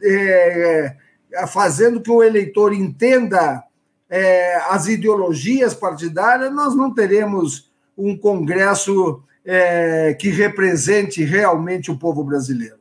é, 0.02 0.94
fazendo 1.48 2.02
que 2.02 2.10
o 2.10 2.22
eleitor 2.22 2.74
entenda 2.74 3.64
é, 4.08 4.56
as 4.68 4.86
ideologias 4.86 5.74
partidárias, 5.74 6.52
nós 6.52 6.74
não 6.74 6.92
teremos 6.92 7.70
um 7.96 8.16
Congresso 8.16 9.22
é, 9.44 10.14
que 10.14 10.28
represente 10.28 11.22
realmente 11.22 11.90
o 11.90 11.98
povo 11.98 12.24
brasileiro. 12.24 12.76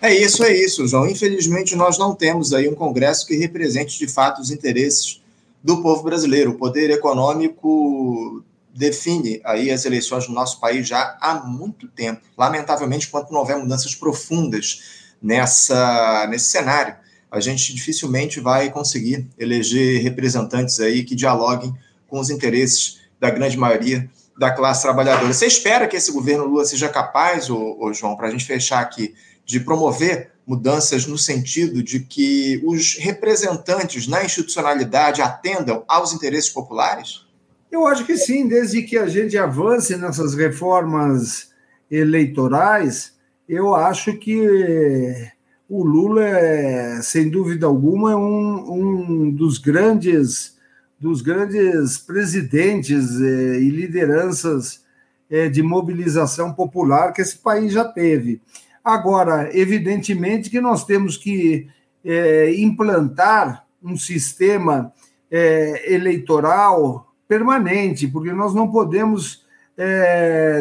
É 0.00 0.14
isso, 0.14 0.44
é 0.44 0.54
isso, 0.54 0.86
João. 0.86 1.06
Infelizmente, 1.06 1.74
nós 1.74 1.98
não 1.98 2.14
temos 2.14 2.52
aí 2.52 2.68
um 2.68 2.74
Congresso 2.74 3.26
que 3.26 3.36
represente 3.36 3.98
de 3.98 4.06
fato 4.06 4.40
os 4.40 4.50
interesses 4.50 5.22
do 5.62 5.82
povo 5.82 6.02
brasileiro. 6.02 6.52
O 6.52 6.58
poder 6.58 6.90
econômico 6.90 8.44
define 8.74 9.40
aí 9.44 9.70
as 9.70 9.84
eleições 9.84 10.28
no 10.28 10.34
nosso 10.34 10.60
país 10.60 10.86
já 10.86 11.16
há 11.20 11.34
muito 11.34 11.88
tempo. 11.88 12.20
Lamentavelmente, 12.36 13.08
enquanto 13.08 13.30
não 13.30 13.40
houver 13.40 13.56
mudanças 13.56 13.94
profundas 13.94 15.06
nessa, 15.20 16.26
nesse 16.28 16.50
cenário, 16.50 16.94
a 17.36 17.40
gente 17.40 17.74
dificilmente 17.74 18.40
vai 18.40 18.70
conseguir 18.70 19.28
eleger 19.38 20.02
representantes 20.02 20.80
aí 20.80 21.04
que 21.04 21.14
dialoguem 21.14 21.74
com 22.08 22.18
os 22.18 22.30
interesses 22.30 23.00
da 23.20 23.30
grande 23.30 23.56
maioria 23.56 24.08
da 24.38 24.50
classe 24.50 24.82
trabalhadora. 24.82 25.32
Você 25.32 25.46
espera 25.46 25.86
que 25.86 25.96
esse 25.96 26.12
governo 26.12 26.44
Lula 26.44 26.64
seja 26.64 26.88
capaz, 26.88 27.48
ô, 27.48 27.76
ô 27.80 27.92
João, 27.92 28.16
para 28.16 28.28
a 28.28 28.30
gente 28.30 28.44
fechar 28.44 28.80
aqui, 28.80 29.14
de 29.44 29.60
promover 29.60 30.32
mudanças 30.46 31.06
no 31.06 31.16
sentido 31.18 31.82
de 31.82 32.00
que 32.00 32.62
os 32.64 32.96
representantes 32.98 34.06
na 34.06 34.24
institucionalidade 34.24 35.22
atendam 35.22 35.84
aos 35.88 36.12
interesses 36.12 36.50
populares? 36.50 37.24
Eu 37.70 37.86
acho 37.86 38.04
que 38.04 38.16
sim, 38.16 38.46
desde 38.46 38.82
que 38.82 38.96
a 38.96 39.08
gente 39.08 39.36
avance 39.36 39.96
nessas 39.96 40.34
reformas 40.34 41.50
eleitorais, 41.90 43.14
eu 43.48 43.74
acho 43.74 44.16
que 44.18 45.28
o 45.68 45.84
Lula, 45.84 46.24
é, 46.24 47.00
sem 47.02 47.28
dúvida 47.28 47.66
alguma, 47.66 48.12
é 48.12 48.16
um, 48.16 48.72
um 48.72 49.30
dos 49.30 49.58
grandes 49.58 50.56
dos 50.98 51.20
grandes 51.20 51.98
presidentes 51.98 53.20
eh, 53.20 53.60
e 53.60 53.68
lideranças 53.68 54.84
eh, 55.30 55.48
de 55.48 55.62
mobilização 55.62 56.52
popular 56.52 57.12
que 57.12 57.20
esse 57.20 57.36
país 57.38 57.72
já 57.72 57.84
teve. 57.84 58.40
Agora, 58.82 59.50
evidentemente 59.56 60.48
que 60.48 60.60
nós 60.60 60.84
temos 60.84 61.16
que 61.16 61.68
eh, 62.04 62.54
implantar 62.58 63.64
um 63.82 63.96
sistema 63.96 64.92
eleitoral 65.88 67.12
permanente, 67.28 68.06
porque 68.06 68.32
nós 68.32 68.54
não 68.54 68.70
podemos 68.70 69.44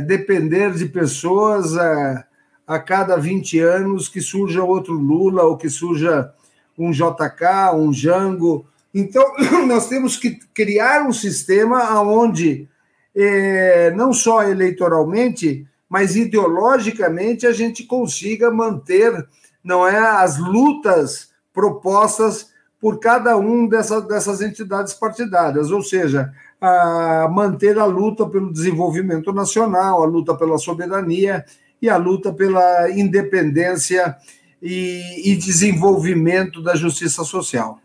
depender 0.08 0.74
de 0.74 0.88
pessoas 0.88 1.78
a, 1.78 2.26
a 2.68 2.80
cada 2.80 3.18
20 3.18 3.60
anos 3.60 4.10
que 4.10 4.22
surja 4.22 4.64
outro 4.64 4.94
Lula 4.94 5.44
ou 5.44 5.58
que 5.58 5.70
surja 5.70 6.32
um 6.78 6.92
JK, 6.92 7.76
um 7.76 7.94
Jango. 7.94 8.66
Então, 8.94 9.24
nós 9.68 9.88
temos 9.88 10.18
que 10.18 10.40
criar 10.54 11.04
um 11.04 11.14
sistema 11.14 12.02
onde, 12.02 12.68
é, 13.16 13.92
não 13.92 14.14
só 14.14 14.44
eleitoralmente, 14.44 15.68
mas 15.88 16.16
ideologicamente, 16.16 17.46
a 17.46 17.52
gente 17.52 17.84
consiga 17.84 18.52
manter 18.52 19.26
não 19.64 19.88
é, 19.88 19.98
as 19.98 20.38
lutas 20.38 21.30
propostas 21.54 22.50
por 22.82 23.00
cada 23.00 23.38
um 23.38 23.68
dessa, 23.68 24.02
dessas 24.02 24.42
entidades 24.42 24.94
partidárias, 24.94 25.72
ou 25.72 25.82
seja, 25.82 26.32
a 26.60 27.28
manter 27.32 27.80
a 27.80 27.86
luta 27.86 28.28
pelo 28.28 28.52
desenvolvimento 28.52 29.32
nacional, 29.32 30.04
a 30.04 30.06
luta 30.06 30.36
pela 30.36 30.58
soberania 30.58 31.46
e 31.82 31.90
a 31.90 31.98
luta 31.98 32.34
pela 32.34 32.90
independência 32.92 34.16
e, 34.62 35.32
e 35.32 35.36
desenvolvimento 35.36 36.62
da 36.62 36.76
justiça 36.76 37.24
social. 37.24 37.80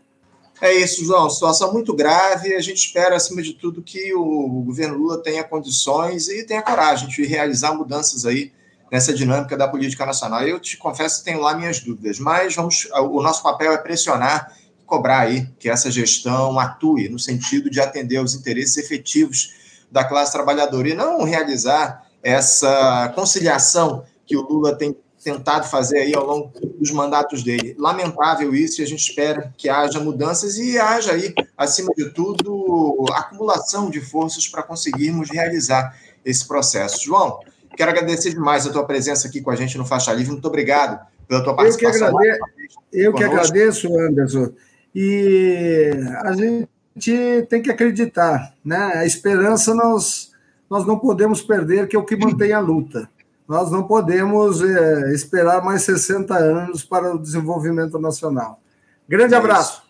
É 0.61 0.71
isso, 0.73 1.03
João. 1.03 1.27
Situação 1.29 1.73
muito 1.73 1.93
grave. 1.93 2.53
A 2.53 2.61
gente 2.61 2.77
espera, 2.77 3.15
acima 3.15 3.41
de 3.41 3.53
tudo, 3.53 3.81
que 3.81 4.13
o 4.13 4.63
governo 4.63 4.95
Lula 4.95 5.17
tenha 5.17 5.43
condições 5.43 6.27
e 6.29 6.43
tenha 6.43 6.61
coragem 6.61 7.07
de 7.09 7.25
realizar 7.25 7.73
mudanças 7.73 8.25
aí 8.25 8.51
nessa 8.91 9.11
dinâmica 9.11 9.57
da 9.57 9.67
política 9.67 10.05
nacional. 10.05 10.43
Eu 10.43 10.59
te 10.59 10.77
confesso 10.77 11.19
que 11.19 11.25
tenho 11.25 11.39
lá 11.39 11.55
minhas 11.55 11.79
dúvidas, 11.79 12.19
mas 12.19 12.55
vamos, 12.55 12.87
o 12.93 13.21
nosso 13.23 13.41
papel 13.41 13.71
é 13.71 13.77
pressionar, 13.77 14.55
cobrar 14.85 15.21
aí 15.21 15.47
que 15.57 15.67
essa 15.67 15.89
gestão 15.89 16.59
atue 16.59 17.09
no 17.09 17.17
sentido 17.17 17.69
de 17.69 17.79
atender 17.79 18.17
aos 18.17 18.35
interesses 18.35 18.77
efetivos 18.77 19.53
da 19.89 20.03
classe 20.03 20.31
trabalhadora 20.31 20.89
e 20.89 20.93
não 20.93 21.23
realizar 21.23 22.05
essa 22.23 23.11
conciliação 23.15 24.03
que 24.25 24.35
o 24.35 24.41
Lula 24.41 24.75
tem 24.75 24.95
tentado 25.23 25.67
fazer 25.67 25.99
aí 25.99 26.15
ao 26.15 26.25
longo 26.25 26.51
dos 26.79 26.91
mandatos 26.91 27.43
dele. 27.43 27.75
Lamentável 27.77 28.53
isso 28.55 28.81
e 28.81 28.83
a 28.83 28.87
gente 28.87 29.07
espera 29.07 29.53
que 29.55 29.69
haja 29.69 29.99
mudanças 29.99 30.57
e 30.57 30.77
haja 30.79 31.13
aí, 31.13 31.33
acima 31.57 31.93
de 31.95 32.09
tudo, 32.09 33.05
acumulação 33.13 33.89
de 33.89 34.01
forças 34.01 34.47
para 34.47 34.63
conseguirmos 34.63 35.29
realizar 35.29 35.95
esse 36.25 36.47
processo. 36.47 37.03
João, 37.03 37.39
quero 37.75 37.91
agradecer 37.91 38.31
demais 38.31 38.65
a 38.65 38.71
tua 38.71 38.85
presença 38.85 39.27
aqui 39.27 39.41
com 39.41 39.51
a 39.51 39.55
gente 39.55 39.77
no 39.77 39.85
Faixa 39.85 40.11
Livre. 40.13 40.31
Muito 40.31 40.47
obrigado 40.47 40.99
pela 41.27 41.43
tua 41.43 41.55
participação. 41.55 42.07
Eu 42.07 42.13
que 42.13 42.23
agradeço, 42.27 42.79
eu 42.91 43.13
que 43.13 43.23
agradeço 43.23 43.99
Anderson. 43.99 44.49
E 44.93 45.91
a 46.23 46.33
gente 46.33 47.47
tem 47.47 47.61
que 47.61 47.71
acreditar, 47.71 48.53
né? 48.65 48.91
A 48.95 49.05
esperança 49.05 49.73
nós 49.73 50.30
nós 50.71 50.87
não 50.87 50.97
podemos 50.97 51.41
perder, 51.41 51.85
que 51.89 51.97
é 51.97 51.99
o 51.99 52.05
que 52.05 52.15
mantém 52.15 52.53
a 52.53 52.59
luta. 52.61 53.09
Nós 53.45 53.69
não 53.69 53.83
podemos 53.83 54.61
é, 54.61 55.13
esperar 55.13 55.61
mais 55.61 55.81
60 55.81 56.33
anos 56.33 56.81
para 56.81 57.13
o 57.13 57.19
desenvolvimento 57.19 57.99
nacional. 57.99 58.61
Grande 59.05 59.35
abraço. 59.35 59.83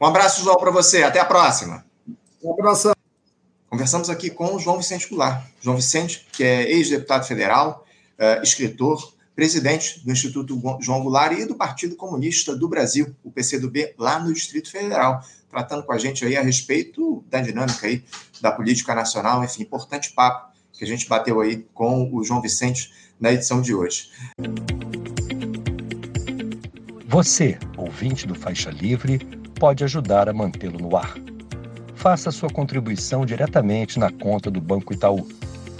Um 0.00 0.06
abraço, 0.06 0.44
João, 0.44 0.56
para 0.58 0.70
você. 0.70 1.02
Até 1.02 1.18
a 1.18 1.24
próxima. 1.24 1.84
Um 2.40 2.52
abraço. 2.52 2.92
Conversamos 3.68 4.08
aqui 4.08 4.30
com 4.30 4.54
o 4.54 4.60
João 4.60 4.76
Vicente 4.76 5.08
Goulart. 5.08 5.44
João 5.60 5.74
Vicente, 5.74 6.24
que 6.30 6.44
é 6.44 6.70
ex-deputado 6.70 7.26
federal, 7.26 7.84
é, 8.16 8.40
escritor, 8.44 9.14
presidente 9.34 10.04
do 10.04 10.12
Instituto 10.12 10.56
João 10.80 11.02
Goulart 11.02 11.36
e 11.36 11.46
do 11.46 11.56
Partido 11.56 11.96
Comunista 11.96 12.54
do 12.54 12.68
Brasil, 12.68 13.12
o 13.24 13.30
PCdoB, 13.32 13.94
lá 13.98 14.20
no 14.20 14.32
Distrito 14.32 14.70
Federal 14.70 15.20
tratando 15.52 15.84
com 15.84 15.92
a 15.92 15.98
gente 15.98 16.24
aí 16.24 16.36
a 16.36 16.42
respeito 16.42 17.22
da 17.28 17.40
dinâmica 17.42 17.86
aí 17.86 18.02
da 18.40 18.50
política 18.50 18.92
nacional, 18.94 19.44
enfim, 19.44 19.62
importante 19.62 20.10
papo 20.12 20.50
que 20.72 20.82
a 20.82 20.86
gente 20.86 21.06
bateu 21.06 21.42
aí 21.42 21.66
com 21.74 22.10
o 22.10 22.24
João 22.24 22.40
Vicente 22.40 22.90
na 23.20 23.30
edição 23.30 23.60
de 23.60 23.74
hoje. 23.74 24.08
Você, 27.06 27.58
ouvinte 27.76 28.26
do 28.26 28.34
Faixa 28.34 28.70
Livre, 28.70 29.18
pode 29.60 29.84
ajudar 29.84 30.30
a 30.30 30.32
mantê-lo 30.32 30.78
no 30.78 30.96
ar. 30.96 31.14
Faça 31.94 32.30
sua 32.32 32.48
contribuição 32.48 33.26
diretamente 33.26 33.98
na 33.98 34.10
conta 34.10 34.50
do 34.50 34.62
Banco 34.62 34.94
Itaú, 34.94 35.28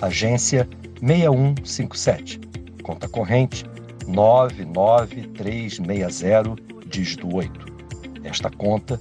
agência 0.03 0.69
6157, 1.01 2.39
conta 2.83 3.09
corrente 3.09 3.65
99360, 4.07 6.57
dígito 6.87 7.35
8. 7.35 7.73
Esta 8.23 8.51
conta 8.51 9.01